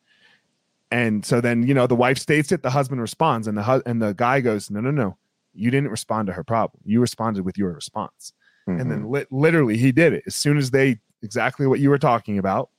And 0.90 1.24
so 1.24 1.40
then, 1.40 1.66
you 1.66 1.74
know, 1.74 1.86
the 1.86 1.97
wife 1.97 2.18
states 2.18 2.53
it, 2.53 2.62
the 2.62 2.70
husband 2.70 3.01
responds, 3.01 3.49
and 3.49 3.59
the 3.59 3.64
hu- 3.64 3.82
and 3.84 4.01
the 4.01 4.12
guy 4.12 4.40
goes, 4.40 4.70
No, 4.70 4.80
no, 4.80 4.92
no. 4.92 5.16
You 5.53 5.70
didn't 5.72 5.90
respond 5.90 6.28
to 6.28 6.32
her 6.32 6.45
problem. 6.45 6.82
You 6.84 7.01
responded 7.01 7.45
with 7.45 7.59
your 7.59 7.72
response. 7.72 8.32
Mm-hmm. 8.68 8.80
And 8.80 8.90
then 8.90 8.99
mm-hmm. 9.01 9.14
li- 9.14 9.26
literally 9.32 9.76
he 9.76 9.90
did 9.90 10.12
it. 10.12 10.22
As 10.26 10.36
soon 10.36 10.57
as 10.57 10.70
they 10.70 11.01
exactly 11.22 11.66
what 11.66 11.80
you 11.80 11.90
were 11.90 11.99
talking 11.99 12.38
about 12.38 12.70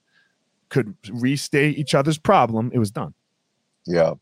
could 0.69 0.95
restate 1.11 1.77
each 1.77 1.93
other's 1.93 2.17
problem, 2.17 2.71
it 2.73 2.79
was 2.79 2.91
done. 2.91 3.13
Yeah. 3.85 4.13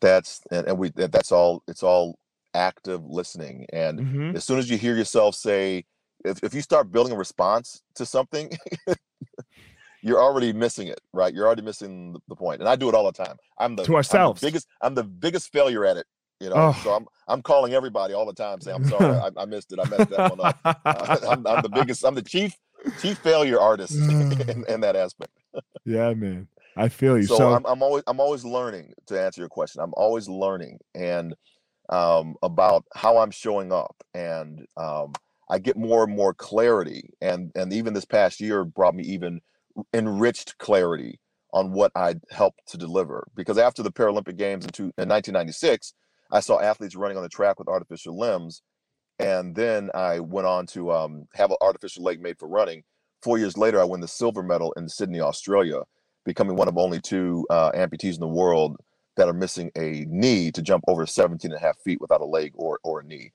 That's 0.00 0.40
and, 0.50 0.66
and 0.68 0.78
we 0.78 0.90
that's 0.90 1.32
all 1.32 1.62
it's 1.66 1.82
all 1.82 2.18
active 2.54 3.04
listening. 3.04 3.66
And 3.72 4.00
mm-hmm. 4.00 4.36
as 4.36 4.44
soon 4.44 4.58
as 4.58 4.70
you 4.70 4.78
hear 4.78 4.96
yourself 4.96 5.34
say, 5.34 5.84
if, 6.24 6.42
if 6.42 6.54
you 6.54 6.62
start 6.62 6.90
building 6.90 7.12
a 7.12 7.16
response 7.16 7.82
to 7.94 8.06
something, 8.06 8.50
you're 10.02 10.20
already 10.20 10.52
missing 10.52 10.88
it, 10.88 11.00
right? 11.12 11.32
You're 11.32 11.46
already 11.46 11.62
missing 11.62 12.16
the 12.28 12.36
point. 12.36 12.60
And 12.60 12.68
I 12.68 12.76
do 12.76 12.88
it 12.88 12.94
all 12.94 13.04
the 13.04 13.12
time. 13.12 13.36
I'm 13.58 13.76
the 13.76 13.84
to 13.84 13.96
ourselves 13.96 14.42
I'm 14.42 14.46
the 14.46 14.50
biggest. 14.50 14.68
I'm 14.80 14.94
the 14.94 15.04
biggest 15.04 15.52
failure 15.52 15.84
at 15.84 15.96
it. 15.96 16.06
You 16.40 16.50
know, 16.50 16.56
oh. 16.56 16.80
so 16.82 16.94
I'm 16.94 17.06
I'm 17.28 17.42
calling 17.42 17.72
everybody 17.72 18.12
all 18.12 18.26
the 18.26 18.34
time, 18.34 18.60
saying 18.60 18.76
I'm 18.76 18.88
sorry, 18.88 19.16
I, 19.36 19.42
I 19.42 19.44
missed 19.46 19.72
it, 19.72 19.78
I 19.78 19.88
messed 19.88 20.10
that 20.10 20.36
one 20.36 20.40
up. 20.40 20.58
Uh, 20.64 20.74
I'm, 21.30 21.46
I'm, 21.46 21.62
the 21.62 21.70
biggest. 21.70 22.04
I'm 22.04 22.14
the 22.14 22.22
chief 22.22 22.54
chief 23.00 23.18
failure 23.18 23.58
artist 23.58 23.94
in, 23.94 24.64
in 24.68 24.80
that 24.80 24.96
aspect. 24.96 25.32
yeah, 25.84 26.12
man. 26.12 26.48
I 26.76 26.88
feel 26.88 27.16
you. 27.16 27.24
So, 27.24 27.38
so 27.38 27.54
I'm, 27.54 27.64
I'm 27.64 27.82
always 27.82 28.04
I'm 28.06 28.20
always 28.20 28.44
learning 28.44 28.92
to 29.06 29.20
answer 29.20 29.40
your 29.40 29.48
question. 29.48 29.80
I'm 29.80 29.94
always 29.96 30.28
learning, 30.28 30.78
and 30.94 31.34
um, 31.88 32.34
about 32.42 32.84
how 32.94 33.18
I'm 33.18 33.30
showing 33.30 33.72
up, 33.72 33.96
and 34.12 34.66
um, 34.76 35.12
I 35.48 35.58
get 35.58 35.76
more 35.76 36.04
and 36.04 36.14
more 36.14 36.34
clarity. 36.34 37.10
And 37.20 37.50
and 37.54 37.72
even 37.72 37.94
this 37.94 38.04
past 38.04 38.40
year 38.40 38.64
brought 38.64 38.94
me 38.94 39.04
even 39.04 39.40
enriched 39.94 40.58
clarity 40.58 41.18
on 41.52 41.72
what 41.72 41.92
I 41.94 42.16
helped 42.30 42.60
to 42.68 42.76
deliver. 42.76 43.26
Because 43.34 43.56
after 43.56 43.82
the 43.82 43.92
Paralympic 43.92 44.36
Games 44.36 44.64
in, 44.64 44.70
two, 44.72 44.82
in 44.98 45.08
1996, 45.08 45.94
I 46.30 46.40
saw 46.40 46.60
athletes 46.60 46.96
running 46.96 47.16
on 47.16 47.22
the 47.22 47.28
track 47.30 47.58
with 47.58 47.68
artificial 47.68 48.18
limbs, 48.18 48.62
and 49.18 49.54
then 49.54 49.90
I 49.94 50.20
went 50.20 50.46
on 50.46 50.66
to 50.68 50.92
um, 50.92 51.26
have 51.34 51.50
an 51.50 51.56
artificial 51.62 52.02
leg 52.02 52.20
made 52.20 52.38
for 52.38 52.48
running. 52.48 52.82
Four 53.22 53.38
years 53.38 53.56
later, 53.56 53.80
I 53.80 53.84
won 53.84 54.00
the 54.00 54.08
silver 54.08 54.42
medal 54.42 54.72
in 54.72 54.88
Sydney, 54.88 55.20
Australia, 55.20 55.82
becoming 56.26 56.56
one 56.56 56.68
of 56.68 56.76
only 56.76 57.00
two 57.00 57.46
uh, 57.48 57.72
amputees 57.72 58.14
in 58.14 58.20
the 58.20 58.28
world 58.28 58.76
that 59.16 59.28
are 59.28 59.32
missing 59.32 59.70
a 59.76 60.04
knee 60.08 60.50
to 60.50 60.60
jump 60.60 60.84
over 60.88 61.06
17 61.06 61.50
and 61.50 61.58
a 61.58 61.62
half 61.62 61.78
feet 61.78 62.00
without 62.00 62.20
a 62.20 62.26
leg 62.26 62.52
or, 62.54 62.78
or 62.84 63.00
a 63.00 63.04
knee. 63.04 63.32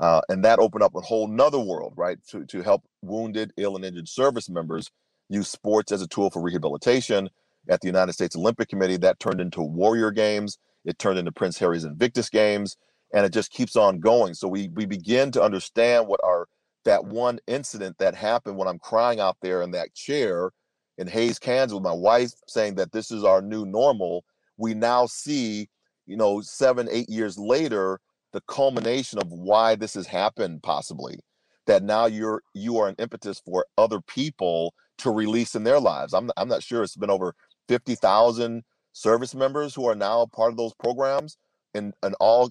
Uh, 0.00 0.20
and 0.28 0.44
that 0.44 0.58
opened 0.58 0.82
up 0.82 0.94
a 0.94 1.00
whole 1.00 1.26
nother 1.26 1.58
world, 1.58 1.92
right? 1.96 2.18
To, 2.28 2.46
to 2.46 2.62
help 2.62 2.84
wounded, 3.02 3.52
ill, 3.56 3.76
and 3.76 3.84
injured 3.84 4.08
service 4.08 4.48
members 4.48 4.90
use 5.28 5.48
sports 5.48 5.92
as 5.92 6.00
a 6.00 6.06
tool 6.06 6.30
for 6.30 6.40
rehabilitation. 6.40 7.28
At 7.68 7.80
the 7.82 7.88
United 7.88 8.12
States 8.12 8.34
Olympic 8.34 8.68
Committee, 8.68 8.96
that 8.98 9.20
turned 9.20 9.40
into 9.40 9.60
Warrior 9.60 10.10
Games. 10.10 10.56
It 10.86 10.98
turned 10.98 11.18
into 11.18 11.32
Prince 11.32 11.58
Harry's 11.58 11.84
Invictus 11.84 12.30
Games, 12.30 12.78
and 13.12 13.26
it 13.26 13.32
just 13.32 13.50
keeps 13.50 13.76
on 13.76 14.00
going. 14.00 14.32
So 14.32 14.48
we 14.48 14.68
we 14.68 14.86
begin 14.86 15.30
to 15.32 15.42
understand 15.42 16.06
what 16.06 16.20
our 16.24 16.46
that 16.86 17.04
one 17.04 17.40
incident 17.46 17.98
that 17.98 18.14
happened 18.14 18.56
when 18.56 18.68
I'm 18.68 18.78
crying 18.78 19.20
out 19.20 19.36
there 19.42 19.60
in 19.60 19.72
that 19.72 19.92
chair 19.92 20.52
in 20.98 21.06
Hays, 21.06 21.38
Kansas, 21.38 21.74
with 21.74 21.82
my 21.82 21.92
wife 21.92 22.32
saying 22.46 22.74
that 22.76 22.92
this 22.92 23.10
is 23.10 23.24
our 23.24 23.40
new 23.40 23.64
normal 23.64 24.24
we 24.58 24.74
now 24.74 25.06
see, 25.06 25.70
you 26.06 26.16
know, 26.16 26.42
seven, 26.42 26.88
eight 26.90 27.08
years 27.08 27.38
later, 27.38 28.00
the 28.32 28.42
culmination 28.42 29.18
of 29.18 29.32
why 29.32 29.74
this 29.74 29.94
has 29.94 30.06
happened 30.06 30.62
possibly 30.62 31.20
that 31.66 31.82
now 31.82 32.06
you're 32.06 32.42
you 32.54 32.78
are 32.78 32.88
an 32.88 32.94
impetus 32.98 33.40
for 33.44 33.64
other 33.78 34.00
people 34.02 34.74
to 34.98 35.10
release 35.10 35.54
in 35.54 35.64
their 35.64 35.80
lives. 35.80 36.12
I'm, 36.12 36.30
I'm 36.36 36.48
not 36.48 36.62
sure 36.62 36.82
it's 36.82 36.96
been 36.96 37.10
over 37.10 37.34
50000 37.68 38.62
service 38.92 39.34
members 39.34 39.74
who 39.74 39.86
are 39.86 39.94
now 39.94 40.26
part 40.26 40.50
of 40.50 40.56
those 40.56 40.74
programs 40.74 41.36
in, 41.74 41.92
in 42.02 42.14
all 42.14 42.50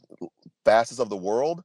facets 0.63 0.99
of 0.99 1.09
the 1.09 1.17
world. 1.17 1.61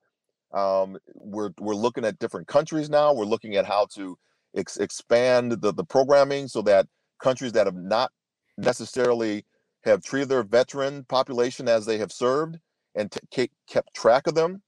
Um, 0.53 0.99
we're, 1.15 1.51
we're 1.61 1.75
looking 1.75 2.05
at 2.05 2.19
different 2.19 2.49
countries 2.49 2.91
now. 2.91 3.15
We're 3.15 3.25
looking 3.25 3.57
at 3.57 3.65
how 3.65 3.87
to 3.95 4.19
ex- 4.57 4.77
expand 4.79 5.53
the, 5.53 5.73
the 5.73 5.85
programming 5.85 6.49
so 6.49 6.63
that 6.63 6.87
countries 7.23 7.53
that 7.53 7.67
have 7.67 7.77
not 7.77 8.11
necessarily 8.59 9.45
have 9.85 10.03
treated 10.03 10.29
their 10.29 10.43
veteran 10.43 11.05
population 11.09 11.69
as 11.69 11.87
they 11.87 11.99
have 11.99 12.13
served 12.13 12.59
and 12.95 13.13
t- 13.31 13.51
kept 13.69 13.95
track 13.95 14.27
of 14.27 14.35
them. 14.35 14.63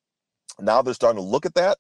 Now 0.61 0.83
they're 0.83 0.95
starting 0.95 1.23
to 1.23 1.29
look 1.29 1.47
at 1.47 1.55
that 1.55 1.79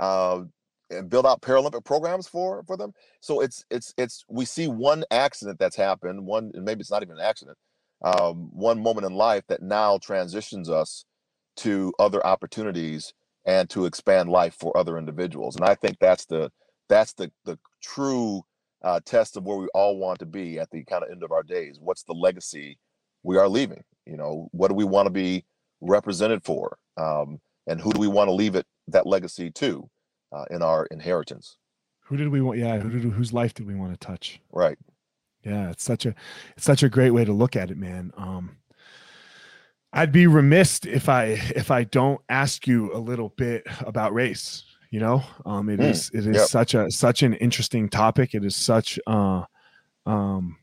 uh, 0.00 0.42
and 0.90 1.10
build 1.10 1.26
out 1.26 1.42
Paralympic 1.42 1.84
programs 1.84 2.26
for 2.28 2.62
for 2.66 2.76
them. 2.76 2.92
So 3.20 3.40
it's 3.40 3.64
it's 3.70 3.94
it's 3.96 4.24
we 4.28 4.44
see 4.44 4.68
one 4.68 5.04
accident 5.10 5.58
that's 5.58 5.76
happened, 5.76 6.26
one 6.26 6.50
and 6.54 6.64
maybe 6.64 6.80
it's 6.80 6.90
not 6.90 7.02
even 7.02 7.18
an 7.18 7.24
accident, 7.24 7.58
um, 8.04 8.50
one 8.52 8.82
moment 8.82 9.06
in 9.06 9.14
life 9.14 9.44
that 9.48 9.62
now 9.62 9.98
transitions 9.98 10.68
us 10.70 11.04
to 11.58 11.92
other 11.98 12.24
opportunities 12.26 13.12
and 13.44 13.68
to 13.70 13.86
expand 13.86 14.28
life 14.30 14.54
for 14.54 14.76
other 14.76 14.98
individuals. 14.98 15.56
And 15.56 15.64
I 15.64 15.74
think 15.74 15.98
that's 16.00 16.26
the 16.26 16.50
that's 16.88 17.12
the 17.14 17.30
the 17.44 17.58
true 17.82 18.42
uh, 18.82 19.00
test 19.04 19.36
of 19.36 19.44
where 19.44 19.58
we 19.58 19.68
all 19.74 19.98
want 19.98 20.18
to 20.20 20.26
be 20.26 20.58
at 20.58 20.70
the 20.70 20.84
kind 20.84 21.02
of 21.02 21.10
end 21.10 21.22
of 21.22 21.32
our 21.32 21.42
days. 21.42 21.78
What's 21.80 22.04
the 22.04 22.12
legacy 22.12 22.78
we 23.22 23.36
are 23.36 23.48
leaving? 23.48 23.82
You 24.06 24.16
know, 24.16 24.48
what 24.52 24.68
do 24.68 24.74
we 24.74 24.84
want 24.84 25.06
to 25.06 25.10
be 25.10 25.44
represented 25.80 26.44
for? 26.44 26.78
Um, 26.96 27.40
and 27.66 27.80
who 27.80 27.92
do 27.92 28.00
we 28.00 28.08
want 28.08 28.28
to 28.28 28.32
leave 28.32 28.54
it 28.54 28.66
that 28.88 29.06
legacy 29.06 29.50
to 29.52 29.88
uh, 30.32 30.44
in 30.50 30.62
our 30.62 30.86
inheritance? 30.86 31.56
Who 32.04 32.16
did 32.16 32.28
we 32.28 32.40
want? 32.40 32.58
Yeah, 32.58 32.78
who 32.78 32.90
did, 32.90 33.02
whose 33.12 33.32
life 33.32 33.52
did 33.52 33.66
we 33.66 33.74
want 33.74 33.92
to 33.92 34.06
touch? 34.06 34.40
Right. 34.50 34.78
Yeah, 35.44 35.70
it's 35.70 35.84
such 35.84 36.06
a 36.06 36.14
it's 36.56 36.64
such 36.64 36.82
a 36.82 36.88
great 36.88 37.10
way 37.10 37.24
to 37.24 37.32
look 37.32 37.56
at 37.56 37.70
it, 37.70 37.76
man. 37.76 38.12
Um, 38.16 38.56
I'd 39.92 40.12
be 40.12 40.26
remiss 40.26 40.80
if 40.84 41.08
I 41.08 41.38
if 41.54 41.70
I 41.70 41.84
don't 41.84 42.20
ask 42.28 42.66
you 42.66 42.94
a 42.94 42.98
little 42.98 43.30
bit 43.30 43.66
about 43.80 44.14
race. 44.14 44.64
You 44.90 45.00
know, 45.00 45.22
um, 45.44 45.68
it 45.68 45.80
mm, 45.80 45.90
is 45.90 46.10
it 46.14 46.26
is 46.26 46.36
yep. 46.36 46.46
such 46.48 46.74
a 46.74 46.90
such 46.90 47.22
an 47.22 47.34
interesting 47.34 47.88
topic. 47.88 48.34
It 48.34 48.44
is 48.44 48.56
such 48.56 48.98
uh, 49.06 49.44
um, 50.06 50.56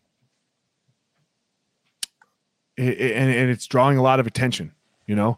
it, 2.75 2.99
it, 2.99 3.15
and, 3.15 3.29
and 3.31 3.49
it's 3.51 3.67
drawing 3.67 3.97
a 3.97 4.01
lot 4.01 4.19
of 4.19 4.25
attention. 4.25 4.73
You 5.05 5.15
know, 5.15 5.37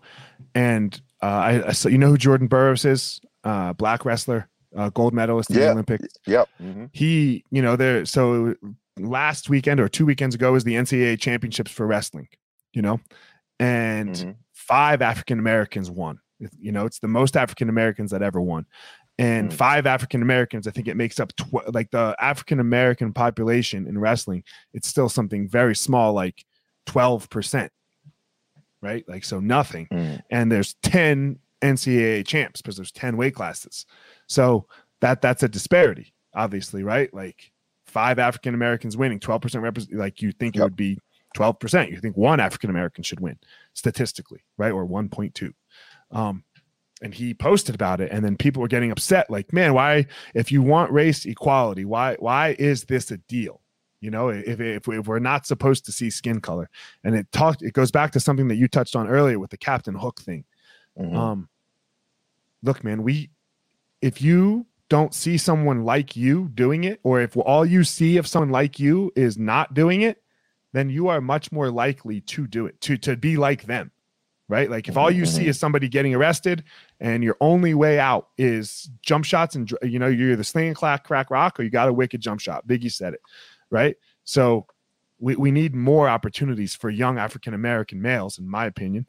and 0.55 0.99
uh, 1.21 1.25
I, 1.25 1.67
I 1.67 1.71
so 1.73 1.89
you 1.89 1.97
know 1.97 2.07
who 2.07 2.17
Jordan 2.17 2.47
Burroughs 2.47 2.85
is, 2.85 3.19
uh, 3.43 3.73
black 3.73 4.05
wrestler, 4.05 4.47
uh, 4.75 4.89
gold 4.89 5.13
medalist 5.13 5.49
in 5.49 5.57
yeah. 5.57 5.65
the 5.65 5.71
Olympics. 5.71 6.07
Yep. 6.25 6.49
Mm-hmm. 6.61 6.85
He, 6.93 7.43
you 7.51 7.61
know, 7.61 7.75
there. 7.75 8.05
So 8.05 8.55
last 8.97 9.49
weekend 9.49 9.81
or 9.81 9.89
two 9.89 10.05
weekends 10.05 10.35
ago 10.35 10.53
was 10.53 10.63
the 10.63 10.75
NCAA 10.75 11.19
championships 11.19 11.71
for 11.71 11.85
wrestling. 11.85 12.29
You 12.71 12.83
know, 12.83 12.99
and 13.59 14.11
mm-hmm. 14.11 14.31
five 14.53 15.01
African 15.01 15.39
Americans 15.39 15.91
won. 15.91 16.19
You 16.59 16.71
know, 16.71 16.85
it's 16.85 16.99
the 16.99 17.07
most 17.07 17.35
African 17.35 17.69
Americans 17.69 18.11
that 18.11 18.21
ever 18.21 18.41
won. 18.41 18.65
And 19.17 19.49
mm-hmm. 19.49 19.57
five 19.57 19.85
African 19.85 20.21
Americans, 20.21 20.67
I 20.67 20.71
think 20.71 20.87
it 20.87 20.95
makes 20.95 21.19
up 21.19 21.35
tw- 21.35 21.73
like 21.73 21.89
the 21.91 22.15
African 22.19 22.59
American 22.59 23.13
population 23.13 23.87
in 23.87 23.97
wrestling. 23.97 24.43
It's 24.73 24.87
still 24.87 25.09
something 25.09 25.47
very 25.49 25.75
small, 25.75 26.13
like 26.13 26.45
12%, 26.87 27.69
right? 28.81 29.03
Like, 29.07 29.25
so 29.25 29.39
nothing. 29.39 29.87
Mm-hmm. 29.91 30.17
And 30.29 30.51
there's 30.51 30.75
10 30.83 31.39
NCAA 31.61 32.27
champs 32.27 32.61
because 32.61 32.75
there's 32.75 32.91
10 32.91 33.17
weight 33.17 33.33
classes. 33.35 33.85
So 34.27 34.67
that 35.01 35.21
that's 35.21 35.43
a 35.43 35.47
disparity, 35.47 36.13
obviously, 36.35 36.83
right? 36.83 37.11
Like 37.13 37.51
five 37.87 38.19
African 38.19 38.53
Americans 38.53 38.97
winning, 38.97 39.19
12% 39.19 39.61
represent 39.61 39.97
like 39.97 40.21
you 40.21 40.31
think 40.31 40.55
yep. 40.55 40.61
it 40.61 40.65
would 40.65 40.75
be 40.75 40.97
12%. 41.35 41.91
You 41.91 41.97
think 41.97 42.17
one 42.17 42.39
African 42.39 42.69
American 42.69 43.03
should 43.03 43.19
win 43.19 43.37
statistically, 43.73 44.43
right? 44.57 44.71
Or 44.71 44.87
1.2. 44.87 45.51
Um, 46.11 46.43
and 47.01 47.13
he 47.13 47.33
posted 47.33 47.75
about 47.75 48.01
it 48.01 48.11
and 48.11 48.25
then 48.25 48.37
people 48.37 48.61
were 48.61 48.67
getting 48.67 48.89
upset 48.89 49.29
like 49.29 49.53
man 49.53 49.75
why 49.75 50.07
if 50.33 50.51
you 50.51 50.63
want 50.63 50.91
race 50.91 51.25
equality 51.25 51.85
why 51.85 52.15
why 52.17 52.55
is 52.57 52.85
this 52.85 53.11
a 53.11 53.17
deal? 53.17 53.61
You 53.99 54.09
know 54.11 54.29
if, 54.29 54.59
if, 54.59 54.87
if 54.87 55.07
we're 55.07 55.19
not 55.19 55.45
supposed 55.45 55.85
to 55.85 55.91
see 55.91 56.09
skin 56.09 56.39
color. 56.39 56.69
And 57.03 57.15
it 57.15 57.31
talked 57.31 57.61
it 57.61 57.73
goes 57.73 57.91
back 57.91 58.11
to 58.13 58.19
something 58.19 58.47
that 58.47 58.55
you 58.55 58.67
touched 58.67 58.95
on 58.95 59.07
earlier 59.07 59.37
with 59.37 59.51
the 59.51 59.57
captain 59.57 59.95
hook 59.95 60.21
thing. 60.21 60.45
Mm-hmm. 60.97 61.15
um 61.15 61.49
look 62.63 62.83
man 62.83 63.03
we 63.03 63.29
if 64.01 64.19
you 64.19 64.65
don't 64.89 65.13
see 65.13 65.37
someone 65.37 65.83
like 65.83 66.15
you 66.15 66.49
doing 66.55 66.83
it 66.83 66.99
or 67.03 67.21
if 67.21 67.37
all 67.37 67.65
you 67.65 67.83
see 67.83 68.17
of 68.17 68.25
someone 68.25 68.49
like 68.49 68.79
you 68.79 69.11
is 69.15 69.37
not 69.37 69.75
doing 69.75 70.01
it 70.01 70.23
then 70.73 70.89
you 70.89 71.07
are 71.07 71.21
much 71.21 71.51
more 71.51 71.71
likely 71.71 72.21
to 72.21 72.47
do 72.47 72.65
it, 72.65 72.79
to, 72.81 72.97
to 72.97 73.15
be 73.15 73.37
like 73.37 73.63
them, 73.63 73.91
right? 74.49 74.69
Like 74.69 74.87
if 74.87 74.97
all 74.97 75.11
you 75.11 75.25
see 75.25 75.41
mm-hmm. 75.41 75.49
is 75.49 75.59
somebody 75.59 75.89
getting 75.89 76.15
arrested 76.15 76.63
and 76.99 77.23
your 77.23 77.35
only 77.41 77.73
way 77.73 77.99
out 77.99 78.29
is 78.37 78.89
jump 79.01 79.25
shots 79.25 79.55
and, 79.55 79.69
you 79.83 79.99
know, 79.99 80.07
you're 80.07 80.31
either 80.31 80.43
sling 80.43 80.67
and 80.67 80.75
clack, 80.75 81.03
crack 81.03 81.29
rock, 81.29 81.59
or 81.59 81.63
you 81.63 81.69
got 81.69 81.89
a 81.89 81.93
wicked 81.93 82.21
jump 82.21 82.39
shot. 82.39 82.65
Biggie 82.67 82.91
said 82.91 83.13
it, 83.13 83.21
right? 83.69 83.97
So 84.23 84.67
we, 85.19 85.35
we 85.35 85.51
need 85.51 85.75
more 85.75 86.07
opportunities 86.07 86.75
for 86.75 86.89
young 86.89 87.17
African 87.17 87.53
American 87.53 88.01
males, 88.01 88.39
in 88.39 88.47
my 88.47 88.65
opinion. 88.65 89.05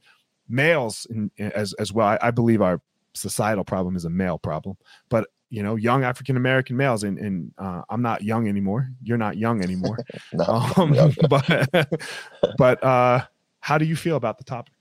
Males 0.49 1.07
in, 1.11 1.30
as, 1.39 1.72
as 1.74 1.93
well. 1.93 2.09
I, 2.09 2.18
I 2.22 2.30
believe 2.30 2.62
our 2.62 2.80
societal 3.14 3.64
problem 3.64 3.97
is 3.97 4.05
a 4.05 4.11
male 4.11 4.39
problem, 4.39 4.76
but 5.09 5.28
you 5.51 5.62
know, 5.62 5.76
young 5.76 6.05
African 6.05 6.36
American 6.36 6.76
males, 6.76 7.05
and, 7.05 7.18
and 7.18 7.53
uh, 7.57 7.82
I'm 7.89 8.03
not 8.03 8.22
young 8.22 8.49
anymore. 8.49 8.91
You're 9.03 9.16
not 9.16 9.39
young 9.39 9.62
anymore. 9.62 9.99
no, 10.32 10.45
um, 10.76 10.95
but 11.28 11.68
but 12.59 12.84
uh, 12.84 13.24
how 13.61 13.78
do 13.78 13.86
you 13.86 13.97
feel 13.97 14.16
about 14.16 14.36
the 14.39 14.45
topic? 14.45 14.74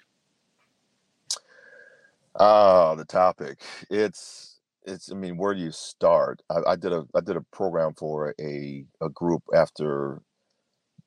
Oh, 2.37 2.95
the 2.95 3.05
topic. 3.05 3.59
It's 3.89 4.59
it's. 4.85 5.11
I 5.11 5.15
mean, 5.15 5.37
where 5.37 5.53
do 5.53 5.59
you 5.59 5.71
start? 5.71 6.41
I, 6.49 6.71
I 6.71 6.75
did 6.75 6.93
a 6.93 7.05
I 7.15 7.21
did 7.21 7.35
a 7.35 7.45
program 7.51 7.93
for 7.93 8.33
a 8.39 8.85
a 9.01 9.09
group 9.09 9.43
after 9.53 10.21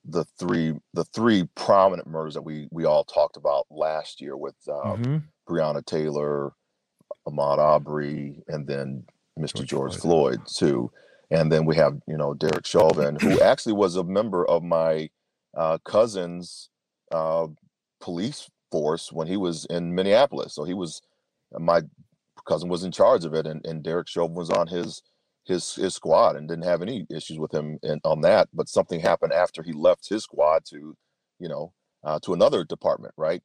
the 0.04 0.24
three 0.38 0.74
the 0.94 1.04
three 1.04 1.48
prominent 1.54 2.08
murders 2.08 2.34
that 2.34 2.42
we 2.42 2.68
we 2.70 2.84
all 2.84 3.04
talked 3.04 3.36
about 3.36 3.66
last 3.70 4.20
year 4.20 4.36
with 4.36 4.56
um, 4.68 5.02
mm-hmm. 5.02 5.16
Breonna 5.48 5.84
Taylor, 5.84 6.52
Ahmaud 7.28 7.58
Arbery, 7.58 8.42
and 8.48 8.66
then 8.66 9.04
Mr. 9.38 9.56
George, 9.56 9.68
George 9.68 9.96
Floyd. 9.96 10.34
Floyd 10.34 10.46
too. 10.46 10.90
And 11.30 11.50
then 11.50 11.64
we 11.64 11.76
have, 11.76 12.00
you 12.08 12.16
know, 12.16 12.34
Derek 12.34 12.66
Chauvin, 12.66 13.16
who 13.20 13.40
actually 13.42 13.74
was 13.74 13.96
a 13.96 14.04
member 14.04 14.44
of 14.46 14.62
my 14.62 15.10
uh, 15.56 15.78
cousin's 15.84 16.70
uh, 17.12 17.46
police 18.00 18.50
force 18.70 19.12
when 19.12 19.28
he 19.28 19.36
was 19.36 19.64
in 19.66 19.94
Minneapolis. 19.94 20.54
So 20.54 20.64
he 20.64 20.74
was, 20.74 21.02
my 21.58 21.82
cousin 22.46 22.68
was 22.68 22.84
in 22.84 22.92
charge 22.92 23.24
of 23.24 23.34
it, 23.34 23.46
and, 23.46 23.64
and 23.66 23.82
Derek 23.82 24.08
Chauvin 24.08 24.36
was 24.36 24.50
on 24.50 24.66
his 24.66 25.02
his 25.44 25.74
his 25.74 25.94
squad 25.94 26.36
and 26.36 26.48
didn't 26.48 26.64
have 26.64 26.82
any 26.82 27.06
issues 27.10 27.38
with 27.38 27.52
him 27.52 27.78
on 28.04 28.20
that. 28.22 28.48
But 28.52 28.68
something 28.68 29.00
happened 29.00 29.32
after 29.32 29.62
he 29.62 29.72
left 29.72 30.08
his 30.08 30.24
squad 30.24 30.64
to, 30.66 30.96
you 31.38 31.48
know, 31.48 31.72
uh, 32.04 32.18
to 32.20 32.34
another 32.34 32.64
department, 32.64 33.14
right? 33.16 33.42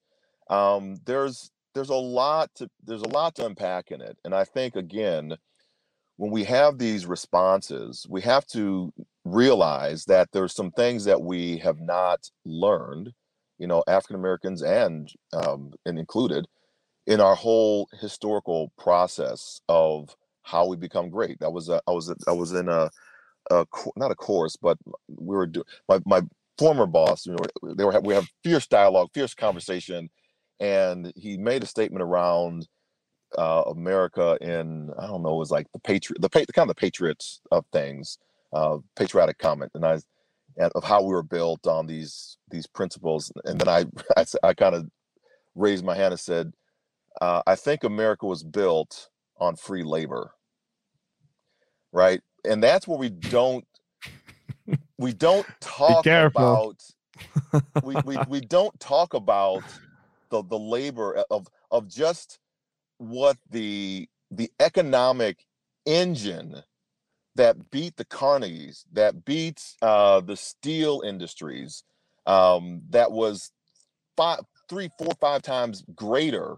Um, 0.49 0.97
there's 1.05 1.51
there's 1.73 1.89
a 1.89 1.95
lot 1.95 2.51
to 2.55 2.69
there's 2.83 3.01
a 3.01 3.09
lot 3.09 3.35
to 3.35 3.45
unpack 3.45 3.91
in 3.91 4.01
it, 4.01 4.17
and 4.25 4.35
I 4.35 4.43
think 4.45 4.75
again 4.75 5.35
when 6.17 6.31
we 6.31 6.43
have 6.45 6.77
these 6.77 7.05
responses, 7.05 8.05
we 8.09 8.21
have 8.21 8.45
to 8.47 8.93
realize 9.25 10.05
that 10.05 10.29
there's 10.31 10.55
some 10.55 10.71
things 10.71 11.05
that 11.05 11.21
we 11.21 11.57
have 11.57 11.79
not 11.81 12.29
learned, 12.45 13.11
you 13.57 13.67
know, 13.67 13.83
African 13.87 14.15
Americans 14.15 14.61
and 14.61 15.09
um, 15.33 15.71
and 15.85 15.99
included 15.99 16.47
in 17.07 17.21
our 17.21 17.35
whole 17.35 17.89
historical 17.99 18.71
process 18.77 19.61
of 19.69 20.15
how 20.43 20.67
we 20.67 20.77
become 20.77 21.09
great. 21.09 21.39
That 21.39 21.51
was 21.53 21.69
a, 21.69 21.81
I 21.87 21.91
was 21.91 22.09
a, 22.09 22.15
I 22.27 22.31
was 22.31 22.53
in 22.53 22.69
a, 22.69 22.89
a 23.51 23.65
not 23.95 24.11
a 24.11 24.15
course, 24.15 24.55
but 24.55 24.77
we 25.09 25.35
were 25.35 25.51
my 25.89 25.99
my 26.05 26.21
former 26.57 26.87
boss. 26.87 27.25
You 27.25 27.33
know, 27.33 27.73
they 27.75 27.85
were 27.85 27.99
we 28.01 28.13
have 28.15 28.27
fierce 28.43 28.67
dialogue, 28.67 29.09
fierce 29.13 29.33
conversation, 29.33 30.09
and 30.59 31.11
he 31.15 31.37
made 31.37 31.63
a 31.63 31.67
statement 31.67 32.03
around 32.03 32.67
uh, 33.37 33.63
America 33.67 34.37
in 34.41 34.91
I 34.99 35.07
don't 35.07 35.23
know 35.23 35.35
it 35.35 35.39
was 35.39 35.51
like 35.51 35.67
the 35.73 35.79
patriot 35.79 36.21
the, 36.21 36.29
the 36.29 36.53
kind 36.53 36.69
of 36.69 36.75
the 36.75 36.79
patriots 36.79 37.41
of 37.51 37.65
things 37.71 38.17
uh, 38.53 38.77
patriotic 38.95 39.37
comment 39.39 39.71
and 39.75 39.85
I 39.85 39.99
of 40.75 40.83
how 40.83 41.01
we 41.01 41.13
were 41.13 41.23
built 41.23 41.67
on 41.67 41.87
these 41.87 42.37
these 42.51 42.67
principles 42.67 43.31
and 43.45 43.59
then 43.59 43.69
I 43.69 43.85
I, 44.17 44.25
I 44.43 44.53
kind 44.53 44.75
of 44.75 44.89
raised 45.55 45.85
my 45.85 45.95
hand 45.95 46.13
and 46.13 46.19
said 46.19 46.53
uh, 47.21 47.41
I 47.45 47.55
think 47.55 47.83
America 47.83 48.25
was 48.25 48.43
built 48.43 49.09
on 49.37 49.55
free 49.55 49.83
labor. 49.83 50.31
Right? 51.91 52.21
And 52.43 52.61
that's 52.61 52.87
where 52.87 52.97
we 52.97 53.09
don't 53.09 53.65
we 54.97 55.13
don't 55.13 55.47
talk 55.61 56.05
about 56.05 56.81
we, 57.83 57.95
we 58.05 58.17
we 58.27 58.41
don't 58.41 58.77
talk 58.79 59.13
about 59.13 59.63
the 60.29 60.43
the 60.43 60.59
labor 60.59 61.23
of 61.29 61.47
of 61.71 61.87
just 61.87 62.39
what 62.97 63.37
the 63.49 64.07
the 64.31 64.51
economic 64.59 65.45
engine 65.85 66.63
that 67.35 67.69
beat 67.69 67.97
the 67.97 68.05
Carnegies, 68.05 68.85
that 68.93 69.25
beats 69.25 69.75
uh, 69.81 70.21
the 70.21 70.37
steel 70.37 71.01
industries, 71.05 71.83
um, 72.25 72.81
that 72.89 73.11
was 73.11 73.51
five, 74.15 74.39
three, 74.69 74.89
four, 74.97 75.11
five 75.19 75.41
times 75.41 75.83
greater 75.93 76.57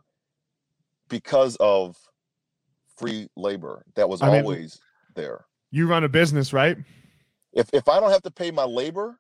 because 1.10 1.55
of 1.58 1.95
free 2.97 3.28
labor 3.36 3.84
that 3.95 4.10
was 4.10 4.22
I 4.22 4.39
always 4.39 4.80
mean, 5.16 5.16
there. 5.16 5.45
You 5.72 5.88
run 5.88 6.03
a 6.03 6.10
business, 6.10 6.53
right? 6.53 6.78
If 7.53 7.70
if 7.74 7.88
I 7.88 7.99
don't 7.99 8.12
have 8.12 8.24
to 8.24 8.32
pay 8.32 8.51
my 8.51 8.64
labor, 8.64 9.20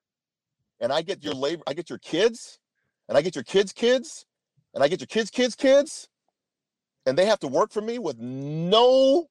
and 0.79 0.91
I 0.91 1.01
get 1.01 1.23
your 1.23 1.33
labor, 1.33 1.63
I 1.67 1.73
get 1.73 1.89
your 1.89 1.99
kids, 1.99 2.59
and 3.07 3.17
I 3.17 3.21
get 3.21 3.35
your 3.35 3.43
kids' 3.43 3.73
kids, 3.73 4.25
and 4.73 4.83
I 4.83 4.87
get 4.87 4.99
your 4.99 5.07
kids' 5.07 5.29
kids' 5.29 5.55
kids, 5.55 6.07
and 7.05 7.17
they 7.17 7.25
have 7.25 7.39
to 7.39 7.47
work 7.47 7.71
for 7.71 7.81
me 7.81 7.99
with 7.99 8.17
no 8.19 9.27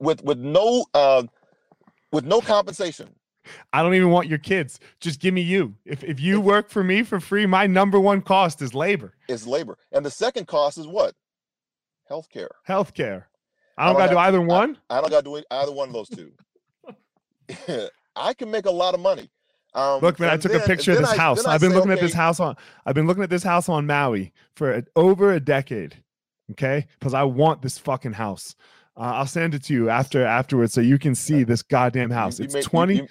with 0.00 0.22
with 0.22 0.38
no 0.38 0.86
uh 0.94 1.24
with 2.12 2.24
no 2.24 2.40
compensation. 2.40 3.14
I 3.72 3.82
don't 3.82 3.94
even 3.94 4.10
want 4.10 4.28
your 4.28 4.38
kids. 4.38 4.80
Just 5.00 5.20
give 5.20 5.34
me 5.34 5.40
you. 5.40 5.74
If 5.84 6.02
if 6.04 6.20
you 6.20 6.40
work 6.40 6.70
for 6.70 6.82
me 6.84 7.02
for 7.02 7.20
free, 7.20 7.46
my 7.46 7.66
number 7.66 7.98
one 8.00 8.20
cost 8.22 8.62
is 8.62 8.74
labor. 8.74 9.14
Is 9.28 9.46
labor. 9.46 9.78
And 9.92 10.04
the 10.04 10.10
second 10.10 10.46
cost 10.46 10.78
is 10.78 10.86
what? 10.86 11.14
Healthcare. 12.10 12.48
Healthcare. 12.68 13.24
I 13.78 13.86
don't, 13.86 13.96
I 13.96 13.98
don't 13.98 13.98
gotta 13.98 14.12
do 14.12 14.18
either 14.18 14.40
one. 14.40 14.78
I, 14.88 14.98
I 14.98 15.00
don't 15.00 15.10
gotta 15.10 15.24
do 15.24 15.42
either 15.50 15.72
one 15.72 15.88
of 15.88 15.94
those 15.94 16.08
two. 16.08 16.32
I 18.16 18.34
can 18.34 18.50
make 18.50 18.66
a 18.66 18.70
lot 18.70 18.94
of 18.94 19.00
money. 19.00 19.30
Um, 19.74 20.00
Look, 20.00 20.18
man, 20.18 20.30
I 20.30 20.36
took 20.38 20.52
then, 20.52 20.62
a 20.62 20.66
picture 20.66 20.92
of 20.92 20.98
this 20.98 21.10
I, 21.10 21.16
house. 21.16 21.44
I've 21.44 21.60
been 21.60 21.70
say, 21.70 21.76
looking 21.76 21.90
okay, 21.90 22.00
at 22.00 22.04
this 22.04 22.14
house 22.14 22.40
on. 22.40 22.56
I've 22.86 22.94
been 22.94 23.06
looking 23.06 23.22
at 23.22 23.28
this 23.28 23.42
house 23.42 23.68
on 23.68 23.86
Maui 23.86 24.32
for 24.54 24.82
over 24.96 25.32
a 25.32 25.40
decade 25.40 26.02
Okay, 26.52 26.86
because 26.98 27.12
I 27.14 27.24
want 27.24 27.62
this 27.62 27.76
fucking 27.78 28.12
house. 28.12 28.54
Uh, 28.96 29.00
I'll 29.14 29.26
send 29.26 29.54
it 29.54 29.64
to 29.64 29.74
you 29.74 29.90
after 29.90 30.24
afterwards 30.24 30.72
so 30.72 30.80
you 30.80 30.98
can 30.98 31.14
see 31.14 31.42
this 31.44 31.62
goddamn 31.62 32.10
house. 32.10 32.38
It's 32.40 32.54
you- 32.54 32.60
you 32.60 32.86
may- 32.86 32.94
you 32.94 33.02
may 33.02 33.08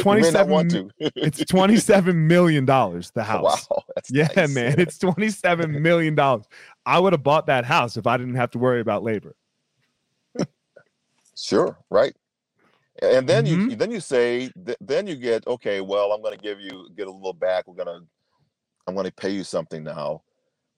27 0.00 0.32
not 0.32 0.48
want 0.48 0.70
to. 0.70 0.90
it's 1.16 1.44
twenty 1.44 1.76
seven 1.76 2.26
million 2.26 2.64
dollars. 2.64 3.10
The 3.12 3.22
house. 3.22 3.66
Wow, 3.70 3.82
that's 3.94 4.10
Yeah, 4.10 4.28
nice. 4.36 4.54
man, 4.54 4.80
it's 4.80 4.98
twenty 4.98 5.28
seven 5.30 5.82
million 5.82 6.14
dollars. 6.14 6.46
I 6.86 6.98
would 6.98 7.12
have 7.12 7.22
bought 7.22 7.46
that 7.46 7.64
house 7.64 7.96
if 7.96 8.06
I 8.06 8.16
didn't 8.16 8.34
have 8.36 8.50
to 8.52 8.58
worry 8.58 8.80
about 8.80 9.02
labor. 9.02 9.34
Sure, 11.36 11.78
right. 11.90 12.14
And 13.00 13.28
then 13.28 13.46
Mm-hmm. 13.46 13.70
you 13.70 13.76
then 13.76 13.90
you 13.90 14.00
say 14.00 14.50
th- 14.64 14.76
then 14.80 15.06
you 15.06 15.16
get 15.16 15.46
okay. 15.46 15.80
Well, 15.80 16.12
I'm 16.12 16.22
going 16.22 16.36
to 16.36 16.40
give 16.42 16.60
you 16.60 16.88
get 16.96 17.06
a 17.08 17.10
little 17.10 17.32
back. 17.32 17.66
We're 17.66 17.74
gonna 17.74 18.00
I'm 18.86 18.94
going 18.94 19.06
to 19.06 19.12
pay 19.12 19.30
you 19.30 19.44
something 19.44 19.82
now. 19.82 20.22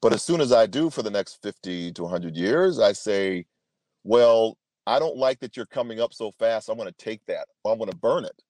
But 0.01 0.13
as 0.13 0.23
soon 0.23 0.41
as 0.41 0.53
I 0.53 0.67
do 0.67 0.91
for 0.91 1.03
the 1.03 1.11
next 1.11 1.41
50 1.43 1.93
to 1.93 2.03
100 2.03 2.37
years, 2.37 2.79
I 2.79 2.93
say, 2.93 3.47
well, 4.05 4.59
I 4.87 4.99
don't 4.99 5.17
like 5.17 5.41
that 5.41 5.57
you're 5.57 5.67
coming 5.67 6.01
up 6.01 6.13
so 6.13 6.31
fast. 6.33 6.69
I'm 6.69 6.77
going 6.77 6.93
to 6.93 7.05
take 7.05 7.25
that. 7.27 7.47
I'm 7.67 7.79
going 7.79 7.91
to 7.91 7.97
burn 7.97 8.25
it. 8.25 8.43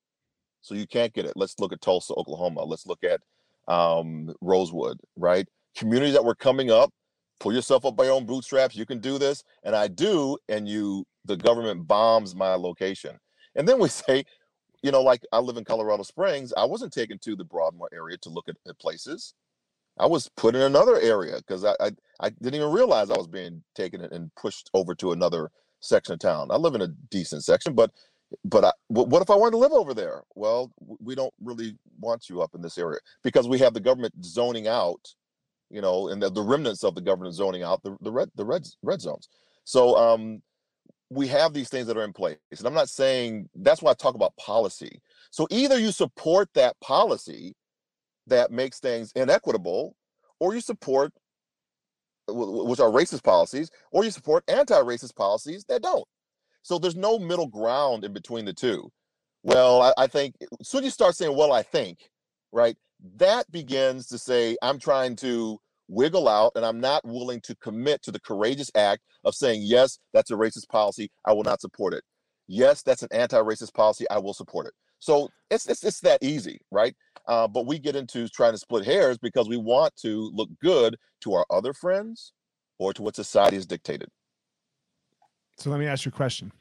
So 0.62 0.74
you 0.74 0.86
can't 0.86 1.12
get 1.12 1.26
it. 1.26 1.34
Let's 1.36 1.60
look 1.60 1.72
at 1.72 1.80
Tulsa, 1.80 2.14
Oklahoma. 2.14 2.64
Let's 2.64 2.86
look 2.86 3.04
at 3.04 3.20
um, 3.68 4.34
Rosewood, 4.40 4.98
right? 5.16 5.46
Communities 5.76 6.14
that 6.14 6.24
were 6.24 6.34
coming 6.34 6.70
up. 6.70 6.90
Pull 7.40 7.52
yourself 7.52 7.84
up 7.84 7.96
by 7.96 8.04
your 8.04 8.14
own 8.14 8.26
bootstraps. 8.26 8.76
You 8.76 8.86
can 8.86 9.00
do 9.00 9.18
this, 9.18 9.42
and 9.64 9.76
I 9.76 9.88
do. 9.88 10.38
And 10.48 10.68
you, 10.68 11.04
the 11.24 11.36
government 11.36 11.86
bombs 11.86 12.34
my 12.34 12.54
location. 12.54 13.18
And 13.54 13.68
then 13.68 13.78
we 13.78 13.88
say, 13.90 14.24
you 14.82 14.90
know, 14.90 15.02
like 15.02 15.22
I 15.32 15.38
live 15.38 15.56
in 15.56 15.64
Colorado 15.64 16.02
Springs. 16.02 16.52
I 16.56 16.64
wasn't 16.64 16.92
taken 16.92 17.18
to 17.20 17.36
the 17.36 17.44
Broadmoor 17.44 17.88
area 17.92 18.16
to 18.18 18.30
look 18.30 18.48
at, 18.48 18.56
at 18.68 18.78
places. 18.78 19.34
I 19.98 20.06
was 20.06 20.28
put 20.36 20.56
in 20.56 20.62
another 20.62 20.98
area 21.00 21.36
because 21.36 21.64
I, 21.64 21.74
I 21.80 21.92
I 22.20 22.30
didn't 22.30 22.56
even 22.56 22.72
realize 22.72 23.10
I 23.10 23.16
was 23.16 23.28
being 23.28 23.62
taken 23.74 24.00
and 24.00 24.34
pushed 24.34 24.70
over 24.74 24.94
to 24.96 25.12
another 25.12 25.50
section 25.84 26.14
of 26.14 26.18
town. 26.18 26.50
I 26.50 26.56
live 26.56 26.74
in 26.74 26.82
a 26.82 26.88
decent 26.88 27.44
section, 27.44 27.74
but 27.74 27.90
but 28.44 28.64
I, 28.64 28.72
what 28.88 29.22
if 29.22 29.30
I 29.30 29.36
wanted 29.36 29.52
to 29.52 29.58
live 29.58 29.72
over 29.72 29.94
there? 29.94 30.22
Well, 30.34 30.72
we 30.80 31.14
don't 31.14 31.34
really 31.40 31.76
want 32.00 32.28
you 32.28 32.42
up 32.42 32.54
in 32.54 32.62
this 32.62 32.78
area 32.78 32.98
because 33.22 33.46
we 33.46 33.58
have 33.58 33.74
the 33.74 33.80
government 33.80 34.24
zoning 34.24 34.66
out, 34.66 35.14
you 35.70 35.80
know, 35.80 36.08
and 36.08 36.20
the, 36.22 36.30
the 36.30 36.42
remnants 36.42 36.82
of 36.82 36.94
the 36.94 37.00
government 37.00 37.34
zoning 37.34 37.62
out 37.62 37.82
the, 37.82 37.96
the 38.00 38.10
red 38.10 38.30
the 38.34 38.44
red 38.44 38.66
red 38.82 39.00
zones. 39.00 39.28
So 39.64 39.96
um, 39.96 40.42
we 41.10 41.28
have 41.28 41.52
these 41.52 41.68
things 41.68 41.86
that 41.86 41.96
are 41.96 42.04
in 42.04 42.12
place, 42.12 42.38
and 42.58 42.66
I'm 42.66 42.74
not 42.74 42.88
saying 42.88 43.48
that's 43.54 43.82
why 43.82 43.92
I 43.92 43.94
talk 43.94 44.14
about 44.14 44.36
policy. 44.36 45.00
So 45.30 45.46
either 45.50 45.78
you 45.78 45.92
support 45.92 46.48
that 46.54 46.78
policy 46.80 47.54
that 48.26 48.50
makes 48.50 48.80
things 48.80 49.12
inequitable, 49.14 49.96
or 50.40 50.54
you 50.54 50.60
support 50.60 51.12
which 52.28 52.80
are 52.80 52.90
racist 52.90 53.22
policies, 53.22 53.70
or 53.92 54.04
you 54.04 54.10
support 54.10 54.44
anti-racist 54.48 55.14
policies 55.14 55.64
that 55.68 55.82
don't. 55.82 56.06
So 56.62 56.78
there's 56.78 56.96
no 56.96 57.18
middle 57.18 57.48
ground 57.48 58.04
in 58.04 58.12
between 58.12 58.44
the 58.44 58.54
two. 58.54 58.90
Well, 59.42 59.82
I, 59.82 59.92
I 59.98 60.06
think 60.06 60.34
as 60.60 60.68
soon 60.68 60.80
as 60.80 60.84
you 60.86 60.90
start 60.90 61.14
saying, 61.14 61.36
well, 61.36 61.52
I 61.52 61.62
think, 61.62 61.98
right, 62.52 62.76
that 63.16 63.50
begins 63.50 64.06
to 64.08 64.18
say, 64.18 64.56
I'm 64.62 64.78
trying 64.78 65.16
to 65.16 65.58
wiggle 65.88 66.28
out 66.28 66.52
and 66.54 66.64
I'm 66.64 66.80
not 66.80 67.04
willing 67.04 67.42
to 67.42 67.54
commit 67.56 68.02
to 68.04 68.10
the 68.10 68.20
courageous 68.20 68.70
act 68.74 69.02
of 69.24 69.34
saying, 69.34 69.60
yes, 69.62 69.98
that's 70.14 70.30
a 70.30 70.34
racist 70.34 70.68
policy. 70.70 71.10
I 71.26 71.34
will 71.34 71.42
not 71.42 71.60
support 71.60 71.92
it. 71.92 72.02
Yes, 72.48 72.82
that's 72.82 73.02
an 73.02 73.08
anti-racist 73.12 73.74
policy. 73.74 74.06
I 74.10 74.18
will 74.18 74.32
support 74.32 74.66
it. 74.66 74.72
So 75.00 75.28
it's 75.50 75.68
it's, 75.68 75.84
it's 75.84 76.00
that 76.00 76.22
easy, 76.22 76.58
right? 76.70 76.94
Uh, 77.26 77.48
but 77.48 77.66
we 77.66 77.78
get 77.78 77.96
into 77.96 78.28
trying 78.28 78.52
to 78.52 78.58
split 78.58 78.84
hairs 78.84 79.18
because 79.18 79.48
we 79.48 79.56
want 79.56 79.94
to 79.96 80.30
look 80.34 80.50
good 80.60 80.96
to 81.22 81.32
our 81.34 81.46
other 81.50 81.72
friends 81.72 82.32
or 82.78 82.92
to 82.92 83.02
what 83.02 83.16
society 83.16 83.56
has 83.56 83.66
dictated. 83.66 84.08
So 85.56 85.70
let 85.70 85.80
me 85.80 85.86
ask 85.86 86.04
you 86.04 86.10
a 86.10 86.12
question. 86.12 86.52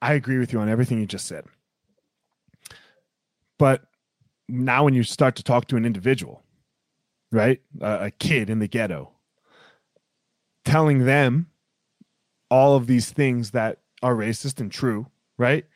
I 0.00 0.14
agree 0.14 0.38
with 0.38 0.52
you 0.52 0.60
on 0.60 0.68
everything 0.68 0.98
you 0.98 1.06
just 1.06 1.26
said. 1.26 1.44
But 3.58 3.82
now 4.48 4.84
when 4.84 4.94
you 4.94 5.02
start 5.02 5.36
to 5.36 5.42
talk 5.42 5.66
to 5.68 5.76
an 5.76 5.84
individual, 5.84 6.42
right? 7.30 7.60
A, 7.80 8.06
a 8.06 8.10
kid 8.10 8.48
in 8.48 8.58
the 8.58 8.68
ghetto, 8.68 9.10
telling 10.64 11.04
them 11.04 11.50
all 12.50 12.76
of 12.76 12.86
these 12.86 13.10
things 13.10 13.50
that 13.50 13.78
are 14.02 14.14
racist 14.14 14.60
and 14.60 14.72
true, 14.72 15.06
right? 15.36 15.66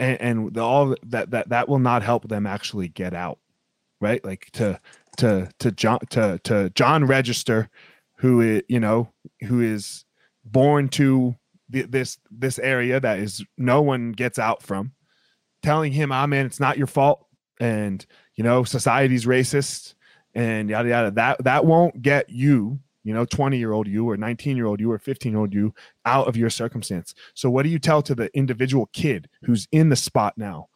And, 0.00 0.20
and 0.20 0.54
the, 0.54 0.62
all 0.62 0.96
that 1.04 1.30
that 1.30 1.50
that 1.50 1.68
will 1.68 1.78
not 1.78 2.02
help 2.02 2.26
them 2.26 2.46
actually 2.46 2.88
get 2.88 3.12
out, 3.14 3.38
right? 4.00 4.24
Like 4.24 4.50
to 4.52 4.80
to 5.18 5.50
to 5.58 5.70
John 5.70 6.00
to 6.10 6.40
to 6.44 6.70
John 6.70 7.04
Register, 7.04 7.68
who 8.16 8.40
is 8.40 8.62
you 8.68 8.80
know 8.80 9.12
who 9.46 9.60
is 9.60 10.06
born 10.44 10.88
to 10.88 11.36
th- 11.70 11.90
this 11.90 12.18
this 12.30 12.58
area 12.58 12.98
that 12.98 13.18
is 13.18 13.44
no 13.58 13.82
one 13.82 14.12
gets 14.12 14.38
out 14.38 14.62
from, 14.62 14.92
telling 15.62 15.92
him, 15.92 16.12
"Ah, 16.12 16.26
man, 16.26 16.46
it's 16.46 16.60
not 16.60 16.78
your 16.78 16.86
fault," 16.86 17.26
and 17.60 18.04
you 18.36 18.42
know 18.42 18.64
society's 18.64 19.26
racist 19.26 19.94
and 20.34 20.70
yada 20.70 20.88
yada. 20.88 21.10
That 21.10 21.44
that 21.44 21.66
won't 21.66 22.00
get 22.00 22.30
you, 22.30 22.80
you 23.04 23.14
know, 23.14 23.24
twenty 23.24 23.58
year 23.58 23.72
old 23.72 23.86
you 23.86 24.08
or 24.08 24.16
nineteen 24.16 24.56
year 24.56 24.66
old 24.66 24.80
you 24.80 24.90
or 24.90 24.98
fifteen 24.98 25.32
year 25.32 25.40
old 25.40 25.54
you 25.54 25.74
out 26.04 26.28
of 26.28 26.36
your 26.36 26.50
circumstance. 26.50 27.14
So 27.34 27.50
what 27.50 27.62
do 27.62 27.68
you 27.68 27.78
tell 27.78 28.02
to 28.02 28.14
the 28.14 28.34
individual 28.36 28.86
kid 28.92 29.28
who's 29.42 29.66
in 29.72 29.88
the 29.88 29.96
spot 29.96 30.34
now 30.36 30.68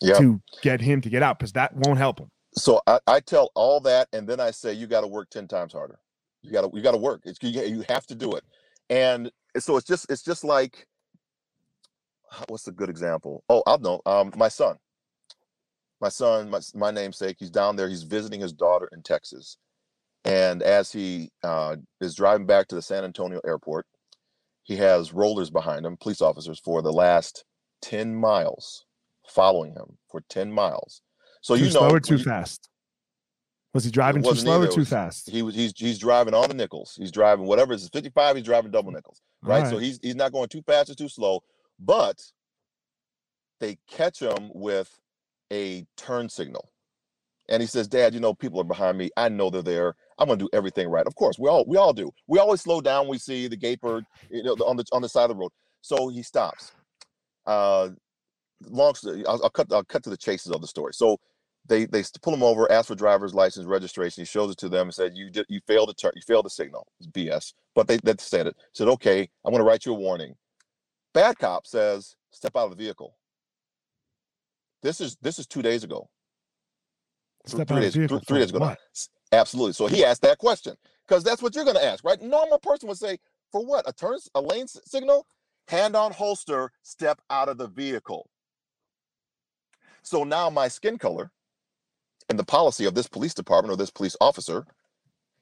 Yeah. 0.00 0.18
to 0.18 0.40
get 0.62 0.80
him 0.80 1.00
to 1.00 1.08
get 1.10 1.22
out? 1.22 1.38
Because 1.38 1.52
that 1.52 1.74
won't 1.74 1.98
help 1.98 2.18
him. 2.18 2.30
So 2.56 2.80
I, 2.86 3.00
I 3.06 3.20
tell 3.20 3.50
all 3.54 3.80
that, 3.80 4.08
and 4.12 4.28
then 4.28 4.38
I 4.40 4.50
say 4.50 4.72
you 4.72 4.86
got 4.86 5.00
to 5.00 5.06
work 5.06 5.30
ten 5.30 5.48
times 5.48 5.72
harder. 5.72 5.98
You 6.42 6.52
got 6.52 6.62
to 6.62 6.70
you 6.76 6.82
got 6.82 6.92
to 6.92 6.98
work. 6.98 7.22
It's 7.24 7.38
you, 7.42 7.62
you 7.62 7.84
have 7.88 8.06
to 8.06 8.14
do 8.14 8.32
it. 8.32 8.44
And 8.90 9.30
so 9.58 9.76
it's 9.76 9.86
just 9.86 10.10
it's 10.10 10.22
just 10.22 10.44
like 10.44 10.86
what's 12.48 12.68
a 12.68 12.72
good 12.72 12.90
example? 12.90 13.44
Oh, 13.48 13.62
I'll 13.66 13.78
know. 13.78 14.02
Um, 14.06 14.32
my 14.36 14.48
son, 14.48 14.76
my 16.00 16.08
son, 16.08 16.50
my 16.50 16.60
my 16.74 16.90
namesake. 16.90 17.36
He's 17.38 17.50
down 17.50 17.76
there. 17.76 17.88
He's 17.88 18.02
visiting 18.02 18.40
his 18.40 18.52
daughter 18.52 18.88
in 18.92 19.02
Texas, 19.02 19.56
and 20.24 20.62
as 20.62 20.90
he 20.92 21.30
uh, 21.42 21.76
is 22.00 22.14
driving 22.14 22.46
back 22.46 22.68
to 22.68 22.74
the 22.74 22.82
San 22.82 23.04
Antonio 23.04 23.40
airport, 23.46 23.86
he 24.62 24.76
has 24.76 25.12
rollers 25.12 25.50
behind 25.50 25.84
him, 25.84 25.96
police 25.98 26.22
officers, 26.22 26.58
for 26.60 26.80
the 26.82 26.92
last 26.92 27.44
ten 27.82 28.14
miles, 28.14 28.86
following 29.28 29.72
him 29.72 29.98
for 30.10 30.22
ten 30.28 30.50
miles. 30.50 31.02
So 31.42 31.54
too 31.54 31.60
you 31.60 31.66
know, 31.66 31.80
slow 31.80 31.90
or 31.90 32.00
too 32.00 32.16
you- 32.16 32.24
fast? 32.24 32.68
Was 33.74 33.84
he 33.84 33.90
driving 33.90 34.22
too 34.22 34.36
slow 34.36 34.58
either. 34.62 34.68
or 34.68 34.72
too 34.72 34.84
fast? 34.84 35.28
he 35.28 35.42
was 35.42 35.56
he's 35.56 35.72
he's 35.76 35.98
driving 35.98 36.32
on 36.32 36.48
the 36.48 36.54
nickels. 36.54 36.94
He's 36.96 37.10
driving 37.10 37.44
whatever 37.44 37.72
it's 37.72 37.88
55, 37.88 38.36
he's 38.36 38.44
driving 38.44 38.70
double 38.70 38.92
nickels. 38.92 39.20
Right. 39.42 39.66
So 39.66 39.78
he's 39.78 39.98
he's 40.00 40.14
not 40.14 40.32
going 40.32 40.48
too 40.48 40.62
fast 40.62 40.90
or 40.90 40.94
too 40.94 41.08
slow, 41.08 41.42
but 41.80 42.22
they 43.60 43.78
catch 43.88 44.20
him 44.20 44.50
with 44.54 44.96
a 45.52 45.86
turn 45.96 46.28
signal. 46.28 46.70
And 47.48 47.60
he 47.60 47.66
says, 47.66 47.88
Dad, 47.88 48.14
you 48.14 48.20
know, 48.20 48.32
people 48.32 48.60
are 48.60 48.64
behind 48.64 48.96
me. 48.96 49.10
I 49.16 49.28
know 49.28 49.50
they're 49.50 49.62
there. 49.62 49.96
I'm 50.18 50.28
gonna 50.28 50.38
do 50.38 50.48
everything 50.52 50.88
right. 50.88 51.06
Of 51.06 51.14
course, 51.14 51.38
we 51.38 51.48
all 51.48 51.64
we 51.66 51.76
all 51.76 51.92
do. 51.92 52.10
We 52.26 52.38
always 52.38 52.60
slow 52.60 52.80
down. 52.80 53.08
We 53.08 53.18
see 53.18 53.48
the 53.48 53.56
gate 53.56 53.80
bird, 53.80 54.04
you 54.30 54.42
know, 54.42 54.52
on 54.66 54.76
the 54.76 54.84
on 54.92 55.02
the 55.02 55.08
side 55.08 55.24
of 55.24 55.30
the 55.30 55.36
road. 55.36 55.52
So 55.80 56.08
he 56.08 56.22
stops. 56.22 56.72
Uh, 57.46 57.90
long. 58.66 58.94
I'll, 59.26 59.42
I'll 59.44 59.50
cut. 59.50 59.72
I'll 59.72 59.84
cut 59.84 60.02
to 60.04 60.10
the 60.10 60.16
chases 60.16 60.52
of 60.52 60.60
the 60.60 60.66
story. 60.66 60.94
So 60.94 61.18
they 61.66 61.86
they 61.86 62.02
pull 62.22 62.34
him 62.34 62.42
over, 62.42 62.70
ask 62.70 62.88
for 62.88 62.94
driver's 62.94 63.34
license, 63.34 63.66
registration. 63.66 64.22
He 64.22 64.26
shows 64.26 64.50
it 64.50 64.58
to 64.58 64.68
them 64.68 64.88
and 64.88 64.94
said, 64.94 65.12
"You 65.14 65.30
did. 65.30 65.46
You 65.48 65.60
failed 65.66 65.88
to 65.88 65.94
turn. 65.94 66.12
You 66.14 66.22
failed 66.26 66.46
the 66.46 66.50
signal. 66.50 66.86
It's 67.00 67.08
BS." 67.08 67.54
But 67.74 67.88
they 67.88 67.98
they 67.98 68.14
said 68.18 68.46
it. 68.46 68.56
Said, 68.72 68.88
"Okay, 68.88 69.28
I'm 69.44 69.52
going 69.52 69.62
to 69.62 69.68
write 69.68 69.86
you 69.86 69.92
a 69.92 69.98
warning." 69.98 70.34
Bad 71.12 71.38
cop 71.38 71.66
says, 71.66 72.16
"Step 72.32 72.56
out 72.56 72.64
of 72.64 72.70
the 72.70 72.76
vehicle." 72.76 73.16
This 74.82 75.00
is 75.00 75.16
this 75.22 75.38
is 75.38 75.46
two 75.46 75.62
days 75.62 75.84
ago. 75.84 76.08
Step 77.46 77.68
three 77.68 77.76
out 77.76 77.78
of 77.78 77.84
days, 77.84 77.92
the 77.94 77.98
vehicle 78.00 78.18
th- 78.18 78.28
three 78.28 78.36
for 78.36 78.40
days 78.40 78.50
ago. 78.50 78.58
what? 78.60 78.78
Absolutely. 79.34 79.72
So 79.72 79.86
he 79.86 80.04
asked 80.04 80.22
that 80.22 80.38
question 80.38 80.76
because 81.06 81.24
that's 81.24 81.42
what 81.42 81.54
you're 81.54 81.64
going 81.64 81.76
to 81.76 81.84
ask, 81.84 82.04
right? 82.04 82.20
Normal 82.20 82.58
person 82.58 82.88
would 82.88 82.98
say, 82.98 83.18
"For 83.52 83.64
what? 83.64 83.88
A 83.88 83.92
turn, 83.92 84.18
a 84.34 84.40
lane 84.40 84.68
signal? 84.68 85.26
Hand 85.68 85.96
on 85.96 86.12
holster. 86.12 86.72
Step 86.82 87.20
out 87.30 87.48
of 87.48 87.58
the 87.58 87.68
vehicle." 87.68 88.30
So 90.02 90.24
now 90.24 90.50
my 90.50 90.68
skin 90.68 90.98
color 90.98 91.32
and 92.28 92.38
the 92.38 92.44
policy 92.44 92.84
of 92.84 92.94
this 92.94 93.08
police 93.08 93.34
department 93.34 93.72
or 93.72 93.76
this 93.76 93.90
police 93.90 94.16
officer 94.20 94.66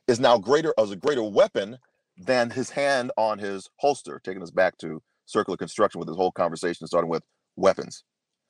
is 0.09 0.20
now 0.20 0.38
greater 0.38 0.74
as 0.78 0.90
a 0.90 0.97
greater 0.97 1.22
weapon 1.22 1.78
than 2.16 2.51
his 2.51 2.70
hand 2.70 3.11
on 3.16 3.38
his 3.38 3.68
holster, 3.76 4.20
taking 4.22 4.43
us 4.43 4.51
back 4.51 4.78
to 4.78 5.03
circular 5.26 5.57
construction 5.57 5.99
with 5.99 6.09
this 6.09 6.16
whole 6.16 6.32
conversation 6.32 6.86
starting 6.86 7.11
with 7.11 7.24
weapons. 7.57 8.05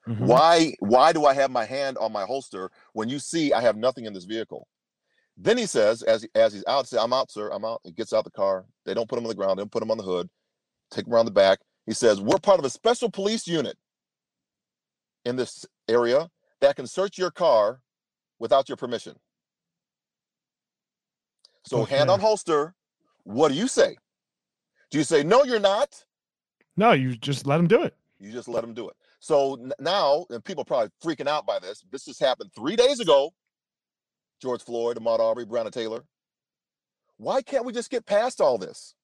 Mhm. 0.09 0.27
Why 0.27 0.75
why 0.81 1.13
do 1.13 1.27
I 1.27 1.35
have 1.35 1.51
my 1.51 1.65
hand 1.65 1.99
on 1.99 2.13
my 2.13 2.25
holster 2.25 2.71
when 2.93 3.09
you 3.09 3.19
see 3.19 3.53
I 3.53 3.61
have 3.61 3.77
nothing 3.77 4.05
in 4.05 4.13
this 4.13 4.25
vehicle? 4.25 4.67
Then 5.37 5.59
he 5.59 5.67
says, 5.67 6.03
as 6.03 6.23
he, 6.23 6.29
as 6.35 6.53
he's 6.53 6.65
out, 6.67 6.87
say, 6.87 6.99
I'm 7.01 7.13
out, 7.13 7.31
sir, 7.31 7.51
I'm 7.51 7.65
out. 7.65 7.81
He 7.85 7.93
gets 7.93 8.13
out 8.13 8.25
the 8.25 8.31
car. 8.31 8.67
They 8.85 8.95
don't 8.95 9.09
put 9.09 9.19
him 9.19 9.25
on 9.25 9.29
the 9.29 9.35
ground, 9.35 9.59
they 9.59 9.63
don't 9.63 9.73
put 9.73 9.83
him 9.83 9.91
on 9.91 9.99
the 9.99 10.05
hood, 10.05 10.29
take 10.91 11.07
him 11.07 11.15
around 11.15 11.27
the 11.27 11.33
back. 11.33 11.59
He 11.87 11.95
says, 11.95 12.21
We're 12.21 12.39
part 12.39 12.59
of 12.59 12.65
a 12.65 12.71
special 12.71 13.11
police 13.11 13.47
unit 13.47 13.77
in 15.25 15.37
this 15.37 15.65
area 15.89 16.29
that 16.61 16.77
can 16.77 16.87
search 16.87 17.19
your 17.19 17.31
car 17.31 17.81
without 18.39 18.69
your 18.69 18.77
permission. 18.77 19.17
So 21.65 21.79
oh, 21.79 21.85
hand 21.85 22.11
on 22.11 22.21
holster, 22.21 22.75
What 23.25 23.49
do 23.49 23.55
you 23.55 23.69
say? 23.69 23.97
Do 24.91 24.99
you 24.99 25.05
say 25.05 25.23
no? 25.23 25.45
You're 25.45 25.61
not. 25.61 26.05
No, 26.77 26.93
you 26.93 27.17
just 27.17 27.47
let 27.47 27.59
him 27.59 27.67
do 27.67 27.83
it. 27.83 27.95
You 28.21 28.31
just 28.31 28.49
let 28.49 28.63
him 28.63 28.75
do 28.75 28.89
it. 28.89 28.97
So 29.21 29.71
now, 29.79 30.27
and 30.31 30.45
people 30.45 30.63
are 30.63 30.65
probably 30.65 30.91
freaking 31.03 31.29
out 31.29 31.47
by 31.47 31.59
this. 31.59 31.83
This 31.91 32.05
just 32.05 32.21
happened 32.21 32.51
three 32.55 32.77
days 32.77 33.01
ago. 33.01 33.33
George 34.43 34.63
Floyd, 34.63 34.99
Ahmaud 34.99 35.21
Arbery, 35.21 35.47
Breonna 35.47 35.71
Taylor. 35.71 36.05
Why 37.17 37.41
can't 37.43 37.65
we 37.65 37.73
just 37.73 37.91
get 37.91 38.05
past 38.05 38.41
all 38.41 38.59
this? 38.59 38.95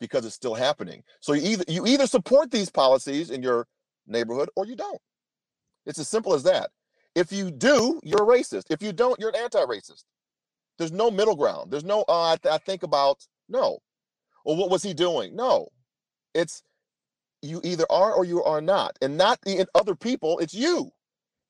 Because 0.00 0.24
it's 0.24 0.36
still 0.36 0.54
happening. 0.54 1.02
So 1.20 1.32
you 1.32 1.42
either 1.42 1.64
you 1.68 1.86
either 1.86 2.06
support 2.06 2.50
these 2.50 2.70
policies 2.70 3.30
in 3.30 3.42
your 3.42 3.66
neighborhood 4.06 4.48
or 4.56 4.66
you 4.66 4.76
don't. 4.76 5.00
It's 5.86 5.98
as 5.98 6.08
simple 6.08 6.34
as 6.34 6.44
that. 6.44 6.70
If 7.14 7.32
you 7.32 7.50
do, 7.50 8.00
you're 8.04 8.22
a 8.22 8.38
racist. 8.38 8.64
If 8.70 8.82
you 8.82 8.92
don't, 8.92 9.18
you're 9.20 9.30
an 9.30 9.36
anti-racist. 9.36 10.04
There's 10.78 10.92
no 10.92 11.10
middle 11.10 11.36
ground. 11.36 11.70
There's 11.70 11.84
no 11.84 12.04
uh, 12.08 12.32
I, 12.32 12.36
th- 12.36 12.54
I 12.54 12.58
think 12.58 12.82
about 12.82 13.26
no. 13.48 13.78
Well, 14.44 14.56
what 14.56 14.70
was 14.70 14.82
he 14.82 14.94
doing? 14.94 15.36
No. 15.36 15.68
It's 16.34 16.62
you 17.42 17.60
either 17.64 17.84
are 17.90 18.12
or 18.12 18.24
you 18.24 18.42
are 18.44 18.60
not, 18.60 18.96
and 19.02 19.16
not 19.18 19.40
the 19.42 19.66
other 19.74 19.96
people. 19.96 20.38
It's 20.38 20.54
you. 20.54 20.92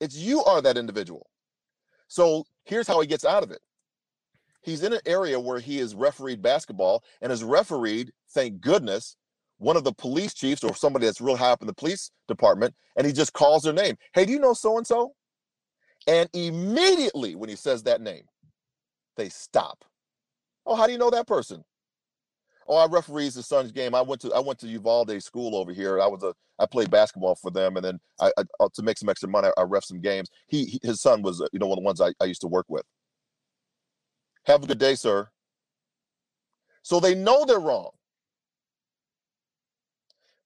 It's 0.01 0.17
you 0.17 0.43
are 0.45 0.63
that 0.63 0.79
individual. 0.79 1.29
So 2.09 2.45
here's 2.65 2.87
how 2.87 3.01
he 3.01 3.07
gets 3.07 3.25
out 3.25 3.43
of 3.43 3.51
it. 3.51 3.61
He's 4.63 4.83
in 4.83 4.93
an 4.93 5.01
area 5.07 5.41
where 5.41 5.59
he 5.59 5.79
has 5.79 5.95
refereed 5.95 6.41
basketball 6.41 7.03
and 7.21 7.31
has 7.31 7.43
refereed, 7.43 8.13
thank 8.33 8.61
goodness, 8.61 9.17
one 9.59 9.77
of 9.77 9.85
the 9.85 9.93
police 9.93 10.35
chiefs 10.35 10.65
or 10.65 10.75
somebody 10.75 11.07
that's 11.07 11.21
real 11.21 11.37
high 11.37 11.51
up 11.51 11.63
in 11.63 11.67
the 11.67 11.75
police 11.75 12.11
department, 12.29 12.75
and 12.97 13.07
he 13.07 13.13
just 13.13 13.33
calls 13.33 13.63
their 13.63 13.73
name. 13.73 13.97
Hey, 14.13 14.25
do 14.25 14.33
you 14.33 14.41
know 14.41 14.55
so 14.55 14.77
and 14.77 14.87
so? 14.87 15.15
And 16.07 16.29
immediately 16.33 17.35
when 17.37 17.49
he 17.49 17.57
says 17.57 17.83
that 17.85 18.01
name, 18.01 18.25
they 19.17 19.29
stop. 19.29 19.85
Oh, 20.67 20.75
how 20.75 20.87
do 20.87 20.93
you 20.93 20.99
know 20.99 21.11
that 21.11 21.27
person? 21.27 21.65
Oh, 22.73 22.77
I 22.77 22.87
referees 22.87 23.35
the 23.35 23.43
Suns 23.43 23.71
game. 23.71 23.95
I 23.95 24.01
went 24.01 24.23
to 24.23 24.33
I 24.33 24.41
went 24.41 24.59
to 24.61 24.67
Uvalde 24.67 25.23
school 25.23 25.57
over 25.57 25.75
here. 25.75 26.01
I 26.01 26.07
was 26.07 26.23
a 26.23 26.33
I 26.59 26.65
played 26.65 26.91
basketball 26.91 27.35
for 27.35 27.51
them, 27.51 27.77
and 27.77 27.85
then 27.85 28.01
I, 28.19 28.33
I 28.39 28.45
uh, 28.61 28.69
to 28.73 28.83
make 28.83 28.97
some 28.97 29.11
extra 29.11 29.29
money, 29.29 29.51
I, 29.59 29.63
ref 29.65 29.85
some 29.85 30.01
games. 30.01 30.31
He, 30.47 30.65
he, 30.65 30.81
his 30.83 31.03
son 31.03 31.21
was 31.21 31.43
uh, 31.43 31.49
you 31.53 31.59
know 31.59 31.67
one 31.67 31.77
of 31.77 31.83
the 31.83 31.85
ones 31.85 32.01
I, 32.01 32.15
I 32.19 32.25
used 32.25 32.41
to 32.41 32.47
work 32.47 32.65
with. 32.71 32.85
Have 34.47 34.65
a 34.65 34.67
good 34.67 34.79
day, 34.79 34.95
sir. 34.95 35.29
So 36.83 36.99
they 36.99 37.15
know 37.15 37.45
they're 37.45 37.61
wrong. 37.61 37.91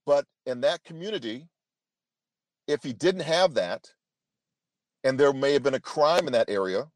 But 0.04 0.24
in 0.46 0.62
that 0.62 0.82
community, 0.82 1.46
if 2.66 2.82
he 2.82 2.92
didn't 2.92 3.22
have 3.22 3.54
that, 3.54 3.88
and 5.04 5.16
there 5.16 5.32
may 5.32 5.52
have 5.52 5.62
been 5.62 5.74
a 5.74 5.80
crime 5.80 6.26
in 6.26 6.32
that 6.32 6.50
area, 6.50 6.88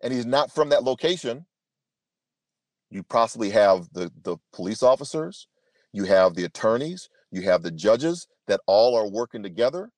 and 0.00 0.12
he's 0.12 0.26
not 0.26 0.52
from 0.52 0.68
that 0.68 0.84
location, 0.84 1.44
you 2.94 3.02
possibly 3.02 3.50
have 3.50 3.88
the, 3.92 4.10
the 4.22 4.36
police 4.52 4.82
officers, 4.82 5.48
you 5.92 6.04
have 6.04 6.34
the 6.34 6.44
attorneys, 6.44 7.08
you 7.32 7.42
have 7.42 7.62
the 7.62 7.70
judges 7.72 8.28
that 8.46 8.60
all 8.66 8.96
are 8.96 9.10
working 9.10 9.42
together 9.42 9.90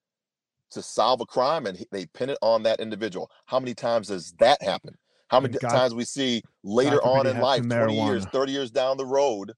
to 0.70 0.80
solve 0.80 1.20
a 1.20 1.26
crime 1.26 1.66
and 1.66 1.84
they 1.92 2.06
pin 2.06 2.30
it 2.30 2.38
on 2.40 2.62
that 2.62 2.80
individual. 2.80 3.30
How 3.44 3.60
many 3.60 3.74
times 3.74 4.08
does 4.08 4.32
that 4.38 4.62
happen? 4.62 4.94
How 5.28 5.40
many 5.40 5.58
God, 5.58 5.68
times 5.68 5.94
we 5.94 6.04
see 6.04 6.42
later 6.64 6.98
on 7.02 7.26
in 7.26 7.38
life, 7.38 7.68
20 7.68 7.94
years, 7.94 8.24
30 8.26 8.52
years 8.52 8.70
down 8.70 8.96
the 8.96 9.04
road, 9.04 9.52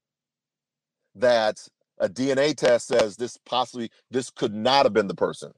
that 1.15 1.55
a 1.99 2.09
DNA 2.09 2.55
test 2.55 2.87
says 2.87 3.15
this 3.15 3.37
possibly 3.45 3.89
this 4.11 4.29
could 4.29 4.53
not 4.53 4.85
have 4.85 4.93
been 4.93 5.07
the 5.07 5.15
person. 5.15 5.53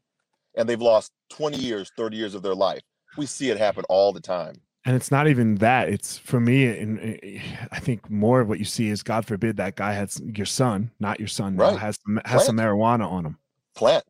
And 0.56 0.70
they've 0.70 0.82
lost 0.82 1.12
20 1.32 1.58
years, 1.58 1.92
30 1.98 2.16
years 2.16 2.36
of 2.36 2.44
their 2.44 2.56
life. 2.56 2.82
We 3.18 3.26
see 3.26 3.50
it 3.50 3.58
happen 3.58 3.86
all 3.90 4.14
the 4.14 4.22
time 4.22 4.56
and 4.86 4.96
it's 4.96 5.12
not 5.12 5.28
even 5.28 5.56
that 5.56 5.90
it's 5.90 6.18
for 6.18 6.40
me 6.40 6.66
and 6.66 7.00
eh, 7.24 7.42
i 7.72 7.80
think 7.80 8.10
more 8.10 8.42
of 8.42 8.48
what 8.48 8.60
you 8.60 8.66
see 8.66 8.90
is 8.90 9.04
god 9.04 9.26
forbid 9.26 9.58
that 9.58 9.76
guy 9.76 9.94
has 9.94 10.22
your 10.26 10.46
son 10.46 10.92
not 11.00 11.20
your 11.20 11.28
son 11.28 11.56
right. 11.56 11.78
has 11.78 12.00
has 12.26 12.46
some 12.46 12.58
marijuana 12.58 13.10
on 13.10 13.26
him 13.26 13.38
plant 13.76 14.04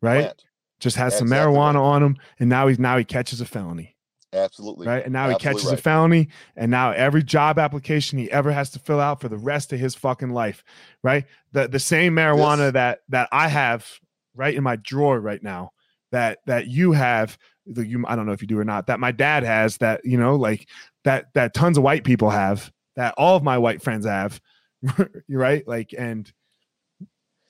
right 0.00 0.22
plant. 0.22 0.44
just 0.80 0.96
has 0.96 1.16
some 1.16 1.28
marijuana 1.28 1.74
right. 1.74 1.76
on 1.76 2.02
him 2.02 2.16
and 2.38 2.48
now 2.48 2.66
he's 2.68 2.78
now 2.78 2.96
he 2.96 3.04
catches 3.04 3.40
a 3.40 3.46
felony 3.46 3.96
absolutely 4.32 4.86
right 4.86 5.04
and 5.04 5.12
now 5.12 5.24
absolutely 5.24 5.50
he 5.50 5.54
catches 5.54 5.70
right. 5.70 5.78
a 5.78 5.82
felony 5.82 6.28
and 6.56 6.70
now 6.70 6.90
every 6.92 7.22
job 7.22 7.58
application 7.58 8.18
he 8.18 8.30
ever 8.30 8.50
has 8.50 8.70
to 8.70 8.78
fill 8.78 9.00
out 9.00 9.20
for 9.20 9.28
the 9.28 9.36
rest 9.36 9.72
of 9.72 9.78
his 9.78 9.94
fucking 9.94 10.30
life 10.30 10.64
right 11.02 11.26
the 11.52 11.68
the 11.68 11.78
same 11.78 12.14
marijuana 12.14 12.58
this. 12.58 12.72
that 12.72 13.00
that 13.08 13.28
i 13.30 13.48
have 13.48 13.86
right 14.34 14.54
in 14.54 14.62
my 14.62 14.76
drawer 14.76 15.20
right 15.20 15.42
now 15.42 15.70
that 16.12 16.38
that 16.46 16.66
you 16.66 16.92
have 16.92 17.36
you 17.66 18.04
I 18.06 18.16
don't 18.16 18.26
know 18.26 18.32
if 18.32 18.42
you 18.42 18.48
do 18.48 18.58
or 18.58 18.64
not 18.64 18.86
that 18.88 19.00
my 19.00 19.12
dad 19.12 19.44
has 19.44 19.76
that 19.78 20.04
you 20.04 20.18
know 20.18 20.36
like 20.36 20.68
that 21.04 21.26
that 21.34 21.54
tons 21.54 21.78
of 21.78 21.84
white 21.84 22.04
people 22.04 22.30
have 22.30 22.72
that 22.96 23.14
all 23.16 23.36
of 23.36 23.42
my 23.42 23.58
white 23.58 23.82
friends 23.82 24.06
have 24.06 24.40
you're 25.28 25.40
right 25.40 25.66
like 25.66 25.94
and 25.96 26.32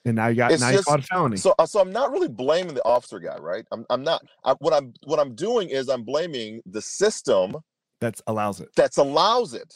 and 0.05 0.15
now 0.15 0.27
you 0.27 0.35
got 0.35 0.51
it's 0.51 0.61
now 0.61 0.71
just, 0.71 0.87
you 0.87 0.91
caught 0.91 1.03
felony. 1.03 1.37
so 1.37 1.55
uh, 1.57 1.65
so 1.65 1.79
I'm 1.79 1.91
not 1.91 2.11
really 2.11 2.27
blaming 2.27 2.73
the 2.73 2.85
officer 2.85 3.19
guy 3.19 3.37
right? 3.37 3.65
I'm 3.71 3.85
I'm 3.89 4.03
not 4.03 4.23
I, 4.43 4.53
what 4.59 4.73
I'm 4.73 4.93
what 5.05 5.19
I'm 5.19 5.35
doing 5.35 5.69
is 5.69 5.89
I'm 5.89 6.03
blaming 6.03 6.61
the 6.65 6.81
system 6.81 7.55
that 8.01 8.19
allows 8.27 8.59
it. 8.59 8.69
that's 8.75 8.97
allows 8.97 9.53
it 9.53 9.73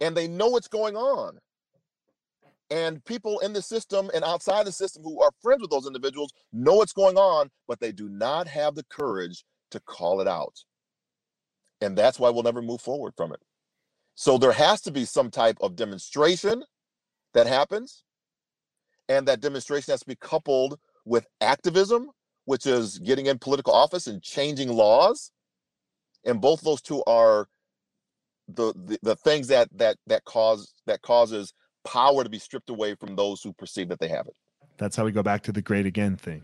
and 0.00 0.16
they 0.16 0.28
know 0.28 0.48
what's 0.48 0.68
going 0.68 0.96
on. 0.96 1.38
And 2.70 3.04
people 3.04 3.38
in 3.40 3.52
the 3.52 3.62
system 3.62 4.10
and 4.12 4.24
outside 4.24 4.66
the 4.66 4.72
system 4.72 5.04
who 5.04 5.22
are 5.22 5.30
friends 5.40 5.62
with 5.62 5.70
those 5.70 5.86
individuals 5.86 6.32
know 6.52 6.74
what's 6.74 6.92
going 6.92 7.16
on 7.16 7.48
but 7.68 7.78
they 7.78 7.92
do 7.92 8.08
not 8.08 8.48
have 8.48 8.74
the 8.74 8.84
courage 8.90 9.44
to 9.76 9.84
call 9.84 10.20
it 10.20 10.28
out. 10.28 10.54
And 11.80 11.96
that's 11.96 12.18
why 12.18 12.30
we'll 12.30 12.42
never 12.42 12.62
move 12.62 12.80
forward 12.80 13.14
from 13.16 13.32
it. 13.32 13.40
So 14.14 14.38
there 14.38 14.52
has 14.52 14.80
to 14.82 14.90
be 14.90 15.04
some 15.04 15.30
type 15.30 15.58
of 15.60 15.76
demonstration 15.76 16.64
that 17.34 17.46
happens. 17.46 18.04
And 19.08 19.28
that 19.28 19.40
demonstration 19.40 19.92
has 19.92 20.00
to 20.00 20.06
be 20.06 20.16
coupled 20.16 20.78
with 21.04 21.26
activism, 21.40 22.10
which 22.46 22.66
is 22.66 22.98
getting 22.98 23.26
in 23.26 23.38
political 23.38 23.72
office 23.72 24.06
and 24.06 24.22
changing 24.22 24.70
laws. 24.72 25.30
And 26.24 26.40
both 26.40 26.62
those 26.62 26.82
two 26.82 27.04
are 27.06 27.46
the, 28.48 28.72
the, 28.74 28.98
the 29.02 29.16
things 29.16 29.48
that 29.48 29.68
that 29.76 29.96
that 30.06 30.24
cause 30.24 30.72
that 30.86 31.02
causes 31.02 31.52
power 31.84 32.24
to 32.24 32.30
be 32.30 32.38
stripped 32.38 32.70
away 32.70 32.94
from 32.94 33.16
those 33.16 33.42
who 33.42 33.52
perceive 33.52 33.88
that 33.88 34.00
they 34.00 34.08
have 34.08 34.26
it. 34.26 34.34
That's 34.76 34.96
how 34.96 35.04
we 35.04 35.12
go 35.12 35.22
back 35.22 35.42
to 35.44 35.52
the 35.52 35.62
great 35.62 35.86
again 35.86 36.16
thing. 36.16 36.42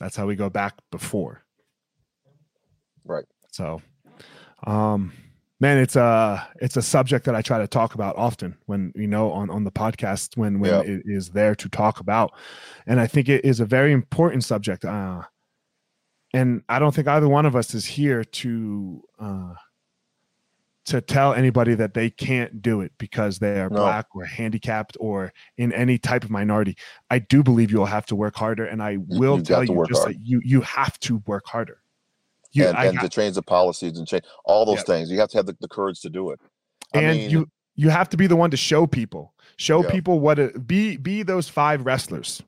That's 0.00 0.16
how 0.16 0.26
we 0.26 0.36
go 0.36 0.50
back 0.50 0.74
before. 0.90 1.44
Right. 3.04 3.24
So, 3.52 3.82
um, 4.66 5.12
man, 5.60 5.78
it's 5.78 5.96
a 5.96 6.46
it's 6.60 6.76
a 6.76 6.82
subject 6.82 7.26
that 7.26 7.34
I 7.34 7.42
try 7.42 7.58
to 7.58 7.68
talk 7.68 7.94
about 7.94 8.16
often 8.16 8.56
when 8.66 8.92
you 8.94 9.06
know 9.06 9.30
on 9.32 9.50
on 9.50 9.64
the 9.64 9.70
podcast 9.70 10.36
when 10.36 10.58
when 10.60 10.88
it 10.88 11.02
is 11.04 11.30
there 11.30 11.54
to 11.54 11.68
talk 11.68 12.00
about, 12.00 12.32
and 12.86 13.00
I 13.00 13.06
think 13.06 13.28
it 13.28 13.44
is 13.44 13.60
a 13.60 13.66
very 13.66 13.92
important 13.92 14.44
subject. 14.44 14.84
Uh, 14.84 15.22
and 16.32 16.62
I 16.68 16.80
don't 16.80 16.94
think 16.94 17.06
either 17.06 17.28
one 17.28 17.46
of 17.46 17.54
us 17.54 17.74
is 17.74 17.84
here 17.84 18.24
to 18.24 19.02
uh, 19.20 19.54
to 20.86 21.00
tell 21.00 21.32
anybody 21.32 21.74
that 21.74 21.94
they 21.94 22.10
can't 22.10 22.60
do 22.60 22.80
it 22.80 22.92
because 22.98 23.38
they 23.38 23.60
are 23.60 23.70
no. 23.70 23.80
black 23.80 24.06
or 24.14 24.24
handicapped 24.24 24.96
or 25.00 25.32
in 25.56 25.72
any 25.72 25.98
type 25.98 26.24
of 26.24 26.30
minority. 26.30 26.76
I 27.10 27.20
do 27.20 27.42
believe 27.42 27.70
you'll 27.70 27.86
have 27.86 28.06
to 28.06 28.16
work 28.16 28.36
harder, 28.36 28.66
and 28.66 28.82
I 28.82 28.98
will 29.08 29.38
you 29.38 29.44
tell 29.44 29.64
you 29.64 29.84
just 29.88 30.02
hard. 30.02 30.14
that 30.14 30.20
you 30.22 30.40
you 30.44 30.60
have 30.62 30.98
to 31.00 31.22
work 31.26 31.46
harder. 31.46 31.80
You, 32.52 32.66
and, 32.66 32.76
and 32.76 33.00
to 33.00 33.08
change 33.08 33.34
the 33.34 33.42
policies 33.42 33.98
and 33.98 34.06
change 34.06 34.24
all 34.44 34.64
those 34.64 34.84
things, 34.84 35.10
you 35.10 35.18
have 35.18 35.28
to 35.30 35.38
have 35.38 35.46
the, 35.46 35.56
the 35.60 35.68
courage 35.68 36.00
to 36.02 36.10
do 36.10 36.30
it. 36.30 36.40
I 36.94 37.00
and 37.00 37.18
mean, 37.18 37.30
you 37.30 37.48
you 37.74 37.88
have 37.88 38.08
to 38.10 38.16
be 38.16 38.26
the 38.26 38.36
one 38.36 38.50
to 38.50 38.56
show 38.56 38.86
people, 38.86 39.34
show 39.56 39.82
yeah. 39.82 39.90
people 39.90 40.20
what 40.20 40.38
it 40.38 40.66
be 40.66 40.96
be 40.96 41.22
those 41.22 41.48
five 41.48 41.84
wrestlers. 41.84 42.42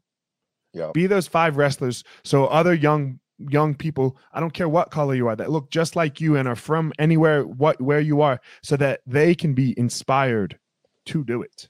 Yeah. 0.72 0.91
Be 0.93 1.07
those 1.07 1.26
five 1.26 1.57
wrestlers 1.57 2.05
so 2.22 2.47
other 2.47 2.74
young 2.74 3.18
young 3.39 3.74
people 3.74 4.16
i 4.32 4.41
don't 4.41 4.53
care 4.53 4.68
what 4.68 4.91
color 4.91 5.14
you 5.14 5.28
are 5.28 5.37
that 5.37 5.51
look 5.51 5.70
just 5.70 5.95
like 5.95 6.20
you 6.20 6.37
and 6.37 6.49
are 6.49 6.57
from 6.57 6.93
anywhere 6.99 7.47
what 7.47 7.80
where 7.80 8.01
you 8.01 8.20
are 8.20 8.41
so 8.62 8.76
that 8.76 9.01
they 9.07 9.34
can 9.34 9.53
be 9.53 9.78
inspired 9.78 10.59
to 11.07 11.24
do 11.24 11.43
it. 11.43 11.68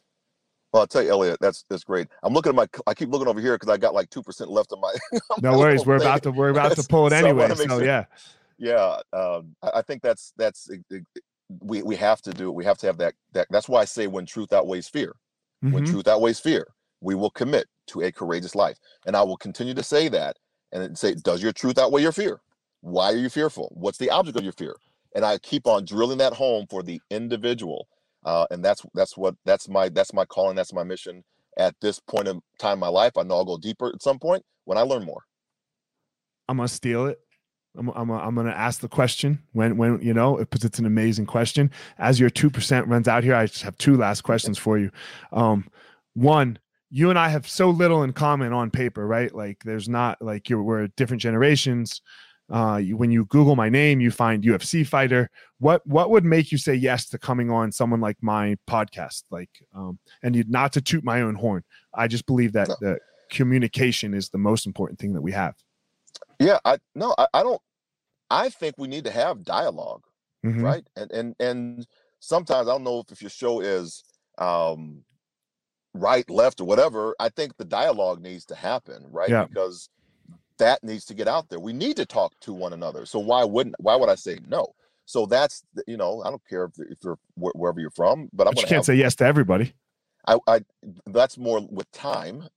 Well 0.72 0.82
i'll 0.82 0.86
tell 0.86 1.02
you 1.02 1.10
elliot 1.10 1.38
that's 1.40 1.64
that's 1.68 1.84
great. 1.84 2.08
I'm 2.22 2.32
looking 2.32 2.50
at 2.50 2.56
my 2.56 2.66
i 2.86 2.94
keep 2.94 3.10
looking 3.10 3.28
over 3.28 3.40
here 3.40 3.54
because 3.54 3.72
i 3.72 3.76
got 3.76 3.94
like 3.94 4.10
2% 4.10 4.48
left 4.48 4.72
of 4.72 4.80
my 4.80 4.92
no 5.40 5.58
worries 5.58 5.86
we're 5.86 5.96
about 5.96 6.22
to 6.24 6.30
we're 6.30 6.50
about 6.50 6.76
to 6.76 6.82
pull 6.88 7.06
it 7.06 7.12
anyway 7.12 7.48
so, 7.48 7.66
so 7.66 7.78
yeah. 7.78 8.04
Yeah 8.58 8.98
um, 9.12 9.54
I, 9.62 9.82
think 9.82 10.02
that's 10.02 10.32
that's 10.36 10.70
we 11.60 11.82
we 11.82 11.96
have 11.96 12.22
to 12.22 12.30
do 12.30 12.48
it 12.48 12.52
we 12.52 12.64
have 12.64 12.78
to 12.78 12.86
have 12.86 12.98
that 12.98 13.14
that 13.32 13.46
that's 13.50 13.68
why 13.68 13.82
i 13.82 13.84
say 13.84 14.06
when 14.06 14.26
truth 14.26 14.52
outweighs 14.52 14.88
fear. 14.88 15.14
Mm-hmm. 15.64 15.74
when 15.74 15.84
truth 15.84 16.06
outweighs 16.08 16.40
fear 16.40 16.66
we 17.00 17.14
will 17.14 17.30
commit 17.30 17.66
to 17.86 18.02
a 18.02 18.10
courageous 18.10 18.54
life. 18.54 18.78
And 19.06 19.16
i 19.16 19.22
will 19.22 19.36
continue 19.36 19.74
to 19.74 19.82
say 19.82 20.08
that 20.08 20.36
and 20.82 20.98
say, 20.98 21.14
does 21.14 21.42
your 21.42 21.52
truth 21.52 21.78
outweigh 21.78 22.02
your 22.02 22.12
fear? 22.12 22.40
Why 22.80 23.12
are 23.12 23.16
you 23.16 23.28
fearful? 23.28 23.72
What's 23.74 23.98
the 23.98 24.10
object 24.10 24.38
of 24.38 24.44
your 24.44 24.52
fear? 24.52 24.76
And 25.14 25.24
I 25.24 25.38
keep 25.38 25.66
on 25.66 25.84
drilling 25.84 26.18
that 26.18 26.34
home 26.34 26.66
for 26.68 26.82
the 26.82 27.00
individual. 27.10 27.88
Uh, 28.24 28.46
and 28.50 28.64
that's 28.64 28.84
that's 28.94 29.16
what 29.16 29.34
that's 29.44 29.68
my 29.68 29.88
that's 29.88 30.12
my 30.12 30.24
calling, 30.24 30.56
that's 30.56 30.72
my 30.72 30.82
mission 30.82 31.22
at 31.58 31.74
this 31.80 32.00
point 32.00 32.28
in 32.28 32.40
time 32.58 32.74
in 32.74 32.80
my 32.80 32.88
life. 32.88 33.12
I 33.16 33.22
know 33.22 33.36
I'll 33.36 33.44
go 33.44 33.56
deeper 33.56 33.88
at 33.88 34.02
some 34.02 34.18
point 34.18 34.44
when 34.64 34.76
I 34.76 34.82
learn 34.82 35.04
more. 35.04 35.22
I'm 36.48 36.56
gonna 36.56 36.68
steal 36.68 37.06
it. 37.06 37.18
I'm, 37.78 37.90
I'm, 37.90 38.10
I'm 38.10 38.34
going 38.34 38.46
to 38.46 38.56
ask 38.56 38.80
the 38.80 38.88
question 38.88 39.42
when, 39.52 39.76
when, 39.76 40.00
you 40.00 40.14
know, 40.14 40.36
because 40.36 40.64
it's 40.64 40.78
an 40.78 40.86
amazing 40.86 41.26
question. 41.26 41.70
As 41.98 42.18
your 42.18 42.30
2% 42.30 42.86
runs 42.86 43.06
out 43.06 43.22
here, 43.22 43.34
I 43.34 43.46
just 43.46 43.62
have 43.62 43.76
two 43.76 43.96
last 43.96 44.22
questions 44.22 44.56
for 44.56 44.78
you. 44.78 44.90
Um, 45.32 45.68
one, 46.14 46.58
you 46.90 47.10
and 47.10 47.18
I 47.18 47.28
have 47.28 47.48
so 47.48 47.70
little 47.70 48.02
in 48.02 48.12
common 48.12 48.52
on 48.52 48.70
paper, 48.70 49.06
right? 49.06 49.34
Like 49.34 49.62
there's 49.64 49.88
not 49.88 50.20
like 50.20 50.48
you're, 50.48 50.62
we're 50.62 50.86
different 50.88 51.22
generations. 51.22 52.00
Uh, 52.48 52.76
you, 52.76 52.96
when 52.96 53.10
you 53.10 53.24
Google 53.24 53.56
my 53.56 53.68
name, 53.68 54.00
you 54.00 54.10
find 54.10 54.44
UFC 54.44 54.86
fighter. 54.86 55.28
What 55.58 55.84
what 55.84 56.10
would 56.10 56.24
make 56.24 56.52
you 56.52 56.58
say 56.58 56.74
yes 56.74 57.08
to 57.08 57.18
coming 57.18 57.50
on 57.50 57.72
someone 57.72 58.00
like 58.00 58.16
my 58.20 58.56
podcast? 58.68 59.24
Like, 59.30 59.50
um, 59.74 59.98
and 60.22 60.36
you, 60.36 60.44
not 60.46 60.72
to 60.74 60.80
toot 60.80 61.02
my 61.02 61.22
own 61.22 61.34
horn. 61.34 61.64
I 61.92 62.06
just 62.06 62.24
believe 62.24 62.52
that 62.52 62.68
no. 62.68 62.76
the 62.80 62.98
communication 63.30 64.14
is 64.14 64.28
the 64.28 64.38
most 64.38 64.64
important 64.64 65.00
thing 65.00 65.12
that 65.14 65.22
we 65.22 65.32
have. 65.32 65.54
Yeah, 66.38 66.58
I 66.64 66.78
no, 66.94 67.14
I, 67.18 67.26
I 67.34 67.42
don't. 67.42 67.60
I 68.30 68.48
think 68.48 68.76
we 68.78 68.86
need 68.86 69.04
to 69.04 69.10
have 69.10 69.44
dialog 69.44 70.02
mm-hmm. 70.46 70.62
right? 70.62 70.86
And 70.96 71.10
and 71.12 71.34
and 71.40 71.86
sometimes 72.20 72.68
I 72.68 72.72
don't 72.72 72.84
know 72.84 73.00
if, 73.00 73.12
if 73.12 73.22
your 73.22 73.30
show 73.30 73.60
is 73.60 74.04
um, 74.38 75.02
right, 75.96 76.28
left, 76.30 76.60
or 76.60 76.64
whatever. 76.64 77.14
I 77.18 77.28
think 77.28 77.56
the 77.56 77.64
dialogue 77.64 78.22
needs 78.22 78.44
to 78.46 78.54
happen, 78.54 79.06
right? 79.10 79.28
Yeah. 79.28 79.44
Because 79.44 79.88
that 80.58 80.82
needs 80.82 81.04
to 81.06 81.14
get 81.14 81.28
out 81.28 81.48
there. 81.48 81.60
We 81.60 81.72
need 81.72 81.96
to 81.96 82.06
talk 82.06 82.32
to 82.40 82.52
one 82.52 82.72
another. 82.72 83.06
So 83.06 83.18
why 83.18 83.44
wouldn't 83.44 83.76
why 83.78 83.96
would 83.96 84.08
I 84.08 84.14
say 84.14 84.38
no? 84.48 84.74
So 85.04 85.26
that's 85.26 85.62
you 85.86 85.96
know 85.96 86.22
I 86.24 86.30
don't 86.30 86.46
care 86.48 86.64
if, 86.64 86.72
if 86.90 86.98
you're 87.04 87.18
wherever 87.36 87.80
you're 87.80 87.90
from, 87.90 88.28
but 88.32 88.46
I'm 88.46 88.54
but 88.54 88.62
you 88.62 88.68
can't 88.68 88.78
have, 88.78 88.84
say 88.84 88.94
yes 88.94 89.14
to 89.16 89.24
everybody. 89.24 89.74
I, 90.26 90.38
I 90.46 90.60
that's 91.06 91.38
more 91.38 91.60
with 91.70 91.90
time, 91.92 92.48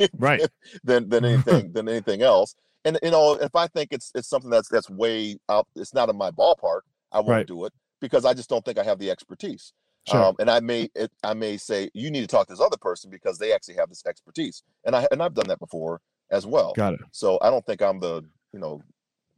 right? 0.18 0.40
than 0.84 1.08
than 1.08 1.24
anything 1.24 1.72
than 1.72 1.88
anything 1.88 2.22
else. 2.22 2.54
And 2.84 2.98
you 3.02 3.10
know 3.10 3.34
if 3.34 3.54
I 3.54 3.66
think 3.66 3.92
it's 3.92 4.10
it's 4.14 4.28
something 4.28 4.50
that's 4.50 4.68
that's 4.68 4.88
way 4.88 5.38
out, 5.48 5.66
it's 5.76 5.94
not 5.94 6.08
in 6.08 6.16
my 6.16 6.30
ballpark. 6.30 6.80
I 7.12 7.18
won't 7.18 7.28
right. 7.28 7.46
do 7.46 7.64
it 7.64 7.72
because 8.00 8.24
I 8.24 8.34
just 8.34 8.48
don't 8.48 8.64
think 8.64 8.78
I 8.78 8.84
have 8.84 8.98
the 8.98 9.10
expertise. 9.10 9.72
Sure. 10.08 10.24
Um, 10.24 10.36
and 10.38 10.50
I 10.50 10.60
may 10.60 10.88
it, 10.94 11.10
I 11.22 11.34
may 11.34 11.56
say 11.56 11.90
you 11.94 12.10
need 12.10 12.22
to 12.22 12.26
talk 12.26 12.46
to 12.46 12.52
this 12.52 12.60
other 12.60 12.76
person 12.76 13.10
because 13.10 13.38
they 13.38 13.52
actually 13.52 13.74
have 13.74 13.88
this 13.88 14.04
expertise. 14.06 14.62
And 14.84 14.96
I 14.96 15.06
and 15.10 15.22
I've 15.22 15.34
done 15.34 15.48
that 15.48 15.58
before 15.58 16.00
as 16.30 16.46
well. 16.46 16.72
Got 16.74 16.94
it. 16.94 17.00
So 17.12 17.38
I 17.42 17.50
don't 17.50 17.64
think 17.66 17.82
I'm 17.82 18.00
the 18.00 18.22
you 18.52 18.58
know 18.58 18.82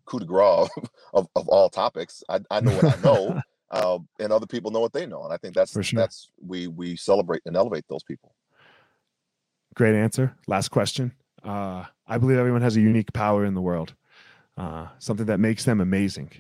coup 0.05 0.21
de 0.21 0.27
grace 0.27 0.69
of, 1.15 1.29
of 1.35 1.49
all 1.49 1.69
topics. 1.69 2.23
I, 2.29 2.41
I 2.51 2.61
know 2.61 2.73
what 2.73 2.99
I 2.99 3.03
know, 3.03 3.41
uh, 3.71 3.99
and 4.21 4.33
other 4.33 4.47
people 4.47 4.71
know 4.71 4.81
what 4.81 4.93
they 4.93 5.07
know, 5.07 5.25
and 5.25 5.33
I 5.33 5.37
think 5.37 5.55
that's 5.55 5.73
sure. 5.85 5.99
that's 5.99 6.31
we 6.45 6.67
we 6.69 6.97
celebrate 6.97 7.43
and 7.47 7.57
elevate 7.57 7.85
those 7.89 8.03
people. 8.03 8.35
Great 9.75 9.95
answer. 9.95 10.35
Last 10.47 10.69
question. 10.69 11.13
Uh, 11.43 11.85
I 12.07 12.19
believe 12.19 12.39
everyone 12.39 12.63
has 12.63 12.77
a 12.77 12.81
unique 12.81 13.13
power 13.13 13.45
in 13.45 13.55
the 13.55 13.63
world, 13.63 13.95
uh, 14.57 14.89
something 14.99 15.27
that 15.27 15.41
makes 15.41 15.65
them 15.65 15.81
amazing. 15.81 16.33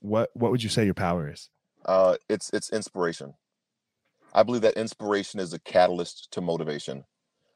What 0.00 0.30
what 0.34 0.50
would 0.50 0.62
you 0.62 0.70
say 0.70 0.84
your 0.84 0.94
power 0.94 1.30
is? 1.30 1.50
Uh, 1.84 2.16
it's 2.28 2.50
it's 2.50 2.70
inspiration. 2.70 3.34
I 4.36 4.44
believe 4.44 4.62
that 4.62 4.74
inspiration 4.74 5.40
is 5.40 5.52
a 5.52 5.58
catalyst 5.58 6.28
to 6.32 6.40
motivation. 6.40 7.02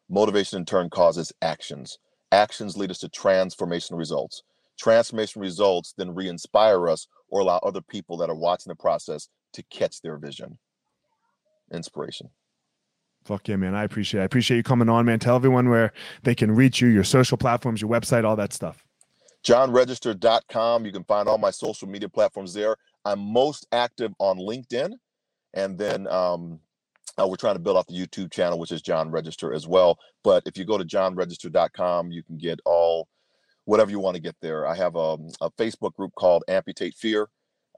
Motivation 0.09 0.59
in 0.59 0.65
turn 0.65 0.91
causes 0.91 1.33
actions 1.41 1.99
Actions 2.33 2.77
lead 2.77 2.91
us 2.91 2.99
to 2.99 3.09
transformation 3.09 3.97
results. 3.97 4.43
Transformation 4.79 5.43
results 5.43 5.95
then 5.97 6.15
re 6.15 6.29
inspire 6.29 6.89
us 6.89 7.09
or 7.29 7.41
allow 7.41 7.59
other 7.59 7.81
people 7.81 8.17
that 8.19 8.31
are 8.31 8.37
watching 8.37 8.71
the 8.71 8.77
process 8.77 9.29
to 9.53 9.63
catch 9.65 10.01
their 10.01 10.17
vision. 10.17 10.59
Inspiration. 11.73 12.31
Fuck 13.25 13.49
yeah, 13.49 13.57
man. 13.57 13.75
I 13.75 13.85
appreciate 13.85 14.21
it. 14.21 14.23
I 14.23 14.27
appreciate 14.27 14.57
you 14.59 14.63
coming 14.63 14.89
on, 14.89 15.05
man. 15.05 15.19
Tell 15.19 15.37
everyone 15.37 15.69
where 15.69 15.93
they 16.23 16.35
can 16.35 16.53
reach 16.53 16.81
you, 16.81 16.89
your 16.89 17.05
social 17.05 17.37
platforms, 17.37 17.83
your 17.83 17.91
website, 17.91 18.25
all 18.25 18.37
that 18.37 18.53
stuff. 18.53 18.83
JohnRegister.com. 19.45 20.87
You 20.87 20.93
can 20.93 21.05
find 21.05 21.29
all 21.29 21.39
my 21.39 21.51
social 21.51 21.89
media 21.89 22.09
platforms 22.09 22.55
there. 22.55 22.77
I'm 23.05 23.19
most 23.19 23.67
active 23.73 24.13
on 24.19 24.39
LinkedIn. 24.39 24.93
And 25.53 25.77
then 25.77 26.07
um, 26.07 26.61
uh, 27.19 27.27
we're 27.27 27.37
trying 27.37 27.55
to 27.55 27.61
build 27.61 27.77
off 27.77 27.87
the 27.87 27.95
YouTube 27.95 28.33
channel, 28.33 28.59
which 28.59 28.73
is 28.73 28.83
John 28.83 29.11
Register 29.11 29.53
as 29.53 29.67
well. 29.67 29.99
But 30.23 30.43
if 30.47 30.57
you 30.57 30.65
go 30.65 30.79
to 30.79 30.85
johnregister.com, 30.85 32.13
you 32.13 32.23
can 32.23 32.39
get 32.39 32.61
all 32.65 33.09
whatever 33.65 33.91
you 33.91 34.01
want 34.01 34.17
to 34.17 34.23
get 34.23 34.37
there. 34.41 34.67
I 34.67 34.75
have 34.75 34.97
a, 34.97 35.17
a 35.41 35.51
Facebook 35.53 35.95
group 35.95 36.13
called 36.17 36.45
Amputate 36.49 36.95
Fear. 36.95 37.29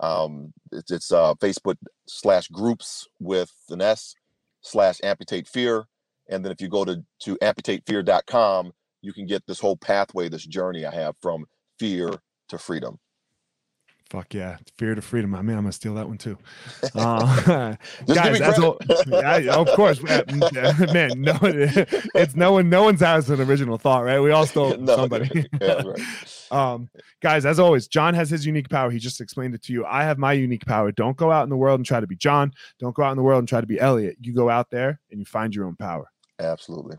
Um, 0.00 0.52
it's, 0.72 0.90
it's 0.90 1.12
uh, 1.12 1.34
Facebook 1.34 1.76
slash 2.06 2.48
groups 2.48 3.06
with 3.20 3.52
an 3.70 3.80
S 3.80 4.14
slash 4.62 4.98
amputate 5.02 5.46
fear. 5.46 5.86
And 6.28 6.44
then 6.44 6.52
if 6.52 6.60
you 6.60 6.68
go 6.68 6.84
to, 6.84 7.04
to 7.20 7.36
amputatefear.com, 7.36 8.72
you 9.02 9.12
can 9.12 9.26
get 9.26 9.46
this 9.46 9.60
whole 9.60 9.76
pathway, 9.76 10.28
this 10.28 10.46
journey 10.46 10.86
I 10.86 10.94
have 10.94 11.16
from 11.20 11.44
fear 11.78 12.10
to 12.48 12.58
freedom. 12.58 12.98
Fuck 14.12 14.34
yeah, 14.34 14.58
fear 14.76 14.94
to 14.94 15.00
freedom. 15.00 15.34
I 15.34 15.40
mean, 15.40 15.56
I'm 15.56 15.62
gonna 15.62 15.72
steal 15.72 15.94
that 15.94 16.06
one 16.06 16.18
too. 16.18 16.36
Uh, 16.94 17.74
guys, 18.06 18.38
that's 18.38 18.58
all. 18.58 18.76
Yeah, 19.06 19.54
of 19.54 19.68
course, 19.68 20.02
man. 20.02 20.26
No, 21.16 21.38
it's 21.42 22.36
no 22.36 22.52
one. 22.52 22.68
No 22.68 22.82
one's 22.82 23.00
has 23.00 23.30
an 23.30 23.40
original 23.40 23.78
thought, 23.78 24.04
right? 24.04 24.20
We 24.20 24.30
all 24.30 24.44
stole 24.44 24.76
no, 24.76 24.96
somebody. 24.96 25.46
Yeah, 25.58 25.82
right. 25.82 26.46
um, 26.50 26.90
guys, 27.22 27.46
as 27.46 27.58
always, 27.58 27.88
John 27.88 28.12
has 28.12 28.28
his 28.28 28.44
unique 28.44 28.68
power. 28.68 28.90
He 28.90 28.98
just 28.98 29.22
explained 29.22 29.54
it 29.54 29.62
to 29.62 29.72
you. 29.72 29.86
I 29.86 30.04
have 30.04 30.18
my 30.18 30.34
unique 30.34 30.66
power. 30.66 30.92
Don't 30.92 31.16
go 31.16 31.30
out 31.30 31.44
in 31.44 31.48
the 31.48 31.56
world 31.56 31.78
and 31.78 31.86
try 31.86 32.00
to 32.00 32.06
be 32.06 32.16
John. 32.16 32.52
Don't 32.78 32.94
go 32.94 33.04
out 33.04 33.12
in 33.12 33.16
the 33.16 33.22
world 33.22 33.38
and 33.38 33.48
try 33.48 33.62
to 33.62 33.66
be 33.66 33.80
Elliot. 33.80 34.18
You 34.20 34.34
go 34.34 34.50
out 34.50 34.68
there 34.70 35.00
and 35.10 35.20
you 35.20 35.24
find 35.24 35.54
your 35.54 35.64
own 35.64 35.76
power. 35.76 36.10
Absolutely. 36.38 36.98